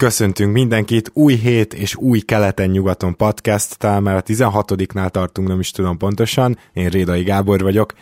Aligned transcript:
Köszöntünk 0.00 0.52
mindenkit, 0.52 1.10
új 1.12 1.34
hét 1.34 1.74
és 1.74 1.96
új 1.96 2.20
keleten-nyugaton 2.20 3.16
podcast, 3.16 3.78
talán 3.78 4.02
már 4.02 4.16
a 4.16 4.22
16-nál 4.22 5.10
tartunk, 5.10 5.48
nem 5.48 5.60
is 5.60 5.70
tudom 5.70 5.96
pontosan. 5.96 6.58
Én 6.72 6.88
Rédai 6.88 7.22
Gábor 7.22 7.60
vagyok, 7.60 7.94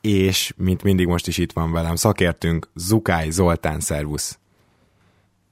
és 0.00 0.52
mint 0.56 0.82
mindig 0.82 1.06
most 1.06 1.26
is 1.26 1.38
itt 1.38 1.52
van 1.52 1.72
velem 1.72 1.94
szakértünk, 1.94 2.68
Zukály 2.74 3.30
Zoltán, 3.30 3.80
szervusz! 3.80 4.38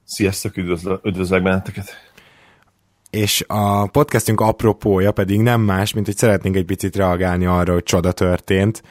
Sziasztok, 0.03 0.57
üdvözlök, 0.57 1.05
üdvözlök 1.05 1.43
benneteket! 1.43 1.89
És 3.09 3.43
a 3.47 3.87
podcastünk 3.87 4.41
apropója 4.41 5.11
pedig 5.11 5.39
nem 5.39 5.61
más, 5.61 5.93
mint 5.93 6.05
hogy 6.05 6.17
szeretnénk 6.17 6.55
egy 6.55 6.65
picit 6.65 6.95
reagálni 6.95 7.45
arra, 7.45 7.73
hogy 7.73 7.83
csoda 7.83 8.11
történt. 8.11 8.83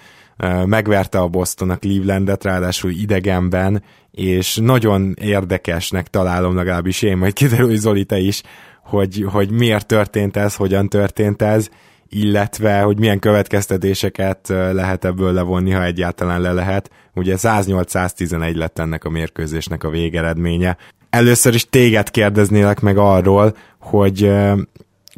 Megverte 0.65 1.19
a 1.19 1.29
Boston 1.29 1.71
a 1.71 1.77
Clevelandet, 1.77 2.45
ráadásul 2.45 2.91
idegenben, 2.91 3.83
és 4.11 4.57
nagyon 4.57 5.15
érdekesnek 5.21 6.09
találom 6.09 6.57
legalábbis 6.57 7.03
én, 7.03 7.17
majd 7.17 7.33
kiderül, 7.33 7.67
hogy 7.67 7.77
Zoli, 7.77 8.05
te 8.05 8.19
is, 8.19 8.43
hogy, 8.85 9.25
hogy 9.31 9.51
miért 9.51 9.87
történt 9.87 10.37
ez, 10.37 10.55
hogyan 10.55 10.89
történt 10.89 11.43
ez, 11.43 11.69
illetve 12.09 12.81
hogy 12.81 12.99
milyen 12.99 13.19
következtetéseket 13.19 14.49
lehet 14.49 15.05
ebből 15.05 15.33
levonni, 15.33 15.71
ha 15.71 15.85
egyáltalán 15.85 16.41
le 16.41 16.53
lehet. 16.53 16.91
Ugye 17.15 17.35
108-111 17.39 18.55
lett 18.55 18.79
ennek 18.79 19.05
a 19.05 19.11
mérkőzésnek 19.11 19.85
a 19.85 19.91
végeredménye. 19.91 20.77
Először 21.11 21.55
is 21.55 21.69
téged 21.69 22.11
kérdeznélek 22.11 22.81
meg 22.81 22.99
arról, 22.99 23.57
hogy 23.81 24.33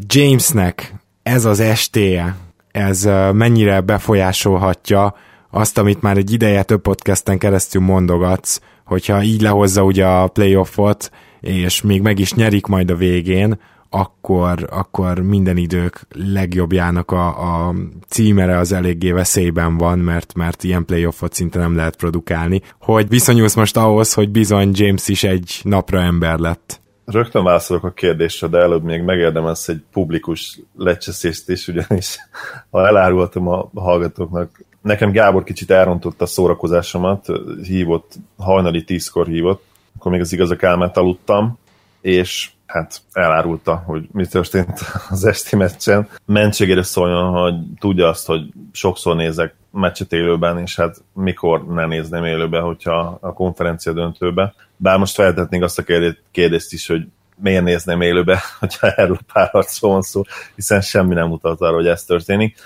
Jamesnek 0.06 0.94
ez 1.22 1.44
az 1.44 1.60
estéje, 1.60 2.36
ez 2.76 3.08
mennyire 3.32 3.80
befolyásolhatja 3.80 5.14
azt, 5.50 5.78
amit 5.78 6.02
már 6.02 6.16
egy 6.16 6.32
ideje 6.32 6.62
több 6.62 6.80
podcasten 6.80 7.38
keresztül 7.38 7.82
mondogatsz, 7.82 8.60
hogyha 8.84 9.22
így 9.22 9.40
lehozza 9.40 9.82
ugye 9.82 10.06
a 10.06 10.26
playoffot, 10.26 11.10
és 11.40 11.82
még 11.82 12.02
meg 12.02 12.18
is 12.18 12.34
nyerik 12.34 12.66
majd 12.66 12.90
a 12.90 12.96
végén, 12.96 13.58
akkor, 13.90 14.68
akkor 14.70 15.18
minden 15.18 15.56
idők 15.56 16.06
legjobbjának 16.32 17.10
a, 17.10 17.26
a 17.26 17.74
címere 18.08 18.58
az 18.58 18.72
eléggé 18.72 19.10
veszélyben 19.10 19.76
van, 19.76 19.98
mert, 19.98 20.34
mert 20.34 20.64
ilyen 20.64 20.84
playoffot 20.84 21.32
szinte 21.32 21.58
nem 21.58 21.76
lehet 21.76 21.96
produkálni. 21.96 22.62
Hogy 22.80 23.08
viszonyulsz 23.08 23.54
most 23.54 23.76
ahhoz, 23.76 24.12
hogy 24.12 24.30
bizony 24.30 24.70
James 24.72 25.08
is 25.08 25.24
egy 25.24 25.60
napra 25.62 26.00
ember 26.00 26.38
lett? 26.38 26.80
Rögtön 27.06 27.44
válaszolok 27.44 27.84
a 27.84 27.90
kérdésre, 27.92 28.46
de 28.46 28.58
előbb 28.58 28.82
még 28.82 29.02
megérdemelsz 29.02 29.68
egy 29.68 29.82
publikus 29.92 30.60
lecseszést 30.76 31.48
is, 31.48 31.68
ugyanis 31.68 32.16
ha 32.70 32.86
elárultam 32.86 33.48
a 33.48 33.70
hallgatóknak, 33.74 34.64
nekem 34.82 35.10
Gábor 35.10 35.44
kicsit 35.44 35.70
elrontott 35.70 36.20
a 36.20 36.26
szórakozásomat, 36.26 37.26
hívott, 37.62 38.14
hajnali 38.38 38.84
tízkor 38.84 39.26
hívott, 39.26 39.64
akkor 39.96 40.12
még 40.12 40.20
az 40.20 40.32
igazak 40.32 40.62
álmát 40.62 40.96
aludtam, 40.96 41.58
és 42.00 42.50
hát 42.66 43.02
elárulta, 43.12 43.82
hogy 43.86 44.08
mi 44.12 44.26
történt 44.26 44.80
az 45.10 45.24
esti 45.24 45.56
meccsen. 45.56 46.08
Mentségére 46.24 46.82
szóljon, 46.82 47.30
hogy 47.30 47.54
tudja 47.78 48.08
azt, 48.08 48.26
hogy 48.26 48.42
sokszor 48.72 49.16
nézek 49.16 49.54
meccset 49.70 50.12
élőben, 50.12 50.58
és 50.58 50.76
hát 50.76 51.02
mikor 51.12 51.66
ne 51.66 51.86
nézném 51.86 52.24
élőben, 52.24 52.62
hogyha 52.62 53.18
a 53.20 53.32
konferencia 53.32 53.92
döntőbe. 53.92 54.54
Bár 54.76 54.98
most 54.98 55.14
feltetnénk 55.14 55.62
azt 55.62 55.78
a 55.78 56.12
kérdést 56.30 56.72
is, 56.72 56.86
hogy 56.86 57.06
miért 57.36 57.64
nézném 57.64 58.00
élőbe, 58.00 58.40
hogyha 58.60 58.90
erről 58.90 59.18
párharcról 59.32 59.92
van 59.92 60.02
szó, 60.02 60.22
hiszen 60.54 60.80
semmi 60.80 61.14
nem 61.14 61.28
mutat 61.28 61.60
arra, 61.60 61.74
hogy 61.74 61.86
ez 61.86 62.04
történik. 62.04 62.58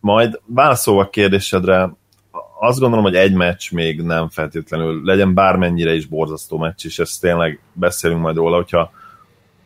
Majd 0.00 0.40
válaszolva 0.46 1.00
a 1.00 1.10
kérdésedre, 1.10 1.90
azt 2.60 2.78
gondolom, 2.78 3.04
hogy 3.04 3.14
egy 3.14 3.32
meccs 3.34 3.72
még 3.72 4.02
nem 4.02 4.28
feltétlenül 4.28 5.04
legyen 5.04 5.34
bármennyire 5.34 5.94
is 5.94 6.06
borzasztó 6.06 6.58
meccs, 6.58 6.84
és 6.84 6.98
ezt 6.98 7.20
tényleg 7.20 7.60
beszélünk 7.72 8.20
majd 8.20 8.36
róla, 8.36 8.56
hogyha 8.56 8.90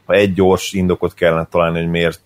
ha 0.04 0.14
egy 0.14 0.32
gyors 0.32 0.72
indokot 0.72 1.14
kellene 1.14 1.46
találni, 1.50 1.78
hogy 1.78 1.90
miért 1.90 2.20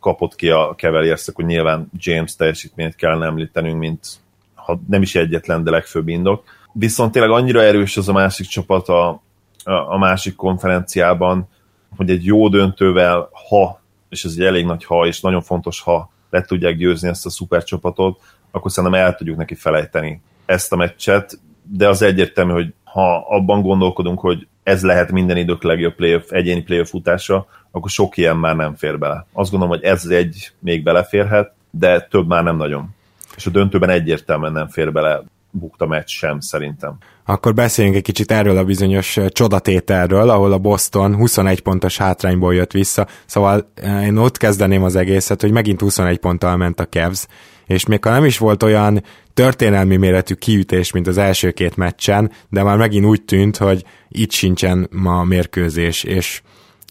kapott 0.00 0.34
ki 0.34 0.50
a 0.50 0.74
Cavaliers, 0.76 1.28
akkor 1.28 1.44
nyilván 1.44 1.90
James 1.98 2.36
teljesítményt 2.36 2.94
kellene 2.94 3.26
említenünk, 3.26 3.78
mint 3.78 4.06
ha 4.54 4.80
nem 4.88 5.02
is 5.02 5.14
egyetlen, 5.14 5.64
de 5.64 5.70
legfőbb 5.70 6.08
indok. 6.08 6.44
Viszont 6.72 7.12
tényleg 7.12 7.30
annyira 7.30 7.62
erős 7.62 7.96
az 7.96 8.08
a 8.08 8.12
másik 8.12 8.46
csapat 8.46 8.88
a, 8.88 9.22
a 9.64 9.98
másik 9.98 10.36
konferenciában, 10.36 11.48
hogy 11.96 12.10
egy 12.10 12.24
jó 12.24 12.48
döntővel, 12.48 13.28
ha, 13.48 13.80
és 14.08 14.24
ez 14.24 14.32
egy 14.36 14.44
elég 14.44 14.64
nagy 14.64 14.84
ha, 14.84 15.06
és 15.06 15.20
nagyon 15.20 15.42
fontos 15.42 15.80
ha, 15.80 16.10
le 16.30 16.42
tudják 16.42 16.76
győzni 16.76 17.08
ezt 17.08 17.26
a 17.26 17.30
szupercsapatot, 17.30 18.20
akkor 18.50 18.70
szerintem 18.70 19.00
el 19.00 19.14
tudjuk 19.14 19.36
neki 19.36 19.54
felejteni 19.54 20.20
ezt 20.46 20.72
a 20.72 20.76
meccset, 20.76 21.38
de 21.62 21.88
az 21.88 22.02
egyértelmű, 22.02 22.52
hogy 22.52 22.74
ha 22.96 23.26
abban 23.28 23.62
gondolkodunk, 23.62 24.20
hogy 24.20 24.46
ez 24.62 24.82
lehet 24.82 25.12
minden 25.12 25.36
idők 25.36 25.62
legjobb 25.62 25.94
playoff, 25.94 26.30
egyéni 26.30 26.62
playoff 26.62 26.88
futása, 26.88 27.46
akkor 27.70 27.90
sok 27.90 28.16
ilyen 28.16 28.36
már 28.36 28.56
nem 28.56 28.74
fér 28.74 28.98
bele. 28.98 29.26
Azt 29.32 29.50
gondolom, 29.50 29.76
hogy 29.76 29.84
ez 29.84 30.04
egy 30.04 30.52
még 30.58 30.82
beleférhet, 30.82 31.52
de 31.70 32.00
több 32.00 32.26
már 32.26 32.42
nem 32.42 32.56
nagyon. 32.56 32.94
És 33.36 33.46
a 33.46 33.50
döntőben 33.50 33.90
egyértelműen 33.90 34.52
nem 34.52 34.68
fér 34.68 34.92
bele 34.92 35.22
bukta 35.50 35.86
meccs 35.86 36.08
sem, 36.08 36.40
szerintem. 36.40 36.96
Akkor 37.24 37.54
beszéljünk 37.54 37.96
egy 37.96 38.02
kicsit 38.02 38.30
erről 38.30 38.56
a 38.56 38.64
bizonyos 38.64 39.18
csodatételről, 39.28 40.30
ahol 40.30 40.52
a 40.52 40.58
Boston 40.58 41.16
21 41.16 41.62
pontos 41.62 41.96
hátrányból 41.96 42.54
jött 42.54 42.72
vissza, 42.72 43.06
szóval 43.26 43.72
én 44.02 44.16
ott 44.16 44.36
kezdeném 44.36 44.82
az 44.82 44.96
egészet, 44.96 45.40
hogy 45.40 45.52
megint 45.52 45.80
21 45.80 46.18
ponttal 46.18 46.56
ment 46.56 46.80
a 46.80 46.86
Cavs, 46.86 47.26
és 47.66 47.86
még 47.86 48.04
ha 48.04 48.10
nem 48.10 48.24
is 48.24 48.38
volt 48.38 48.62
olyan 48.62 49.02
történelmi 49.34 49.96
méretű 49.96 50.34
kiütés, 50.34 50.92
mint 50.92 51.06
az 51.06 51.18
első 51.18 51.50
két 51.50 51.76
meccsen, 51.76 52.32
de 52.48 52.62
már 52.62 52.76
megint 52.76 53.04
úgy 53.04 53.22
tűnt, 53.22 53.56
hogy 53.56 53.84
itt 54.08 54.30
sincsen 54.30 54.88
ma 54.92 55.24
mérkőzés, 55.24 56.04
és 56.04 56.42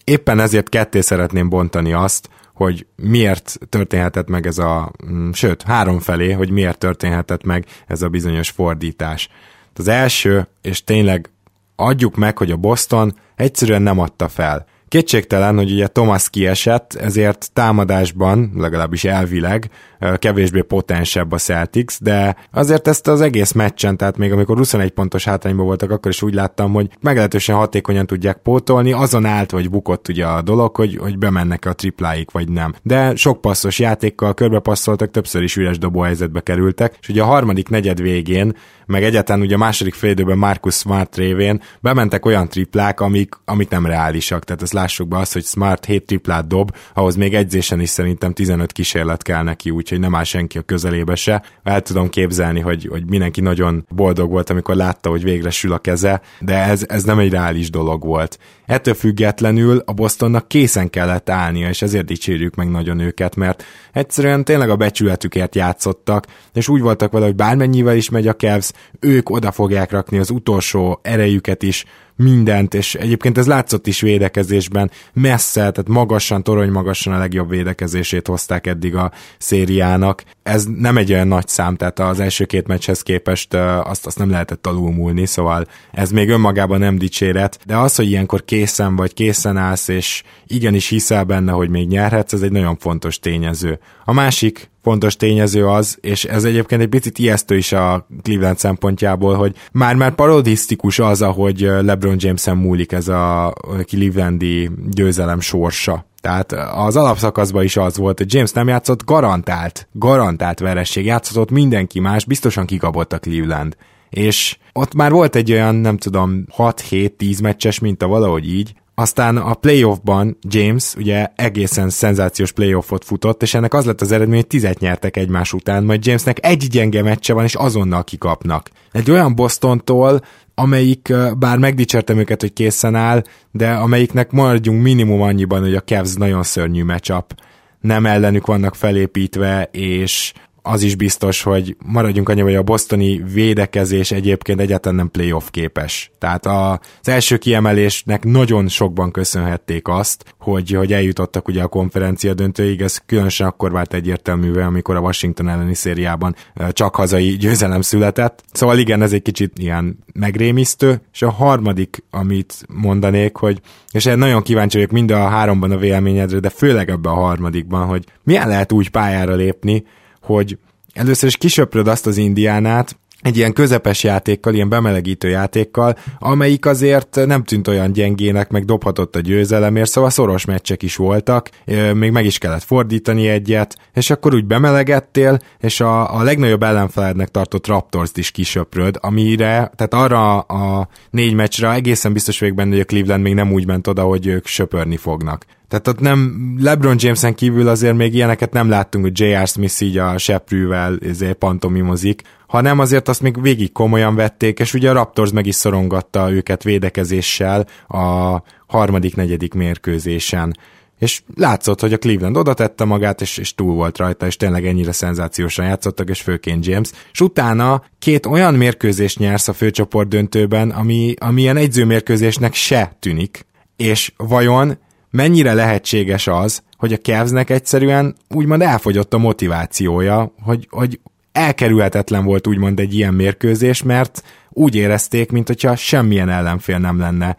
éppen 0.04 0.40
ezért 0.40 0.70
ketté 0.70 1.02
szeretném 1.02 1.50
bontani 1.50 1.94
azt, 1.94 2.30
hogy 2.54 2.86
miért 2.96 3.58
történhetett 3.70 4.28
meg 4.28 4.48
ez 4.48 4.58
a, 4.58 4.92
mm, 5.12 5.32
sőt, 5.32 5.62
három 5.62 6.00
felé, 6.00 6.32
hogy 6.32 6.50
miért 6.50 6.78
történhetett 6.78 7.44
meg 7.44 7.66
ez 7.88 8.02
a 8.02 8.10
bizonyos 8.10 8.50
fordítás. 8.50 9.30
Az 9.74 9.88
első, 9.88 10.48
és 10.62 10.84
tényleg 10.84 11.30
adjuk 11.76 12.16
meg, 12.16 12.38
hogy 12.38 12.52
a 12.52 12.58
Boston 12.58 13.16
egyszerűen 13.36 13.82
nem 13.82 14.00
adta 14.00 14.28
fel. 14.28 14.66
Kétségtelen, 14.88 15.56
hogy 15.56 15.72
ugye 15.72 15.88
Thomas 15.88 16.30
kiesett, 16.30 16.94
ezért 16.94 17.50
támadásban, 17.54 18.52
legalábbis 18.56 19.04
elvileg, 19.04 19.70
kevésbé 20.16 20.62
potensebb 20.62 21.32
a 21.32 21.38
Celtics, 21.38 22.00
de 22.00 22.36
azért 22.52 22.88
ezt 22.88 23.08
az 23.08 23.22
egész 23.22 23.52
meccsen, 23.52 23.98
tehát 23.98 24.18
még 24.18 24.32
amikor 24.32 24.58
21 24.58 24.92
pontos 24.92 25.24
hátrányban 25.24 25.66
voltak, 25.66 25.92
akkor 25.92 26.12
is 26.12 26.22
úgy 26.22 26.34
láttam, 26.34 26.74
hogy 26.74 26.90
meglehetősen 27.02 27.56
hatékonyan 27.56 28.08
tudják 28.08 28.38
pótolni, 28.38 28.92
azon 28.92 29.26
állt, 29.26 29.52
vagy 29.52 29.70
bukott 29.70 30.08
ugye 30.08 30.26
a 30.26 30.42
dolog, 30.42 30.76
hogy, 30.76 30.98
hogy 30.98 31.18
bemennek 31.18 31.66
a 31.66 31.74
tripláik, 31.74 32.32
vagy 32.32 32.50
nem. 32.50 32.74
De 32.82 33.16
sok 33.16 33.42
passzos 33.42 33.80
játékkal 33.80 34.34
körbepasszoltak, 34.34 35.12
többször 35.12 35.44
is 35.44 35.56
üres 35.56 35.78
dobóhelyzetbe 35.78 36.42
kerültek, 36.42 36.98
és 37.02 37.10
ugye 37.10 37.22
a 37.22 37.26
harmadik 37.26 37.70
negyed 37.70 38.02
végén 38.02 38.54
meg 38.86 39.04
egyáltalán 39.04 39.42
ugye 39.42 39.56
a 39.56 39.58
második 39.58 39.94
félidőben 39.94 40.38
Marcus 40.38 40.76
Smart 40.76 41.16
révén 41.16 41.62
bementek 41.80 42.26
olyan 42.26 42.50
triplák, 42.50 43.00
amik, 43.00 43.36
amik 43.46 43.70
nem 43.70 43.86
reálisak. 43.86 44.44
Tehát 44.44 44.62
ezt 44.62 44.74
lássuk 44.76 45.08
be 45.08 45.18
azt, 45.18 45.34
hogy 45.34 45.44
Smart 45.44 45.86
7 45.86 46.06
triplát 46.06 46.48
dob, 46.48 46.76
ahhoz 46.94 47.16
még 47.16 47.34
edzésen 47.34 47.80
is 47.80 47.90
szerintem 47.90 48.34
15 48.34 48.72
kísérlet 48.72 49.22
kell 49.22 49.44
neki, 49.44 49.70
úgyhogy 49.70 50.00
nem 50.00 50.16
áll 50.16 50.24
senki 50.24 50.58
a 50.58 50.62
közelébe 50.62 51.16
se. 51.16 51.44
El 51.64 51.82
tudom 51.82 52.10
képzelni, 52.10 52.60
hogy, 52.60 52.88
hogy 52.90 53.06
mindenki 53.06 53.42
nagyon 53.42 53.86
boldog 53.90 54.30
volt, 54.30 54.50
amikor 54.50 54.76
látta, 54.76 55.10
hogy 55.10 55.24
végre 55.24 55.50
sül 55.50 55.74
a 55.74 55.78
keze, 55.78 56.22
de 56.40 56.56
ez, 56.56 56.86
ez 56.88 57.04
nem 57.04 57.20
egy 57.20 57.32
reális 57.32 57.70
dolog 57.70 58.04
volt. 58.04 58.40
Ettől 58.66 58.94
függetlenül 58.94 59.82
a 59.86 59.94
Bostonnak 59.94 60.48
készen 60.48 60.90
kellett 60.90 61.30
állnia, 61.30 61.70
és 61.70 61.82
ezért 61.82 62.06
dicsérjük 62.06 62.56
meg 62.56 62.70
nagyon 62.70 63.00
őket, 63.00 63.36
mert 63.36 63.64
egyszerűen 63.94 64.44
tényleg 64.44 64.70
a 64.70 64.76
becsületükért 64.76 65.56
játszottak, 65.56 66.26
és 66.54 66.68
úgy 66.68 66.82
voltak 66.82 67.12
vele, 67.12 67.26
hogy 67.26 67.36
bármennyivel 67.36 67.96
is 67.96 68.10
megy 68.10 68.28
a 68.28 68.36
Cavs, 68.36 68.72
ők 69.00 69.30
oda 69.30 69.52
fogják 69.52 69.92
rakni 69.92 70.18
az 70.18 70.30
utolsó 70.30 71.00
erejüket 71.04 71.64
is, 71.64 71.86
mindent, 72.16 72.74
és 72.74 72.96
egyébként 72.96 73.38
ez 73.38 73.48
látszott 73.48 73.88
is 73.88 74.02
védekezésben, 74.02 74.92
messze, 75.14 75.60
tehát 75.60 75.88
magasan, 75.88 76.44
torony 76.44 76.72
magasan 76.72 77.14
a 77.14 77.18
legjobb 77.18 77.50
védekezését 77.50 78.28
hozták 78.28 78.68
eddig 78.68 78.96
a 78.96 79.12
szériának. 79.38 80.24
Ez 80.44 80.66
nem 80.66 80.98
egy 80.98 81.12
olyan 81.12 81.28
nagy 81.28 81.48
szám, 81.48 81.76
tehát 81.76 82.00
az 82.00 82.20
első 82.20 82.46
két 82.46 82.68
meccshez 82.68 83.02
képest 83.02 83.54
azt, 83.84 84.06
azt 84.06 84.18
nem 84.18 84.30
lehetett 84.30 84.68
alulmúlni, 84.68 85.26
szóval 85.26 85.68
ez 85.92 86.12
még 86.12 86.30
önmagában 86.30 86.80
nem 86.80 86.98
dicséret, 86.98 87.60
de 87.66 87.78
az, 87.78 87.96
hogy 87.96 88.10
ilyenkor 88.10 88.46
készen 88.46 88.96
vagy, 88.96 89.14
készen 89.14 89.58
állsz, 89.58 89.88
és 89.88 90.24
igenis 90.48 90.90
hiszel 90.90 91.24
benne, 91.24 91.52
hogy 91.52 91.70
még 91.70 91.88
nyerhetsz, 91.88 92.34
ez 92.34 92.42
egy 92.42 92.52
nagyon 92.52 92.78
fontos 92.78 93.20
tényező. 93.20 93.80
A 94.06 94.14
másik 94.14 94.70
fontos 94.86 95.16
tényező 95.16 95.68
az, 95.68 95.98
és 96.02 96.26
ez 96.26 96.44
egyébként 96.44 96.82
egy 96.82 96.88
picit 96.88 97.18
ijesztő 97.18 97.58
is 97.58 97.72
a 97.72 98.08
Cleveland 98.22 98.58
szempontjából, 98.58 99.36
hogy 99.36 99.56
már-már 99.72 100.16
parodisztikus 100.16 101.00
az, 101.00 101.22
ahogy 101.22 101.60
LeBron 101.60 102.16
James-en 102.20 102.58
múlik 102.58 102.92
ez 102.92 103.08
a 103.08 103.54
Clevelandi 103.86 104.70
győzelem 104.90 105.40
sorsa. 105.40 106.06
Tehát 106.22 106.52
az 106.76 106.96
alapszakaszban 106.96 107.64
is 107.64 107.78
az 107.78 107.98
volt, 107.98 108.18
hogy 108.18 108.34
James 108.34 108.52
nem 108.52 108.68
játszott, 108.68 109.06
garantált, 109.06 109.88
garantált 109.92 110.60
veresség, 110.60 111.06
játszott 111.06 111.52
mindenki 111.52 112.00
más, 112.00 112.26
biztosan 112.26 112.66
kikapott 112.66 113.14
a 113.14 113.20
Cleveland. 113.20 113.76
És 114.10 114.58
ott 114.74 114.94
már 114.94 115.12
volt 115.12 115.36
egy 115.36 115.52
olyan, 115.52 115.76
nem 115.76 115.98
tudom, 115.98 116.46
6-7-10 116.58 117.42
meccses 117.42 117.80
minta 117.80 118.08
valahogy 118.08 118.50
így, 118.50 118.74
aztán 118.96 119.38
a 119.38 119.54
playoffban 119.54 120.38
James 120.42 120.94
ugye 120.96 121.28
egészen 121.36 121.90
szenzációs 121.90 122.52
playoffot 122.52 123.06
futott, 123.06 123.42
és 123.42 123.54
ennek 123.54 123.74
az 123.74 123.86
lett 123.86 124.02
az 124.02 124.12
eredmény, 124.12 124.38
hogy 124.38 124.48
tizet 124.48 124.80
nyertek 124.80 125.18
egymás 125.18 125.54
után, 125.54 125.84
majd 125.84 126.06
Jamesnek 126.06 126.46
egy 126.46 126.68
gyenge 126.68 127.02
meccse 127.02 127.34
van, 127.34 127.44
és 127.44 127.56
azonnal 127.56 128.04
kikapnak. 128.04 128.70
Egy 128.92 129.12
olyan 129.12 129.36
Bostontól, 129.36 130.22
amelyik, 130.54 131.14
bár 131.38 131.58
megdicsértem 131.58 132.18
őket, 132.18 132.42
hogy 132.42 132.54
készen 132.54 132.96
áll, 132.96 133.24
de 133.52 133.72
amelyiknek 133.72 134.32
maradjunk 134.32 134.82
minimum 134.82 135.22
annyiban, 135.22 135.62
hogy 135.62 135.76
a 135.76 135.84
Cavs 135.84 136.14
nagyon 136.14 136.44
szörnyű 136.44 136.84
matchup. 136.84 137.36
Nem 137.80 138.06
ellenük 138.06 138.46
vannak 138.46 138.76
felépítve, 138.76 139.70
és 139.72 140.34
az 140.66 140.82
is 140.82 140.96
biztos, 140.96 141.42
hogy 141.44 141.76
maradjunk 141.86 142.30
annyi, 142.30 142.42
hogy 142.42 142.56
a 142.56 142.64
bostoni 142.64 143.24
védekezés 143.34 144.12
egyébként 144.12 144.60
egyáltalán 144.60 144.98
nem 144.98 145.12
playoff 145.12 145.50
képes. 145.50 146.12
Tehát 146.20 146.46
az 146.46 147.08
első 147.08 147.38
kiemelésnek 147.38 148.24
nagyon 148.24 148.68
sokban 148.68 149.12
köszönhették 149.12 149.88
azt, 149.88 150.36
hogy, 150.40 150.72
hogy 150.72 150.94
eljutottak 150.94 151.48
ugye 151.48 151.64
a 151.64 151.68
konferencia 151.68 152.34
döntőig, 152.34 152.82
ez 152.82 152.98
különösen 153.06 153.48
akkor 153.48 153.72
vált 153.72 153.94
egyértelművé, 153.94 154.62
amikor 154.62 154.96
a 154.96 155.00
Washington 155.00 155.50
elleni 155.50 155.74
szériában 155.74 156.36
csak 156.72 156.96
hazai 156.96 157.30
győzelem 157.38 157.82
született. 157.82 158.44
Szóval 158.52 158.78
igen, 158.78 159.02
ez 159.02 159.14
egy 159.14 159.22
kicsit 159.22 159.60
ilyen 159.60 159.98
megrémisztő, 160.14 161.02
és 161.14 161.22
a 161.22 161.32
harmadik, 161.32 162.04
amit 162.12 162.66
mondanék, 162.68 163.36
hogy 163.36 163.62
és 163.92 164.06
én 164.06 164.18
nagyon 164.18 164.42
kíváncsi 164.42 164.78
vagyok 164.78 164.92
mind 164.92 165.12
a 165.12 165.28
háromban 165.28 165.72
a 165.72 165.78
véleményedre, 165.78 166.40
de 166.40 166.50
főleg 166.50 166.90
ebben 166.90 167.12
a 167.12 167.16
harmadikban, 167.16 167.86
hogy 167.88 168.04
milyen 168.24 168.48
lehet 168.48 168.72
úgy 168.72 168.90
pályára 168.90 169.36
lépni, 169.36 169.84
hogy 170.26 170.58
először 170.94 171.28
is 171.30 171.38
kisöpröd 171.38 171.88
azt 171.88 172.08
az 172.08 172.18
indiánát, 172.18 172.96
egy 173.26 173.38
ilyen 173.38 173.54
közepes 173.54 174.04
játékkal, 174.04 174.54
ilyen 174.54 174.70
bemelegítő 174.70 175.30
játékkal, 175.30 175.98
amelyik 176.20 176.66
azért 176.66 177.20
nem 177.26 177.44
tűnt 177.44 177.68
olyan 177.68 177.92
gyengének, 177.92 178.50
meg 178.50 178.66
dobhatott 178.66 179.16
a 179.16 179.20
győzelemért, 179.20 179.90
szóval 179.90 180.10
szoros 180.10 180.46
meccsek 180.46 180.84
is 180.84 180.96
voltak, 180.96 181.50
még 181.94 182.12
meg 182.12 182.26
is 182.26 182.38
kellett 182.38 182.64
fordítani 182.64 183.28
egyet, 183.28 183.78
és 183.94 184.10
akkor 184.10 184.34
úgy 184.34 184.46
bemelegettél, 184.46 185.40
és 185.60 185.80
a, 185.80 186.18
a 186.18 186.24
legnagyobb 186.24 186.64
ellenfelednek 186.64 187.30
tartott 187.30 187.68
raptors 187.68 188.12
is 188.14 188.32
kisöpröd, 188.32 188.98
amire, 189.02 189.72
tehát 189.76 189.94
arra 189.94 190.40
a 190.40 190.88
négy 191.10 191.34
meccsre 191.34 191.72
egészen 191.72 192.14
biztos 192.14 192.40
vagyok 192.40 192.56
benne, 192.56 192.72
hogy 192.72 192.80
a 192.80 192.86
Cleveland 192.86 193.24
még 193.24 193.34
nem 193.34 193.52
úgy 193.52 193.66
ment 193.66 193.88
oda, 193.88 194.04
hogy 194.04 194.28
ők 194.28 194.46
söpörni 194.46 194.98
fognak. 194.98 195.46
Tehát 195.68 195.88
ott 195.88 196.00
nem, 196.00 196.56
LeBron 196.60 196.96
Jameson 197.00 197.34
kívül 197.34 197.68
azért 197.68 197.96
még 197.96 198.14
ilyeneket 198.14 198.54
nem 198.54 198.70
láttunk, 198.70 199.04
hogy 199.04 199.20
J.R. 199.20 199.48
Smith 199.48 199.82
így 199.82 199.98
a 199.98 200.18
seprűvel 200.18 200.98
ezért 201.02 201.38
pantomimozik, 201.38 202.22
hanem 202.48 202.80
azért 202.80 203.08
azt 203.08 203.22
még 203.22 203.42
végig 203.42 203.72
komolyan 203.72 204.16
vették, 204.16 204.60
és 204.60 204.74
ugye 204.74 204.90
a 204.90 204.94
Raptors 204.94 205.32
meg 205.32 205.46
is 205.46 205.56
szorongatta 205.56 206.32
őket 206.32 206.64
védekezéssel 206.64 207.68
a 207.88 208.42
harmadik, 208.68 209.16
negyedik 209.16 209.54
mérkőzésen. 209.54 210.58
És 211.00 211.22
látszott, 211.36 211.82
hogy 211.82 211.94
a 211.94 211.98
Cleveland 211.98 212.38
oda 212.38 212.54
tette 212.54 212.84
magát, 212.84 213.22
és, 213.22 213.38
és 213.38 213.56
túl 213.56 213.74
volt 213.74 213.98
rajta, 213.98 214.26
és 214.26 214.38
tényleg 214.38 214.66
ennyire 214.66 214.92
szenzációsan 214.92 215.66
játszottak, 215.66 216.10
és 216.10 216.22
főként 216.22 216.66
James. 216.66 216.90
És 217.12 217.22
utána 217.22 217.84
két 218.00 218.26
olyan 218.26 218.54
mérkőzést 218.54 219.20
nyersz 219.20 219.48
a 219.48 219.54
főcsoport 219.54 220.08
döntőben, 220.08 220.70
ami, 220.70 221.14
ami 221.20 221.42
ilyen 221.42 221.58
egyzőmérkőzésnek 221.58 222.54
se 222.54 222.96
tűnik, 223.00 223.46
és 223.76 224.14
vajon 224.18 224.78
mennyire 225.16 225.54
lehetséges 225.54 226.28
az, 226.28 226.64
hogy 226.78 226.94
a 226.94 226.98
Cavsnek 226.98 227.50
egyszerűen 227.50 228.16
úgymond 228.30 228.62
elfogyott 228.62 229.14
a 229.14 229.18
motivációja, 229.18 230.34
hogy, 230.42 230.68
hogy 230.70 231.00
elkerülhetetlen 231.32 232.26
volt 232.26 232.48
úgymond 232.48 232.80
egy 232.80 232.94
ilyen 232.94 233.14
mérkőzés, 233.14 233.84
mert 233.84 234.24
úgy 234.50 234.76
érezték, 234.76 235.32
mint 235.32 235.48
hogyha 235.48 235.76
semmilyen 235.76 236.30
ellenfél 236.30 236.78
nem 236.78 237.00
lenne 237.00 237.36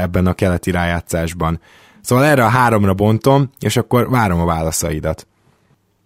ebben 0.00 0.26
a 0.26 0.34
keleti 0.34 0.70
rájátszásban. 0.70 1.60
Szóval 2.00 2.24
erre 2.24 2.44
a 2.44 2.48
háromra 2.48 2.94
bontom, 2.94 3.50
és 3.60 3.76
akkor 3.76 4.10
várom 4.10 4.40
a 4.40 4.44
válaszaidat. 4.44 5.26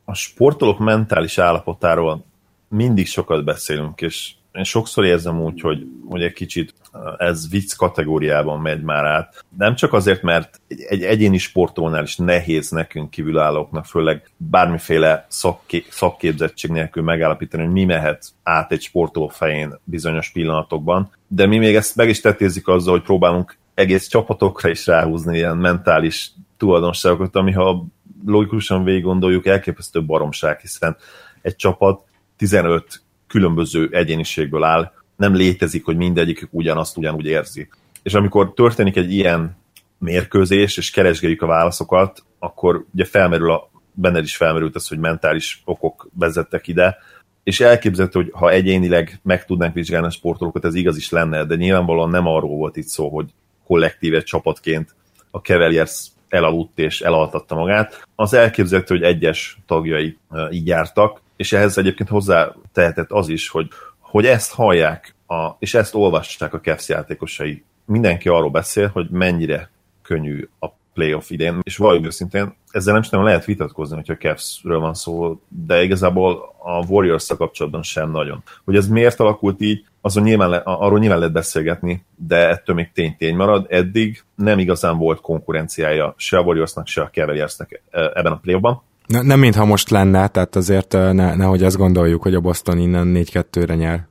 A 0.05 0.15
sportolók 0.15 0.79
mentális 0.79 1.39
állapotáról 1.39 2.25
mindig 2.69 3.07
sokat 3.07 3.45
beszélünk, 3.45 4.01
és 4.01 4.33
én 4.53 4.65
sokszor 4.65 5.05
érzem 5.05 5.41
úgy, 5.41 5.61
hogy, 5.61 5.87
hogy 6.09 6.23
egy 6.23 6.33
kicsit 6.33 6.75
ez 7.17 7.51
vicc 7.51 7.77
kategóriában 7.77 8.61
megy 8.61 8.83
már 8.83 9.05
át. 9.05 9.45
Nem 9.59 9.75
csak 9.75 9.93
azért, 9.93 10.23
mert 10.23 10.61
egy, 10.69 10.81
egy 10.81 11.03
egyéni 11.03 11.39
sportolónál 11.39 12.03
is 12.03 12.17
nehéz 12.17 12.71
nekünk 12.71 13.11
kívülállóknak, 13.11 13.85
főleg 13.85 14.31
bármiféle 14.37 15.27
szakké, 15.29 15.85
szakképzettség 15.91 16.71
nélkül 16.71 17.03
megállapítani, 17.03 17.63
hogy 17.63 17.73
mi 17.73 17.85
mehet 17.85 18.27
át 18.43 18.73
egy 18.73 18.83
sportoló 18.83 19.29
fején 19.29 19.79
bizonyos 19.85 20.31
pillanatokban, 20.31 21.11
de 21.29 21.47
mi 21.47 21.59
még 21.59 21.75
ezt 21.75 21.97
meg 21.97 22.09
is 22.09 22.21
tetézik 22.21 22.69
azzal, 22.69 22.93
hogy 22.93 23.03
próbálunk 23.03 23.57
egész 23.75 24.07
csapatokra 24.07 24.69
is 24.69 24.87
ráhúzni 24.87 25.37
ilyen 25.37 25.57
mentális 25.57 26.33
tulajdonságokat, 26.57 27.37
ami 27.37 27.53
ha 27.53 27.85
logikusan 28.27 28.85
végig 28.85 29.03
gondoljuk, 29.03 29.47
elképesztő 29.47 30.05
baromság, 30.05 30.61
hiszen 30.61 30.97
egy 31.43 31.57
csapat 31.57 32.03
15 32.37 33.03
különböző 33.31 33.89
egyéniségből 33.93 34.65
áll, 34.65 34.93
nem 35.17 35.35
létezik, 35.35 35.85
hogy 35.85 35.97
mindegyikük 35.97 36.49
ugyanazt 36.53 36.97
ugyanúgy 36.97 37.27
érzi. 37.27 37.69
És 38.03 38.15
amikor 38.15 38.55
történik 38.55 38.97
egy 38.97 39.13
ilyen 39.13 39.57
mérkőzés, 39.99 40.77
és 40.77 40.91
keresgéljük 40.91 41.43
a 41.43 41.47
válaszokat, 41.47 42.25
akkor 42.39 42.85
ugye 42.95 43.05
felmerül 43.05 43.51
a, 43.51 43.71
benned 43.93 44.25
is 44.25 44.37
felmerült 44.37 44.75
az, 44.75 44.89
hogy 44.89 44.99
mentális 44.99 45.63
okok 45.65 46.09
vezettek 46.19 46.69
ide, 46.69 46.99
és 47.43 47.61
elképzelhető, 47.61 48.21
hogy 48.21 48.31
ha 48.35 48.51
egyénileg 48.51 49.21
meg 49.23 49.45
tudnánk 49.45 49.75
vizsgálni 49.75 50.07
a 50.07 50.11
sportolókat, 50.11 50.65
ez 50.65 50.75
igaz 50.75 50.97
is 50.97 51.11
lenne, 51.11 51.45
de 51.45 51.55
nyilvánvalóan 51.55 52.11
nem 52.11 52.27
arról 52.27 52.57
volt 52.57 52.77
itt 52.77 52.87
szó, 52.87 53.09
hogy 53.09 53.31
kollektíve 53.67 54.23
csapatként 54.23 54.95
a 55.31 55.39
Cavaliers 55.39 56.07
elaludt 56.29 56.79
és 56.79 57.01
elaltatta 57.01 57.55
magát. 57.55 58.07
Az 58.15 58.35
elképzelhető, 58.35 58.95
hogy 58.95 59.05
egyes 59.05 59.59
tagjai 59.67 60.19
így 60.51 60.67
jártak, 60.67 61.21
és 61.41 61.53
ehhez 61.53 61.79
egyébként 61.79 62.09
hozzá 62.09 62.55
tehetett 62.73 63.11
az 63.11 63.29
is, 63.29 63.49
hogy, 63.49 63.69
hogy 63.99 64.27
ezt 64.27 64.53
hallják, 64.53 65.15
a, 65.27 65.51
és 65.59 65.75
ezt 65.75 65.95
olvassák 65.95 66.55
a 66.55 66.61
Cavs 66.61 66.89
játékosai. 66.89 67.65
Mindenki 67.85 68.29
arról 68.29 68.51
beszél, 68.51 68.89
hogy 68.89 69.11
mennyire 69.11 69.71
könnyű 70.03 70.49
a 70.59 70.67
playoff 70.95 71.31
idén, 71.31 71.59
és 71.63 71.77
valójában 71.77 72.07
őszintén 72.07 72.55
ezzel 72.71 72.93
nem 72.93 73.03
sem 73.03 73.25
lehet 73.25 73.45
vitatkozni, 73.45 73.95
hogyha 73.95 74.17
Cavsről 74.17 74.81
van 74.81 74.95
szó, 74.95 75.41
de 75.49 75.83
igazából 75.83 76.55
a 76.59 76.87
warriors 76.87 77.27
kapcsolatban 77.27 77.83
sem 77.83 78.11
nagyon. 78.11 78.43
Hogy 78.65 78.77
ez 78.77 78.89
miért 78.89 79.21
alakult 79.21 79.61
így, 79.61 79.85
azon 80.01 80.23
nyilván 80.23 80.51
le, 80.51 80.57
arról 80.65 80.99
nyilván 80.99 81.19
lehet 81.19 81.35
beszélgetni, 81.35 82.05
de 82.17 82.49
ettől 82.49 82.77
még 82.77 82.93
tény-tény 82.93 83.37
marad. 83.37 83.67
Eddig 83.69 84.25
nem 84.35 84.59
igazán 84.59 84.99
volt 84.99 85.21
konkurenciája 85.21 86.15
se 86.17 86.39
a 86.39 86.43
Warriorsnak, 86.43 86.87
se 86.87 87.03
a 87.03 87.11
Cavaliersnek 87.11 87.83
e, 87.91 88.01
ebben 88.15 88.33
a 88.33 88.37
playoffban. 88.37 88.83
Ne, 89.11 89.23
nem 89.23 89.39
mintha 89.39 89.65
most 89.65 89.91
lenne, 89.91 90.29
tehát 90.29 90.57
azért 90.57 90.93
ne, 90.93 91.35
nehogy 91.35 91.63
azt 91.63 91.77
gondoljuk, 91.77 92.23
hogy 92.23 92.35
a 92.35 92.41
Boston 92.41 92.79
innen 92.79 93.13
4-2-re 93.17 93.75
nyer. 93.75 94.07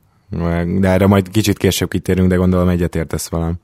De 0.80 0.88
erre 0.88 1.06
majd 1.06 1.28
kicsit 1.28 1.58
később 1.58 1.88
kitérünk, 1.88 2.28
de 2.28 2.36
gondolom 2.36 2.68
egyetértesz 2.68 3.28
velem. 3.28 3.54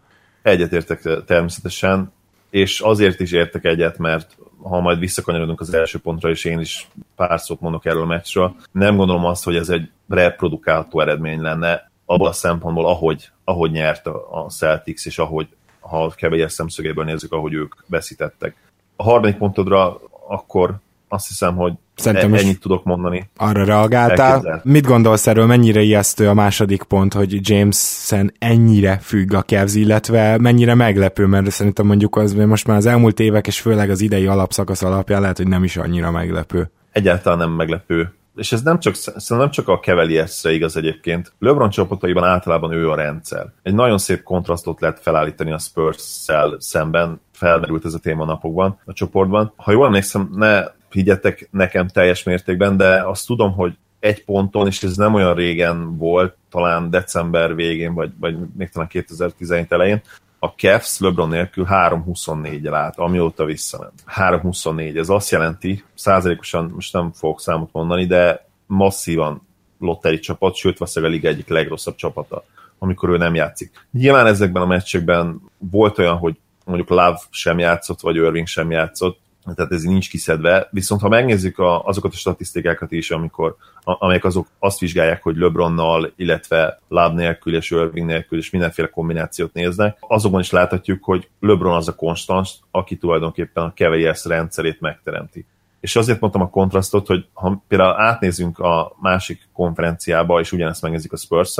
Egyetértek 0.42 1.24
természetesen, 1.26 2.12
és 2.50 2.80
azért 2.80 3.20
is 3.20 3.32
értek 3.32 3.64
egyet, 3.64 3.98
mert 3.98 4.36
ha 4.62 4.80
majd 4.80 4.98
visszakanyarodunk 4.98 5.60
az 5.60 5.74
első 5.74 5.98
pontra, 5.98 6.30
és 6.30 6.44
én 6.44 6.60
is 6.60 6.88
pár 7.16 7.40
szót 7.40 7.60
mondok 7.60 7.86
erről 7.86 8.02
a 8.02 8.06
meccsről, 8.06 8.54
nem 8.72 8.96
gondolom 8.96 9.24
azt, 9.24 9.44
hogy 9.44 9.56
ez 9.56 9.68
egy 9.68 9.90
reprodukálható 10.08 11.00
eredmény 11.00 11.40
lenne, 11.40 11.90
abban 12.04 12.28
a 12.28 12.32
szempontból, 12.32 12.86
ahogy, 12.86 13.30
ahogy 13.44 13.70
nyert 13.70 14.06
a 14.06 14.46
Celtics, 14.48 15.06
és 15.06 15.18
ahogy, 15.18 15.48
ha 15.80 16.10
Cavaliers 16.10 16.52
szemszögéből 16.52 17.04
nézzük, 17.04 17.32
ahogy 17.32 17.52
ők 17.52 17.74
veszítettek. 17.86 18.56
A 18.96 19.02
harmadik 19.02 19.36
pontodra 19.36 20.00
akkor 20.28 20.74
azt 21.08 21.28
hiszem, 21.28 21.56
hogy 21.56 21.72
Szerintem 21.96 22.34
e- 22.34 22.38
ennyit 22.38 22.60
tudok 22.60 22.84
mondani. 22.84 23.30
Arra 23.36 23.64
reagáltál. 23.64 24.32
Elképzel. 24.32 24.60
Mit 24.64 24.86
gondolsz 24.86 25.26
erről, 25.26 25.46
mennyire 25.46 25.80
ijesztő 25.80 26.28
a 26.28 26.34
második 26.34 26.82
pont, 26.82 27.12
hogy 27.12 27.48
Jameson 27.48 28.32
ennyire 28.38 28.98
függ 29.02 29.34
a 29.34 29.42
Cavs, 29.42 29.74
illetve 29.74 30.38
mennyire 30.38 30.74
meglepő, 30.74 31.26
mert 31.26 31.50
szerintem 31.50 31.86
mondjuk 31.86 32.16
az 32.16 32.34
most 32.34 32.66
már 32.66 32.76
az 32.76 32.86
elmúlt 32.86 33.20
évek, 33.20 33.46
és 33.46 33.60
főleg 33.60 33.90
az 33.90 34.00
idei 34.00 34.26
alapszakasz 34.26 34.82
alapján 34.82 35.20
lehet, 35.20 35.36
hogy 35.36 35.48
nem 35.48 35.64
is 35.64 35.76
annyira 35.76 36.10
meglepő. 36.10 36.70
Egyáltalán 36.92 37.38
nem 37.38 37.50
meglepő. 37.50 38.12
És 38.36 38.52
ez 38.52 38.62
nem 38.62 38.78
csak, 38.78 38.94
nem 39.28 39.50
csak 39.50 39.68
a 39.68 39.78
Cavaliersre 39.78 40.52
igaz 40.52 40.76
egyébként. 40.76 41.32
LeBron 41.38 41.70
csapataiban 41.70 42.24
általában 42.24 42.72
ő 42.72 42.90
a 42.90 42.94
rendszer. 42.94 43.46
Egy 43.62 43.74
nagyon 43.74 43.98
szép 43.98 44.22
kontrasztot 44.22 44.80
lehet 44.80 45.00
felállítani 45.00 45.52
a 45.52 45.58
Spurs-szel 45.58 46.56
szemben, 46.58 47.20
felmerült 47.32 47.84
ez 47.84 47.94
a 47.94 47.98
téma 47.98 48.24
napokban 48.24 48.78
a 48.84 48.92
csoportban. 48.92 49.52
Ha 49.56 49.72
jól 49.72 49.86
emlékszem, 49.86 50.30
ne 50.34 50.64
higgyetek 50.96 51.48
nekem 51.50 51.88
teljes 51.88 52.22
mértékben, 52.22 52.76
de 52.76 53.02
azt 53.02 53.26
tudom, 53.26 53.52
hogy 53.52 53.76
egy 54.00 54.24
ponton, 54.24 54.66
és 54.66 54.82
ez 54.82 54.96
nem 54.96 55.14
olyan 55.14 55.34
régen 55.34 55.96
volt, 55.96 56.36
talán 56.50 56.90
december 56.90 57.54
végén, 57.54 57.94
vagy, 57.94 58.10
vagy 58.20 58.36
még 58.56 58.68
talán 58.68 58.88
2017 58.88 59.72
elején, 59.72 60.02
a 60.38 60.46
Cavs 60.46 60.98
LeBron 60.98 61.28
nélkül 61.28 61.66
3-24-el 61.70 62.74
állt, 62.74 62.96
amióta 62.96 63.44
visszament. 63.44 63.92
3-24, 64.16 64.98
ez 64.98 65.08
azt 65.08 65.30
jelenti, 65.30 65.84
százalékosan 65.94 66.72
most 66.74 66.92
nem 66.92 67.12
fogok 67.12 67.40
számot 67.40 67.72
mondani, 67.72 68.06
de 68.06 68.46
masszívan 68.66 69.42
lotteri 69.78 70.18
csapat, 70.18 70.54
sőt, 70.54 70.78
valószínűleg 70.78 71.14
a 71.14 71.16
liga 71.16 71.28
egyik 71.28 71.48
legrosszabb 71.48 71.94
csapata, 71.94 72.44
amikor 72.78 73.08
ő 73.08 73.16
nem 73.16 73.34
játszik. 73.34 73.70
Nyilván 73.92 74.26
ezekben 74.26 74.62
a 74.62 74.66
meccsekben 74.66 75.40
volt 75.58 75.98
olyan, 75.98 76.16
hogy 76.16 76.36
mondjuk 76.64 76.88
Love 76.88 77.20
sem 77.30 77.58
játszott, 77.58 78.00
vagy 78.00 78.16
Irving 78.16 78.46
sem 78.46 78.70
játszott, 78.70 79.18
tehát 79.54 79.72
ez 79.72 79.82
nincs 79.82 80.10
kiszedve, 80.10 80.68
viszont 80.70 81.00
ha 81.00 81.08
megnézzük 81.08 81.58
a, 81.58 81.84
azokat 81.84 82.12
a 82.12 82.16
statisztikákat 82.16 82.92
is, 82.92 83.10
amikor, 83.10 83.56
amelyek 83.84 84.24
azok 84.24 84.46
azt 84.58 84.78
vizsgálják, 84.78 85.22
hogy 85.22 85.36
LeBronnal, 85.36 86.12
illetve 86.16 86.80
Love 86.88 87.14
nélkül 87.14 87.56
és 87.56 87.70
Irving 87.70 88.06
nélkül 88.06 88.38
és 88.38 88.50
mindenféle 88.50 88.88
kombinációt 88.88 89.52
néznek, 89.52 89.96
azokban 90.00 90.40
is 90.40 90.50
láthatjuk, 90.50 91.04
hogy 91.04 91.28
LeBron 91.40 91.76
az 91.76 91.88
a 91.88 91.94
konstans, 91.94 92.54
aki 92.70 92.96
tulajdonképpen 92.96 93.64
a 93.64 93.72
Cavaliers 93.72 94.24
rendszerét 94.24 94.80
megteremti. 94.80 95.46
És 95.80 95.96
azért 95.96 96.20
mondtam 96.20 96.42
a 96.42 96.50
kontrasztot, 96.50 97.06
hogy 97.06 97.26
ha 97.32 97.64
például 97.68 98.00
átnézünk 98.00 98.58
a 98.58 98.96
másik 99.00 99.48
konferenciába, 99.52 100.40
és 100.40 100.52
ugyanezt 100.52 100.82
megnézzük 100.82 101.12
a 101.12 101.16
spurs 101.16 101.58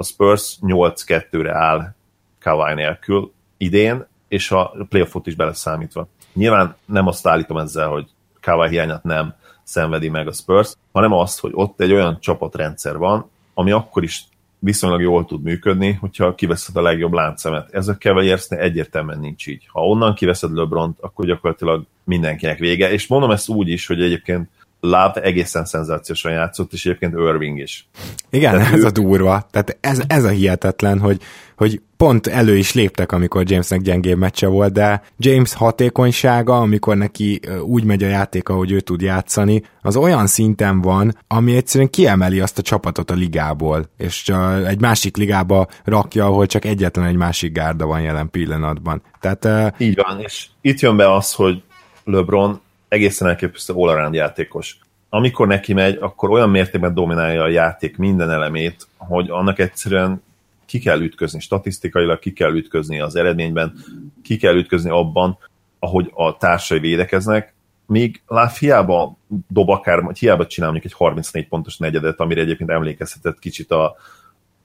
a 0.00 0.04
Spurs 0.04 0.58
8-2-re 0.62 1.54
áll 1.54 1.94
Kawhi 2.38 2.74
nélkül 2.74 3.32
idén, 3.56 4.06
és 4.30 4.50
a 4.50 4.72
playoffot 4.88 5.26
is 5.26 5.34
beleszámítva. 5.34 6.08
Nyilván 6.32 6.76
nem 6.84 7.06
azt 7.06 7.26
állítom 7.26 7.56
ezzel, 7.56 7.88
hogy 7.88 8.06
Kawhi 8.40 8.68
hiányát 8.68 9.02
nem 9.02 9.34
szenvedi 9.62 10.08
meg 10.08 10.26
a 10.26 10.32
Spurs, 10.32 10.72
hanem 10.92 11.12
azt, 11.12 11.40
hogy 11.40 11.50
ott 11.54 11.80
egy 11.80 11.92
olyan 11.92 12.20
csapatrendszer 12.20 12.96
van, 12.96 13.30
ami 13.54 13.70
akkor 13.70 14.02
is 14.02 14.24
viszonylag 14.58 15.00
jól 15.00 15.24
tud 15.24 15.42
működni, 15.42 15.92
hogyha 15.92 16.34
kiveszed 16.34 16.76
a 16.76 16.82
legjobb 16.82 17.12
láncemet. 17.12 17.72
Ez 17.72 17.88
a 17.88 17.96
Cavaliersnél 17.96 18.58
egyértelműen 18.58 19.18
nincs 19.18 19.46
így. 19.46 19.68
Ha 19.72 19.86
onnan 19.86 20.14
kiveszed 20.14 20.52
LeBron-t, 20.52 20.98
akkor 21.00 21.26
gyakorlatilag 21.26 21.84
mindenkinek 22.04 22.58
vége. 22.58 22.92
És 22.92 23.06
mondom 23.06 23.30
ezt 23.30 23.48
úgy 23.48 23.68
is, 23.68 23.86
hogy 23.86 24.02
egyébként 24.02 24.48
Love 24.80 25.12
egészen 25.12 25.64
szenzációsan 25.64 26.32
játszott, 26.32 26.72
és 26.72 26.86
egyébként 26.86 27.14
Irving 27.14 27.58
is. 27.58 27.88
Igen, 28.30 28.52
Tehát 28.52 28.72
ez 28.72 28.82
ő... 28.82 28.86
a 28.86 28.90
durva. 28.90 29.46
Tehát 29.50 29.78
ez, 29.80 30.02
ez 30.06 30.24
a 30.24 30.28
hihetetlen, 30.28 30.98
hogy, 30.98 31.20
hogy 31.56 31.80
pont 31.96 32.26
elő 32.26 32.56
is 32.56 32.74
léptek, 32.74 33.12
amikor 33.12 33.50
Jamesnek 33.50 33.80
gyengébb 33.80 34.18
meccse 34.18 34.46
volt, 34.46 34.72
de 34.72 35.02
James 35.18 35.54
hatékonysága, 35.54 36.58
amikor 36.58 36.96
neki 36.96 37.40
úgy 37.62 37.84
megy 37.84 38.02
a 38.02 38.06
játék, 38.06 38.48
ahogy 38.48 38.70
ő 38.70 38.80
tud 38.80 39.00
játszani, 39.00 39.62
az 39.82 39.96
olyan 39.96 40.26
szinten 40.26 40.80
van, 40.80 41.16
ami 41.26 41.56
egyszerűen 41.56 41.90
kiemeli 41.90 42.40
azt 42.40 42.58
a 42.58 42.62
csapatot 42.62 43.10
a 43.10 43.14
ligából, 43.14 43.90
és 43.96 44.32
egy 44.66 44.80
másik 44.80 45.16
ligába 45.16 45.66
rakja, 45.84 46.26
ahol 46.26 46.46
csak 46.46 46.64
egyetlen 46.64 47.06
egy 47.06 47.16
másik 47.16 47.52
gárda 47.52 47.86
van 47.86 48.00
jelen 48.00 48.30
pillanatban. 48.30 49.02
Tehát, 49.20 49.74
Így 49.78 50.00
van, 50.06 50.20
és 50.20 50.46
itt 50.60 50.80
jön 50.80 50.96
be 50.96 51.14
az, 51.14 51.32
hogy 51.32 51.62
LeBron 52.04 52.60
egészen 52.90 53.28
elképesztő 53.28 53.72
all 53.72 54.14
játékos. 54.14 54.78
Amikor 55.08 55.46
neki 55.46 55.72
megy, 55.72 55.96
akkor 56.00 56.30
olyan 56.30 56.50
mértékben 56.50 56.94
dominálja 56.94 57.42
a 57.42 57.48
játék 57.48 57.96
minden 57.96 58.30
elemét, 58.30 58.86
hogy 58.96 59.30
annak 59.30 59.58
egyszerűen 59.58 60.22
ki 60.66 60.78
kell 60.78 61.00
ütközni 61.00 61.40
statisztikailag, 61.40 62.18
ki 62.18 62.32
kell 62.32 62.56
ütközni 62.56 63.00
az 63.00 63.16
eredményben, 63.16 63.74
ki 64.22 64.36
kell 64.36 64.56
ütközni 64.56 64.90
abban, 64.90 65.38
ahogy 65.78 66.10
a 66.14 66.36
társai 66.36 66.78
védekeznek, 66.78 67.54
még 67.86 68.22
Láv 68.26 68.56
hiába 68.56 69.16
dob 69.48 69.68
akár, 69.68 70.10
hiába 70.18 70.46
csinál 70.46 70.74
egy 70.74 70.92
34 70.92 71.48
pontos 71.48 71.76
negyedet, 71.76 72.20
amire 72.20 72.40
egyébként 72.40 72.70
emlékezhetett 72.70 73.38
kicsit 73.38 73.70
a, 73.70 73.96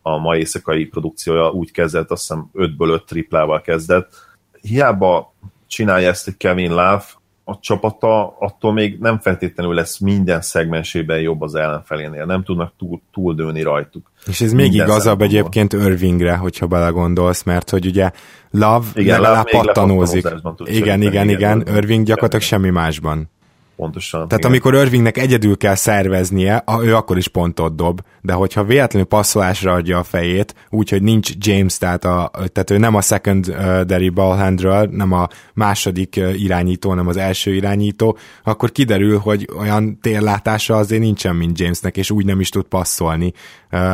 a 0.02 0.18
mai 0.18 0.38
éjszakai 0.38 0.86
produkciója 0.86 1.52
úgy 1.52 1.72
kezdett, 1.72 2.12
azt 2.12 2.22
hiszem 2.22 2.50
5-ből 2.54 2.94
5 2.94 3.06
triplával 3.06 3.62
kezdett. 3.62 4.14
Hiába 4.62 5.34
csinálja 5.68 6.10
ezt 6.10 6.28
egy 6.28 6.38
Kevin 6.38 6.70
Love, 6.70 7.04
a 7.48 7.60
csapata 7.60 8.38
attól 8.40 8.74
még 8.74 8.98
nem 9.00 9.20
feltétlenül 9.20 9.74
lesz 9.74 9.98
minden 9.98 10.42
szegmensében 10.42 11.20
jobb 11.20 11.42
az 11.42 11.56
ellenfelénél, 11.56 12.26
nem 12.26 12.44
tudnak 12.44 12.74
túl, 12.78 13.02
túldőni 13.14 13.62
rajtuk. 13.62 14.12
És 14.28 14.42
ez 14.42 14.54
még 14.54 14.74
igazabb 14.74 15.22
egyébként 15.22 15.74
Irvingre, 15.74 16.36
hogyha 16.36 16.68
belegondolsz, 16.68 17.44
mert 17.44 17.70
hogy 17.70 17.86
ugye 17.86 18.12
Love 18.52 18.86
igen, 18.94 19.22
legalább 19.22 19.50
pattanózik. 19.50 20.28
Igen, 20.66 21.02
igen, 21.02 21.30
igen, 21.30 21.64
Irving 21.68 22.06
gyakorlatilag 22.06 22.44
semmi 22.44 22.70
másban. 22.70 23.30
Pontosan. 23.76 24.28
Tehát 24.28 24.44
igen. 24.44 24.52
amikor 24.52 24.74
Irvingnek 24.74 25.18
egyedül 25.18 25.58
kell 25.58 25.76
szerveznie, 25.76 26.64
ő 26.82 26.96
akkor 26.96 27.18
is 27.18 27.28
pontot 27.28 27.76
dob, 27.76 28.02
de 28.22 28.34
hogyha 28.34 28.64
véletlenül 28.64 29.08
passzolásra 29.08 29.74
adja 29.74 29.98
a 29.98 30.04
fejét, 30.04 30.56
úgyhogy 30.70 31.02
nincs 31.02 31.32
James, 31.38 31.78
tehát, 31.78 32.06
a, 32.06 32.32
tehát 32.34 32.70
ő 32.70 32.78
nem 32.78 32.96
a 32.96 33.02
secondary 33.02 34.10
ball 34.10 34.38
handler, 34.38 34.90
nem 34.90 35.12
a 35.12 35.28
második 35.54 36.16
irányító, 36.16 36.94
nem 36.94 37.08
az 37.08 37.18
első 37.18 37.54
irányító, 37.54 38.18
akkor 38.44 38.72
kiderül, 38.72 39.18
hogy 39.18 39.50
olyan 39.58 40.00
térlátása 40.00 40.76
azért 40.76 41.02
nincsen, 41.02 41.36
mint 41.36 41.60
Jamesnek, 41.60 41.98
és 41.98 42.12
úgy 42.12 42.26
nem 42.26 42.40
is 42.40 42.50
tud 42.50 42.66
passzolni, 42.66 43.34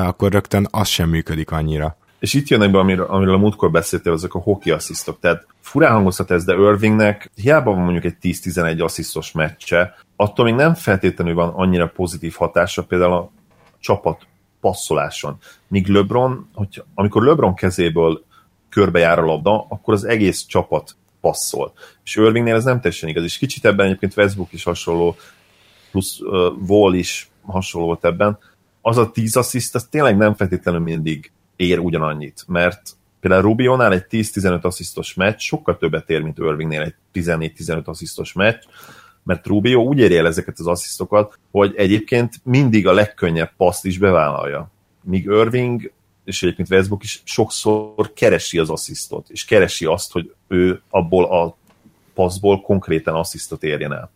akkor 0.04 0.32
rögtön 0.32 0.68
az 0.72 0.88
sem 0.88 1.10
működik 1.10 1.52
annyira. 1.52 2.00
És 2.22 2.34
itt 2.34 2.48
jönnek 2.48 2.72
be, 2.72 2.80
amiről, 2.80 3.06
amiről 3.06 3.34
a 3.34 3.38
múltkor 3.38 3.72
beszéltél, 3.72 4.12
azok 4.12 4.36
a 4.36 4.40
hoki 4.40 4.72
asszisztok. 4.72 5.20
Tehát 5.20 5.46
furán 5.60 5.94
hangozhat 5.94 6.32
ez, 6.32 6.44
de 6.44 6.54
Irvingnek 6.54 7.32
hiába 7.36 7.72
van 7.72 7.84
mondjuk 7.84 8.04
egy 8.04 8.16
10-11 8.22 8.84
asszisztos 8.84 9.32
meccse, 9.32 9.96
attól 10.16 10.46
még 10.46 10.54
nem 10.54 10.74
feltétlenül 10.74 11.34
van 11.34 11.50
annyira 11.50 11.88
pozitív 11.88 12.34
hatása 12.34 12.84
például 12.84 13.14
a 13.14 13.32
csapat 13.80 14.28
passzoláson. 14.60 15.38
Míg 15.68 15.88
LeBron, 15.88 16.50
hogy 16.54 16.84
amikor 16.96 17.24
LeBron 17.24 17.56
kezéből 17.56 18.24
körbejár 18.70 19.20
a 19.20 19.26
labda, 19.26 19.66
akkor 19.70 19.94
az 19.94 20.04
egész 20.04 20.46
csapat 20.46 20.96
passzol. 21.22 21.74
És 22.04 22.16
Irvingnél 22.16 22.56
ez 22.56 22.64
nem 22.64 22.82
teljesen 22.82 23.10
igaz, 23.10 23.24
és 23.24 23.38
kicsit 23.38 23.66
ebben 23.66 23.86
egyébként 23.86 24.18
Westbrook 24.18 24.54
is 24.54 24.64
hasonló, 24.64 25.16
plusz 25.92 26.20
uh, 26.20 26.54
Wall 26.68 26.94
is 26.94 27.30
hasonló 27.46 27.88
volt 27.88 28.06
ebben. 28.06 28.38
Az 28.82 28.98
a 28.98 29.12
10 29.12 29.36
assziszt, 29.36 29.76
az 29.76 29.88
tényleg 29.90 30.18
nem 30.18 30.36
feltétlenül 30.36 30.82
mindig 30.82 31.32
ér 31.62 31.80
ugyanannyit, 31.80 32.44
mert 32.48 32.82
például 33.20 33.42
Rubionál 33.42 33.94
egy 33.94 34.06
10-15 34.10 34.62
asszisztos 34.62 35.14
meccs 35.14 35.40
sokkal 35.40 35.78
többet 35.78 36.10
ér, 36.10 36.22
mint 36.22 36.38
Irvingnél 36.38 36.82
egy 36.82 36.96
14-15 37.14 37.84
asszisztos 37.84 38.34
meccs, 38.34 38.64
mert 39.24 39.48
Rubio 39.48 39.82
úgy 39.82 40.00
éri 40.00 40.18
el 40.18 40.28
ezeket 40.28 40.60
az 40.60 40.68
asszisztokat, 40.68 41.40
hogy 41.52 41.74
egyébként 41.76 42.34
mindig 42.44 42.88
a 42.88 42.94
legkönnyebb 42.94 43.52
paszt 43.58 43.86
is 43.86 43.98
bevállalja. 43.98 44.72
Míg 45.04 45.24
Irving 45.26 45.92
és 46.24 46.44
egyébként 46.44 46.70
Westbrook 46.70 47.04
is 47.04 47.22
sokszor 47.24 48.14
keresi 48.14 48.58
az 48.58 48.70
asszisztot, 48.70 49.30
és 49.30 49.46
keresi 49.46 49.86
azt, 49.86 50.12
hogy 50.12 50.34
ő 50.48 50.82
abból 50.90 51.26
a 51.26 51.58
passzból 52.14 52.62
konkrétan 52.62 53.16
asszisztot 53.16 53.64
érjen 53.64 53.94
el. 53.94 54.12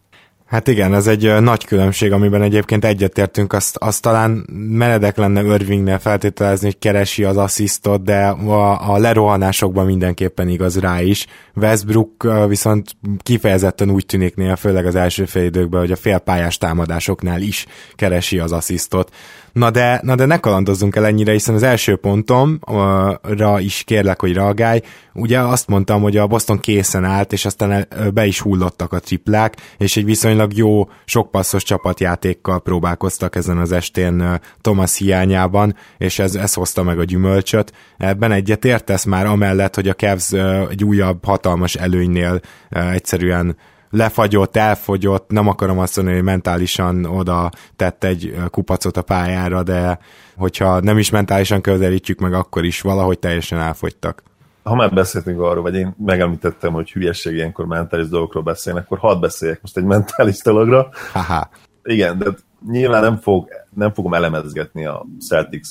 Hát 0.46 0.68
igen, 0.68 0.94
ez 0.94 1.08
egy 1.08 1.42
nagy 1.42 1.66
különbség, 1.66 2.12
amiben 2.12 2.42
egyébként 2.42 2.86
egyetértünk, 2.86 3.54
azt, 3.54 3.78
azt 3.78 4.02
talán 4.02 4.46
meredek 4.70 5.18
lenne 5.18 5.44
Irvingnél 5.44 6.00
feltételezni, 6.00 6.66
hogy 6.66 6.80
keresi 6.80 7.24
az 7.24 7.38
asszisztot, 7.38 8.04
de 8.04 8.28
a, 8.28 8.94
a 8.94 8.98
lerohanásokban 8.98 9.86
mindenképpen 9.86 10.48
igaz 10.48 10.80
rá 10.80 11.02
is. 11.02 11.26
Westbrook 11.56 12.28
viszont 12.48 12.96
kifejezetten 13.24 13.90
úgy 13.90 14.06
tűnik 14.06 14.36
néha, 14.36 14.56
főleg 14.56 14.86
az 14.86 14.96
első 14.96 15.26
fél 15.26 15.44
időkben, 15.44 15.80
hogy 15.80 15.92
a 15.92 15.96
félpályás 15.96 16.58
támadásoknál 16.58 17.42
is 17.42 17.66
keresi 17.96 18.40
az 18.40 18.52
asszisztot. 18.52 19.12
Na 19.56 19.70
de, 19.72 20.00
na 20.04 20.16
de 20.16 20.26
ne 20.26 20.40
kalandozzunk 20.40 20.96
el 20.96 21.06
ennyire, 21.06 21.32
hiszen 21.32 21.56
az 21.56 21.64
első 21.64 21.96
pontomra 21.96 23.60
is 23.60 23.84
kérlek, 23.84 24.20
hogy 24.20 24.34
reagálj. 24.34 24.82
Ugye 25.14 25.40
azt 25.40 25.68
mondtam, 25.68 26.02
hogy 26.02 26.18
a 26.18 26.28
Boston 26.28 26.60
készen 26.60 27.04
állt, 27.04 27.34
és 27.34 27.46
aztán 27.46 27.88
be 28.14 28.26
is 28.26 28.40
hullottak 28.40 28.94
a 28.94 29.00
triplák, 29.00 29.56
és 29.78 29.98
egy 29.98 30.06
viszonylag 30.06 30.58
jó, 30.58 30.90
sokpasszos 31.06 31.64
csapatjátékkal 31.64 32.62
próbálkoztak 32.62 33.36
ezen 33.36 33.58
az 33.58 33.72
estén 33.72 34.40
Thomas 34.62 34.98
hiányában, 34.98 35.76
és 35.98 36.20
ez, 36.20 36.36
ez 36.36 36.54
hozta 36.54 36.84
meg 36.84 37.00
a 37.00 37.04
gyümölcsöt. 37.04 37.74
Ebben 37.98 38.32
egyet 38.32 38.66
értesz 38.66 39.04
már 39.04 39.26
amellett, 39.26 39.76
hogy 39.76 39.88
a 39.88 39.94
Cavs 39.94 40.32
egy 40.70 40.84
újabb 40.84 41.26
hatalmas 41.26 41.76
előnynél 41.76 42.40
egyszerűen 42.70 43.58
lefagyott, 43.96 44.56
elfogyott, 44.56 45.30
nem 45.30 45.48
akarom 45.48 45.80
azt 45.80 45.96
mondani, 45.96 46.18
hogy 46.18 46.26
mentálisan 46.26 47.06
oda 47.06 47.50
tett 47.76 48.04
egy 48.04 48.36
kupacot 48.50 48.98
a 48.98 49.02
pályára, 49.02 49.64
de 49.64 50.00
hogyha 50.38 50.80
nem 50.80 50.98
is 50.98 51.10
mentálisan 51.10 51.62
közelítjük 51.62 52.20
meg, 52.20 52.34
akkor 52.34 52.66
is 52.66 52.82
valahogy 52.82 53.20
teljesen 53.20 53.60
elfogytak. 53.60 54.24
Ha 54.64 54.76
már 54.76 54.94
beszéltünk 54.94 55.42
arról, 55.42 55.62
vagy 55.62 55.76
én 55.76 55.96
megemlítettem, 56.06 56.74
hogy 56.74 56.92
hülyeség 56.92 57.34
ilyenkor 57.34 57.66
mentális 57.66 58.08
dolgokról 58.08 58.44
beszélni, 58.44 58.80
akkor 58.80 58.98
hadd 58.98 59.20
beszéljek 59.20 59.62
most 59.62 59.78
egy 59.78 59.84
mentális 59.84 60.42
dologra. 60.42 60.90
Haha. 61.12 61.50
Igen, 61.84 62.18
de 62.18 62.26
nyilván 62.68 63.02
nem, 63.02 63.18
fog, 63.18 63.50
nem 63.74 63.94
fogom 63.94 64.14
elemezgetni 64.14 64.86
a 64.86 65.06
Celtics 65.28 65.68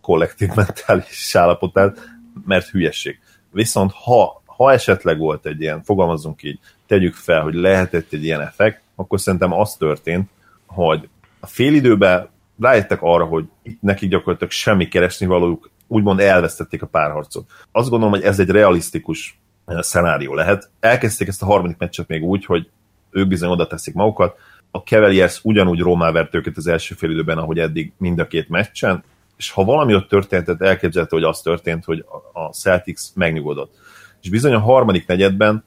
kollektív 0.00 0.48
mentális 0.54 1.34
állapotát, 1.34 1.98
mert 2.46 2.68
hülyeség. 2.68 3.18
Viszont 3.50 3.92
ha, 3.92 4.42
ha 4.46 4.72
esetleg 4.72 5.18
volt 5.18 5.46
egy 5.46 5.60
ilyen, 5.60 5.82
fogalmazunk 5.82 6.42
így, 6.42 6.58
tegyük 6.88 7.14
fel, 7.14 7.42
hogy 7.42 7.54
lehetett 7.54 8.12
egy 8.12 8.24
ilyen 8.24 8.40
effekt, 8.40 8.80
akkor 8.94 9.20
szerintem 9.20 9.52
az 9.52 9.74
történt, 9.74 10.30
hogy 10.66 11.08
a 11.40 11.46
félidőben 11.46 12.28
rájöttek 12.60 12.98
arra, 13.02 13.24
hogy 13.24 13.44
itt 13.62 13.82
nekik 13.82 14.10
gyakorlatilag 14.10 14.52
semmi 14.52 14.88
keresni 14.88 15.26
valójuk, 15.26 15.70
úgymond 15.86 16.20
elvesztették 16.20 16.82
a 16.82 16.86
párharcot. 16.86 17.50
Azt 17.72 17.88
gondolom, 17.88 18.14
hogy 18.14 18.24
ez 18.24 18.38
egy 18.38 18.48
realisztikus 18.48 19.38
eh, 19.66 19.82
szenárió 19.82 20.34
lehet. 20.34 20.70
Elkezdték 20.80 21.28
ezt 21.28 21.42
a 21.42 21.46
harmadik 21.46 21.78
meccset 21.78 22.08
még 22.08 22.22
úgy, 22.22 22.44
hogy 22.44 22.68
ők 23.10 23.28
bizony 23.28 23.50
oda 23.50 23.66
teszik 23.66 23.94
magukat, 23.94 24.36
a 24.70 24.78
Cavaliers 24.78 25.40
ugyanúgy 25.42 25.78
Rómá 25.78 26.10
vert 26.10 26.34
őket 26.34 26.56
az 26.56 26.66
első 26.66 26.94
fél 26.94 27.10
időben, 27.10 27.38
ahogy 27.38 27.58
eddig 27.58 27.92
mind 27.96 28.18
a 28.18 28.26
két 28.26 28.48
meccsen, 28.48 29.04
és 29.36 29.50
ha 29.50 29.64
valami 29.64 29.94
ott 29.94 30.08
történt, 30.08 30.44
tehát 30.44 30.62
elképzelhető, 30.62 31.16
hogy 31.16 31.26
az 31.26 31.40
történt, 31.40 31.84
hogy 31.84 32.04
a 32.32 32.40
Celtics 32.40 33.02
megnyugodott. 33.14 33.74
És 34.22 34.28
bizony 34.28 34.52
a 34.52 34.58
harmadik 34.58 35.06
negyedben 35.06 35.64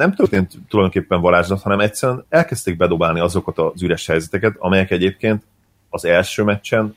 nem 0.00 0.14
történt 0.14 0.52
tulajdonképpen 0.68 1.20
varázslat, 1.20 1.62
hanem 1.62 1.80
egyszerűen 1.80 2.24
elkezdték 2.28 2.76
bedobálni 2.76 3.20
azokat 3.20 3.58
az 3.58 3.82
üres 3.82 4.06
helyzeteket, 4.06 4.54
amelyek 4.58 4.90
egyébként 4.90 5.42
az 5.88 6.04
első 6.04 6.42
meccsen 6.42 6.96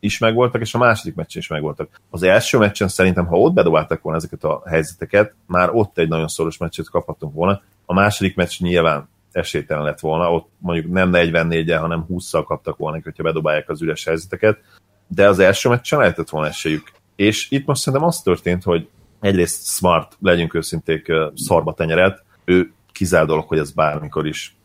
is 0.00 0.18
megvoltak, 0.18 0.60
és 0.60 0.74
a 0.74 0.78
második 0.78 1.14
meccsen 1.14 1.40
is 1.40 1.48
megvoltak. 1.48 2.00
Az 2.10 2.22
első 2.22 2.58
meccsen 2.58 2.88
szerintem, 2.88 3.26
ha 3.26 3.38
ott 3.38 3.52
bedobáltak 3.52 4.02
volna 4.02 4.18
ezeket 4.18 4.44
a 4.44 4.62
helyzeteket, 4.66 5.34
már 5.46 5.70
ott 5.72 5.98
egy 5.98 6.08
nagyon 6.08 6.28
szoros 6.28 6.58
meccset 6.58 6.88
kaphattunk 6.88 7.34
volna. 7.34 7.62
A 7.84 7.94
második 7.94 8.36
meccs 8.36 8.60
nyilván 8.60 9.08
esélytelen 9.32 9.84
lett 9.84 10.00
volna, 10.00 10.32
ott 10.32 10.48
mondjuk 10.58 10.92
nem 10.92 11.10
44-el, 11.12 11.80
hanem 11.80 12.06
20-szal 12.10 12.44
kaptak 12.46 12.76
volna, 12.76 13.00
hogyha 13.02 13.22
bedobálják 13.22 13.68
az 13.68 13.82
üres 13.82 14.04
helyzeteket, 14.04 14.58
de 15.06 15.28
az 15.28 15.38
első 15.38 15.68
meccsen 15.68 15.98
lehetett 15.98 16.28
volna 16.28 16.48
esélyük. 16.48 16.90
És 17.16 17.50
itt 17.50 17.66
most 17.66 17.80
szerintem 17.80 18.08
az 18.08 18.20
történt, 18.20 18.62
hogy 18.62 18.88
egyrészt 19.20 19.66
Smart, 19.66 20.16
legyünk 20.20 20.54
őszinték, 20.54 21.12
szarba 21.34 21.74
tenyeret, 21.74 22.24
ő 22.50 22.72
kizár 22.92 23.26
dolog, 23.26 23.48
hogy 23.48 23.58
ez 23.58 23.70
bármikor 23.70 24.26
is 24.26 24.56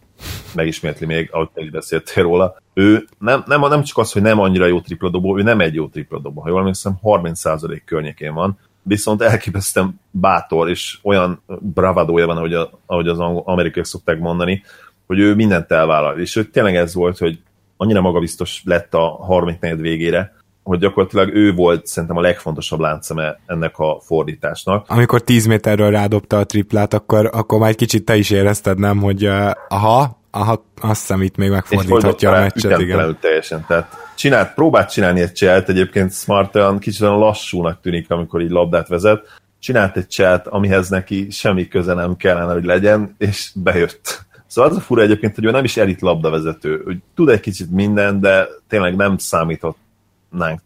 megismétli 0.54 1.06
még, 1.06 1.30
ahogy 1.32 1.50
te 1.54 1.62
is 1.62 1.70
beszéltél 1.70 2.24
róla. 2.24 2.56
Ő 2.74 3.08
nem, 3.20 3.44
nem, 3.46 3.62
nem 3.62 3.84
csak 3.84 3.98
az, 3.98 4.12
hogy 4.12 4.22
nem 4.22 4.40
annyira 4.40 4.66
jó 4.66 4.82
tripladobó, 4.82 5.38
ő 5.38 5.42
nem 5.42 5.60
egy 5.60 5.74
jó 5.74 5.88
tripladobó. 5.88 6.42
Ha 6.42 6.50
jól 6.50 6.60
emlékszem, 6.60 6.98
30% 7.04 7.82
környékén 7.86 8.34
van, 8.34 8.60
viszont 8.82 9.22
elképesztően 9.22 10.00
bátor, 10.12 10.70
és 10.70 10.98
olyan 11.02 11.42
bravadója 11.60 12.26
van, 12.26 12.38
ahogy, 12.38 12.54
a, 12.54 12.70
ahogy 12.86 13.08
az 13.08 13.20
amerikaiak 13.20 13.88
szokták 13.88 14.20
mondani, 14.20 14.64
hogy 15.08 15.20
ő 15.20 15.36
mindent 15.36 15.72
elvállal. 15.72 16.20
És 16.20 16.36
ő 16.36 16.44
tényleg 16.44 16.76
ez 16.76 16.94
volt, 16.94 17.18
hogy 17.18 17.40
annyira 17.78 18.02
magabiztos 18.02 18.62
lett 18.66 18.94
a 18.94 19.08
34 19.08 19.82
végére, 19.82 20.36
hogy 20.66 20.80
gyakorlatilag 20.80 21.34
ő 21.34 21.54
volt 21.54 21.86
szerintem 21.86 22.18
a 22.18 22.22
legfontosabb 22.22 22.80
láncszeme 22.80 23.40
ennek 23.46 23.78
a 23.78 24.00
fordításnak. 24.02 24.86
Amikor 24.90 25.22
10 25.22 25.46
méterről 25.46 25.92
rádobta 25.92 26.38
a 26.38 26.44
triplát, 26.44 26.94
akkor, 26.94 27.30
akkor 27.34 27.60
már 27.60 27.70
egy 27.70 27.76
kicsit 27.76 28.06
te 28.06 28.16
is 28.16 28.30
érezted, 28.30 28.80
nem, 28.80 28.98
hogy 28.98 29.26
uh, 29.26 29.52
aha, 29.68 30.20
aha, 30.32 30.66
azt 30.82 31.00
hiszem 31.00 31.22
itt 31.22 31.36
még 31.36 31.50
megfordíthatja 31.50 32.32
a 32.32 32.40
meccset, 32.40 32.80
igen. 32.80 33.18
teljesen, 33.22 33.66
tehát 33.68 34.12
csinált, 34.16 34.54
próbált 34.54 34.92
csinálni 34.92 35.22
egy 35.22 35.32
cselt, 35.32 35.70
egyébként 35.70 36.14
Smart 36.14 36.56
olyan 36.56 36.80
kicsit 36.80 37.02
olyan 37.02 37.20
lassúnak 37.20 37.82
tűnik, 37.82 38.10
amikor 38.10 38.42
így 38.42 38.50
labdát 38.50 38.88
vezet, 38.88 39.26
csinált 39.60 39.98
egy 39.98 40.08
cselt, 40.08 40.48
amihez 40.48 40.90
neki 40.90 41.28
semmi 41.30 41.68
köze 41.68 41.94
nem 41.94 42.16
kellene, 42.16 42.54
hogy 42.54 42.66
legyen, 42.66 43.16
és 43.18 43.52
bejött. 43.56 44.24
Szóval 44.48 44.72
az 44.72 44.78
a 44.78 44.80
fura 44.80 45.02
egyébként, 45.02 45.36
hogy 45.36 45.46
ő 45.46 45.52
nem 45.52 45.64
is 45.64 45.78
elit 45.78 46.02
labdavezető, 46.02 46.82
hogy 46.86 46.98
tud 47.16 47.30
egy 47.30 47.40
kicsit 47.40 47.72
minden, 47.72 48.20
de 48.20 48.48
tényleg 48.68 48.96
nem 48.96 49.18
számított 49.18 49.78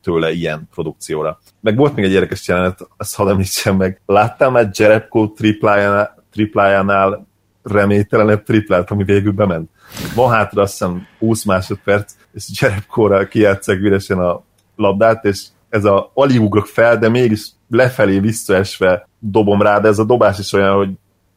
tőle 0.01 0.31
ilyen 0.31 0.67
produkcióra. 0.73 1.39
Meg 1.61 1.75
volt 1.75 1.95
még 1.95 2.05
egy 2.05 2.11
érdekes 2.11 2.47
jelenet, 2.47 2.88
ezt 2.97 3.15
hadd 3.15 3.29
említsem 3.29 3.75
meg. 3.75 4.01
Láttam 4.05 4.55
egy 4.55 4.79
Jerebko 4.79 5.27
triplájánál, 5.27 6.23
triplájánál 6.31 7.27
reménytelenebb 7.63 8.43
triplát, 8.43 8.91
ami 8.91 9.03
végül 9.03 9.31
bement. 9.31 9.69
Van 10.15 10.31
hátra 10.31 10.61
azt 10.61 10.71
hiszem 10.71 11.07
20 11.19 11.44
másodperc, 11.44 12.13
és 12.33 12.46
Jerebkóra 12.61 13.27
kijátszák 13.27 13.79
üresen 13.79 14.20
a 14.20 14.44
labdát, 14.75 15.25
és 15.25 15.46
ez 15.70 15.85
a 15.85 16.11
alig 16.13 16.41
ugrok 16.41 16.65
fel, 16.65 16.98
de 16.98 17.09
mégis 17.09 17.50
lefelé 17.70 18.20
visszaesve 18.20 19.07
dobom 19.20 19.61
rá, 19.61 19.79
de 19.79 19.87
ez 19.87 20.00
a 20.00 20.03
dobás 20.03 20.39
is 20.39 20.53
olyan, 20.53 20.75
hogy 20.75 20.89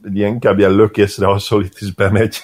egy 0.05 0.17
ilyen, 0.17 0.33
inkább 0.33 0.59
ilyen 0.59 0.75
lökésre 0.75 1.27
hasonlít, 1.27 1.77
és 1.79 1.95
bemegy. 1.95 2.37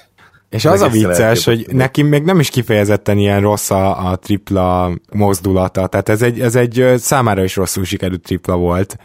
És 0.51 0.65
az 0.65 0.81
a 0.81 0.89
vicces, 0.89 1.45
hogy 1.45 1.67
neki 1.71 2.03
még 2.03 2.23
nem 2.23 2.41
is 2.41 2.51
kifejezetten 2.51 3.19
ilyen 3.19 3.41
rossz 3.41 3.71
a, 3.71 4.11
a 4.11 4.17
tripla 4.17 4.93
mozdulata, 5.13 5.87
tehát 5.87 6.09
ez 6.09 6.23
egy, 6.23 6.41
ez 6.41 6.55
egy 6.55 6.93
számára 6.97 7.45
is 7.45 7.57
rosszul 7.57 7.85
sikerült 7.85 8.23
tripla 8.23 8.57
volt, 8.57 8.97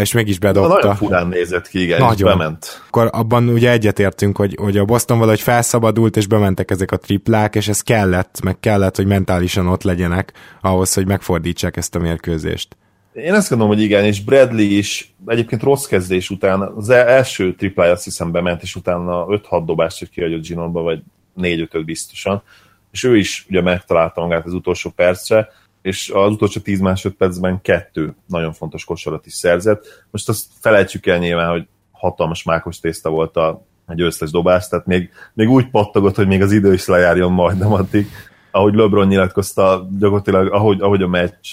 és 0.00 0.12
mégis 0.12 0.38
bedobta. 0.38 0.74
Nagyon 0.74 0.96
furán 0.96 1.26
nézett 1.26 1.68
ki, 1.68 1.82
igen, 1.82 1.98
Nagyon. 1.98 2.14
és 2.14 2.22
bement. 2.22 2.82
Akkor 2.86 3.08
abban 3.12 3.48
ugye 3.48 3.70
egyetértünk, 3.70 4.36
hogy, 4.36 4.56
hogy 4.60 4.76
a 4.76 4.84
Boston 4.84 5.18
valahogy 5.18 5.40
felszabadult, 5.40 6.16
és 6.16 6.26
bementek 6.26 6.70
ezek 6.70 6.90
a 6.90 6.96
triplák, 6.96 7.54
és 7.54 7.68
ez 7.68 7.80
kellett, 7.80 8.40
meg 8.42 8.60
kellett, 8.60 8.96
hogy 8.96 9.06
mentálisan 9.06 9.66
ott 9.66 9.82
legyenek 9.82 10.32
ahhoz, 10.60 10.94
hogy 10.94 11.06
megfordítsák 11.06 11.76
ezt 11.76 11.94
a 11.94 11.98
mérkőzést. 11.98 12.76
Én 13.12 13.34
azt 13.34 13.48
gondolom, 13.48 13.74
hogy 13.74 13.82
igen, 13.82 14.04
és 14.04 14.24
Bradley 14.24 14.76
is 14.76 15.14
egyébként 15.26 15.62
rossz 15.62 15.86
kezdés 15.86 16.30
után, 16.30 16.60
az 16.60 16.88
első 16.88 17.54
triplája 17.54 17.92
azt 17.92 18.04
hiszem 18.04 18.30
bement, 18.30 18.62
és 18.62 18.74
utána 18.76 19.26
5-6 19.26 19.62
dobást 19.66 20.08
kiadott 20.08 20.46
Ginonba, 20.46 20.82
vagy 20.82 21.02
4-5 21.36 21.82
biztosan, 21.84 22.42
és 22.90 23.04
ő 23.04 23.16
is 23.16 23.46
ugye 23.48 23.62
megtalálta 23.62 24.20
magát 24.20 24.46
az 24.46 24.52
utolsó 24.52 24.90
percre, 24.90 25.48
és 25.82 26.10
az 26.14 26.32
utolsó 26.32 26.60
10 26.60 26.80
másodpercben 26.80 27.60
kettő 27.62 28.14
nagyon 28.26 28.52
fontos 28.52 28.84
kosarat 28.84 29.26
is 29.26 29.32
szerzett. 29.32 30.04
Most 30.10 30.28
azt 30.28 30.46
felejtsük 30.60 31.06
el 31.06 31.18
nyilván, 31.18 31.50
hogy 31.50 31.66
hatalmas 31.90 32.42
mákos 32.42 32.80
tészta 32.80 33.10
volt 33.10 33.36
a 33.36 33.64
egy 33.88 34.00
összes 34.00 34.30
dobás, 34.30 34.68
tehát 34.68 34.86
még, 34.86 35.10
még 35.34 35.48
úgy 35.48 35.70
pattogott, 35.70 36.14
hogy 36.14 36.26
még 36.26 36.42
az 36.42 36.52
idő 36.52 36.72
is 36.72 36.86
lejárjon 36.86 37.32
majdnem 37.32 37.72
addig. 37.72 38.06
Ahogy 38.50 38.74
LeBron 38.74 39.06
nyilatkozta, 39.06 39.88
gyakorlatilag 39.98 40.52
ahogy, 40.52 40.80
ahogy 40.80 41.02
a 41.02 41.08
meccs 41.08 41.48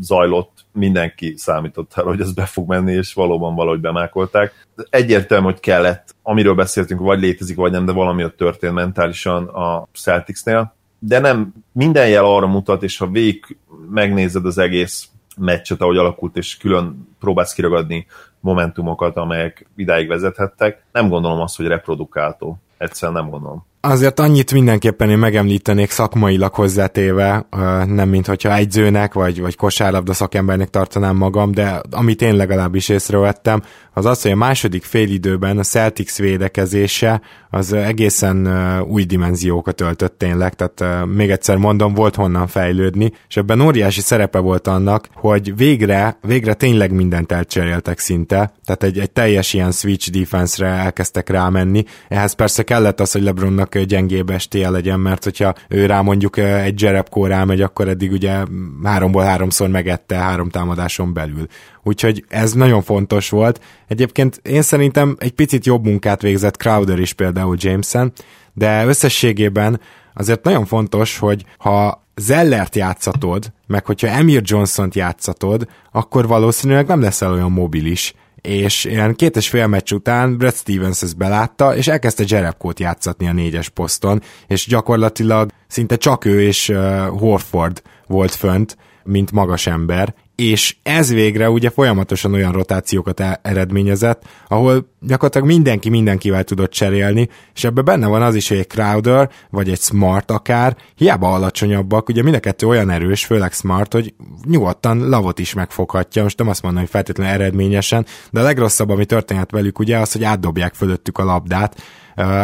zajlott, 0.00 0.64
mindenki 0.72 1.34
számított 1.36 1.92
arra, 1.94 2.08
hogy 2.08 2.20
ez 2.20 2.32
be 2.32 2.44
fog 2.44 2.68
menni, 2.68 2.92
és 2.92 3.14
valóban 3.14 3.54
valahogy 3.54 3.80
bemákolták. 3.80 4.66
Egyértelmű, 4.90 5.44
hogy 5.44 5.60
kellett, 5.60 6.14
amiről 6.22 6.54
beszéltünk, 6.54 7.00
vagy 7.00 7.20
létezik, 7.20 7.56
vagy 7.56 7.70
nem, 7.70 7.84
de 7.84 7.92
valami 7.92 8.24
ott 8.24 8.36
történt 8.36 8.74
mentálisan 8.74 9.46
a 9.46 9.86
Celticsnél, 9.92 10.74
de 10.98 11.18
nem 11.18 11.52
minden 11.72 12.08
jel 12.08 12.24
arra 12.24 12.46
mutat, 12.46 12.82
és 12.82 12.98
ha 12.98 13.06
végig 13.06 13.56
megnézed 13.90 14.44
az 14.44 14.58
egész 14.58 15.08
meccset, 15.36 15.80
ahogy 15.80 15.96
alakult, 15.96 16.36
és 16.36 16.56
külön 16.56 17.08
próbálsz 17.18 17.52
kiragadni 17.52 18.06
momentumokat, 18.40 19.16
amelyek 19.16 19.66
idáig 19.76 20.08
vezethettek, 20.08 20.82
nem 20.92 21.08
gondolom 21.08 21.40
azt, 21.40 21.56
hogy 21.56 21.66
reprodukáltó. 21.66 22.58
Egyszerűen 22.78 23.22
nem 23.22 23.30
gondolom. 23.30 23.66
Azért 23.80 24.20
annyit 24.20 24.52
mindenképpen 24.52 25.10
én 25.10 25.18
megemlítenék 25.18 25.90
szakmailag 25.90 26.54
hozzátéve, 26.54 27.46
nem 27.86 28.08
mint 28.08 28.26
hogyha 28.26 28.54
egyzőnek 28.54 29.14
vagy, 29.14 29.40
vagy 29.40 29.56
kosárlabda 29.56 30.12
szakembernek 30.12 30.68
tartanám 30.68 31.16
magam, 31.16 31.52
de 31.52 31.80
amit 31.90 32.22
én 32.22 32.36
legalábbis 32.36 32.88
észrevettem, 32.88 33.62
az 33.98 34.04
az, 34.06 34.22
hogy 34.22 34.30
a 34.30 34.36
második 34.36 34.84
félidőben 34.84 35.58
a 35.58 35.62
Celtics 35.62 36.16
védekezése 36.16 37.20
az 37.50 37.72
egészen 37.72 38.48
új 38.88 39.04
dimenziókat 39.04 39.80
öltött 39.80 40.18
tényleg, 40.18 40.54
tehát 40.54 41.06
még 41.06 41.30
egyszer 41.30 41.56
mondom, 41.56 41.94
volt 41.94 42.14
honnan 42.14 42.46
fejlődni, 42.46 43.12
és 43.28 43.36
ebben 43.36 43.60
óriási 43.60 44.00
szerepe 44.00 44.38
volt 44.38 44.66
annak, 44.66 45.08
hogy 45.14 45.56
végre, 45.56 46.18
végre 46.22 46.54
tényleg 46.54 46.92
mindent 46.92 47.32
elcseréltek 47.32 47.98
szinte, 47.98 48.52
tehát 48.64 48.82
egy, 48.82 48.98
egy 48.98 49.10
teljes 49.10 49.52
ilyen 49.52 49.72
switch 49.72 50.10
defense-re 50.10 50.68
elkezdtek 50.68 51.28
rámenni, 51.28 51.84
ehhez 52.08 52.32
persze 52.32 52.62
kellett 52.62 53.00
az, 53.00 53.12
hogy 53.12 53.22
LeBronnak 53.22 53.67
gyengébb 53.74 54.30
estéje 54.30 54.70
legyen, 54.70 55.00
mert 55.00 55.24
hogyha 55.24 55.54
ő 55.68 55.86
rá 55.86 56.00
mondjuk 56.00 56.36
egy 56.36 56.82
Jerebko 56.82 57.26
rámegy, 57.26 57.60
akkor 57.60 57.88
eddig 57.88 58.12
ugye 58.12 58.44
háromból 58.82 59.22
háromszor 59.22 59.68
megette 59.68 60.16
három 60.16 60.48
támadáson 60.48 61.12
belül. 61.12 61.46
Úgyhogy 61.82 62.24
ez 62.28 62.52
nagyon 62.52 62.82
fontos 62.82 63.28
volt. 63.28 63.60
Egyébként 63.86 64.40
én 64.44 64.62
szerintem 64.62 65.16
egy 65.18 65.32
picit 65.32 65.66
jobb 65.66 65.84
munkát 65.84 66.22
végzett 66.22 66.56
Crowder 66.56 66.98
is 66.98 67.12
például 67.12 67.56
Jameson, 67.58 68.12
de 68.52 68.86
összességében 68.86 69.80
azért 70.14 70.44
nagyon 70.44 70.66
fontos, 70.66 71.18
hogy 71.18 71.44
ha 71.58 72.06
Zellert 72.16 72.76
játszatod, 72.76 73.52
meg 73.66 73.86
hogyha 73.86 74.06
Emir 74.06 74.42
Johnson-t 74.44 74.94
játszatod, 74.94 75.68
akkor 75.92 76.26
valószínűleg 76.26 76.86
nem 76.86 77.00
leszel 77.00 77.32
olyan 77.32 77.52
mobilis, 77.52 78.14
és 78.40 78.84
ilyen 78.84 79.14
két 79.14 79.36
és 79.36 79.48
fél 79.48 79.66
meccs 79.66 79.92
után 79.92 80.36
Brad 80.36 80.54
Stevens 80.54 81.02
ezt 81.02 81.16
belátta, 81.16 81.76
és 81.76 81.88
elkezdte 81.88 82.24
Jerebkót 82.26 82.80
játszatni 82.80 83.28
a 83.28 83.32
négyes 83.32 83.68
poszton, 83.68 84.22
és 84.46 84.66
gyakorlatilag 84.66 85.50
szinte 85.66 85.96
csak 85.96 86.24
ő 86.24 86.42
és 86.42 86.68
uh, 86.68 87.06
Horford 87.06 87.82
volt 88.06 88.34
fönt, 88.34 88.76
mint 89.04 89.32
magas 89.32 89.66
ember, 89.66 90.14
és 90.40 90.76
ez 90.82 91.12
végre 91.12 91.50
ugye 91.50 91.70
folyamatosan 91.70 92.32
olyan 92.32 92.52
rotációkat 92.52 93.20
e- 93.20 93.40
eredményezett, 93.42 94.22
ahol 94.48 94.88
gyakorlatilag 95.00 95.46
mindenki 95.46 95.88
mindenkivel 95.88 96.44
tudott 96.44 96.70
cserélni, 96.70 97.28
és 97.54 97.64
ebben 97.64 97.84
benne 97.84 98.06
van 98.06 98.22
az 98.22 98.34
is, 98.34 98.48
hogy 98.48 98.58
egy 98.58 98.66
Crowder, 98.66 99.30
vagy 99.50 99.68
egy 99.68 99.80
Smart 99.80 100.30
akár, 100.30 100.76
hiába 100.94 101.32
alacsonyabbak, 101.32 102.08
ugye 102.08 102.22
mind 102.22 102.34
a 102.34 102.40
kettő 102.40 102.66
olyan 102.66 102.90
erős, 102.90 103.24
főleg 103.24 103.52
Smart, 103.52 103.92
hogy 103.92 104.14
nyugodtan 104.44 105.08
lavot 105.08 105.38
is 105.38 105.54
megfoghatja, 105.54 106.22
most 106.22 106.38
nem 106.38 106.48
azt 106.48 106.62
mondom, 106.62 106.80
hogy 106.80 106.90
feltétlenül 106.90 107.32
eredményesen, 107.32 108.06
de 108.30 108.40
a 108.40 108.42
legrosszabb, 108.42 108.88
ami 108.88 109.04
történhet 109.04 109.50
velük 109.50 109.78
ugye 109.78 109.98
az, 109.98 110.12
hogy 110.12 110.24
átdobják 110.24 110.74
fölöttük 110.74 111.18
a 111.18 111.24
labdát, 111.24 111.82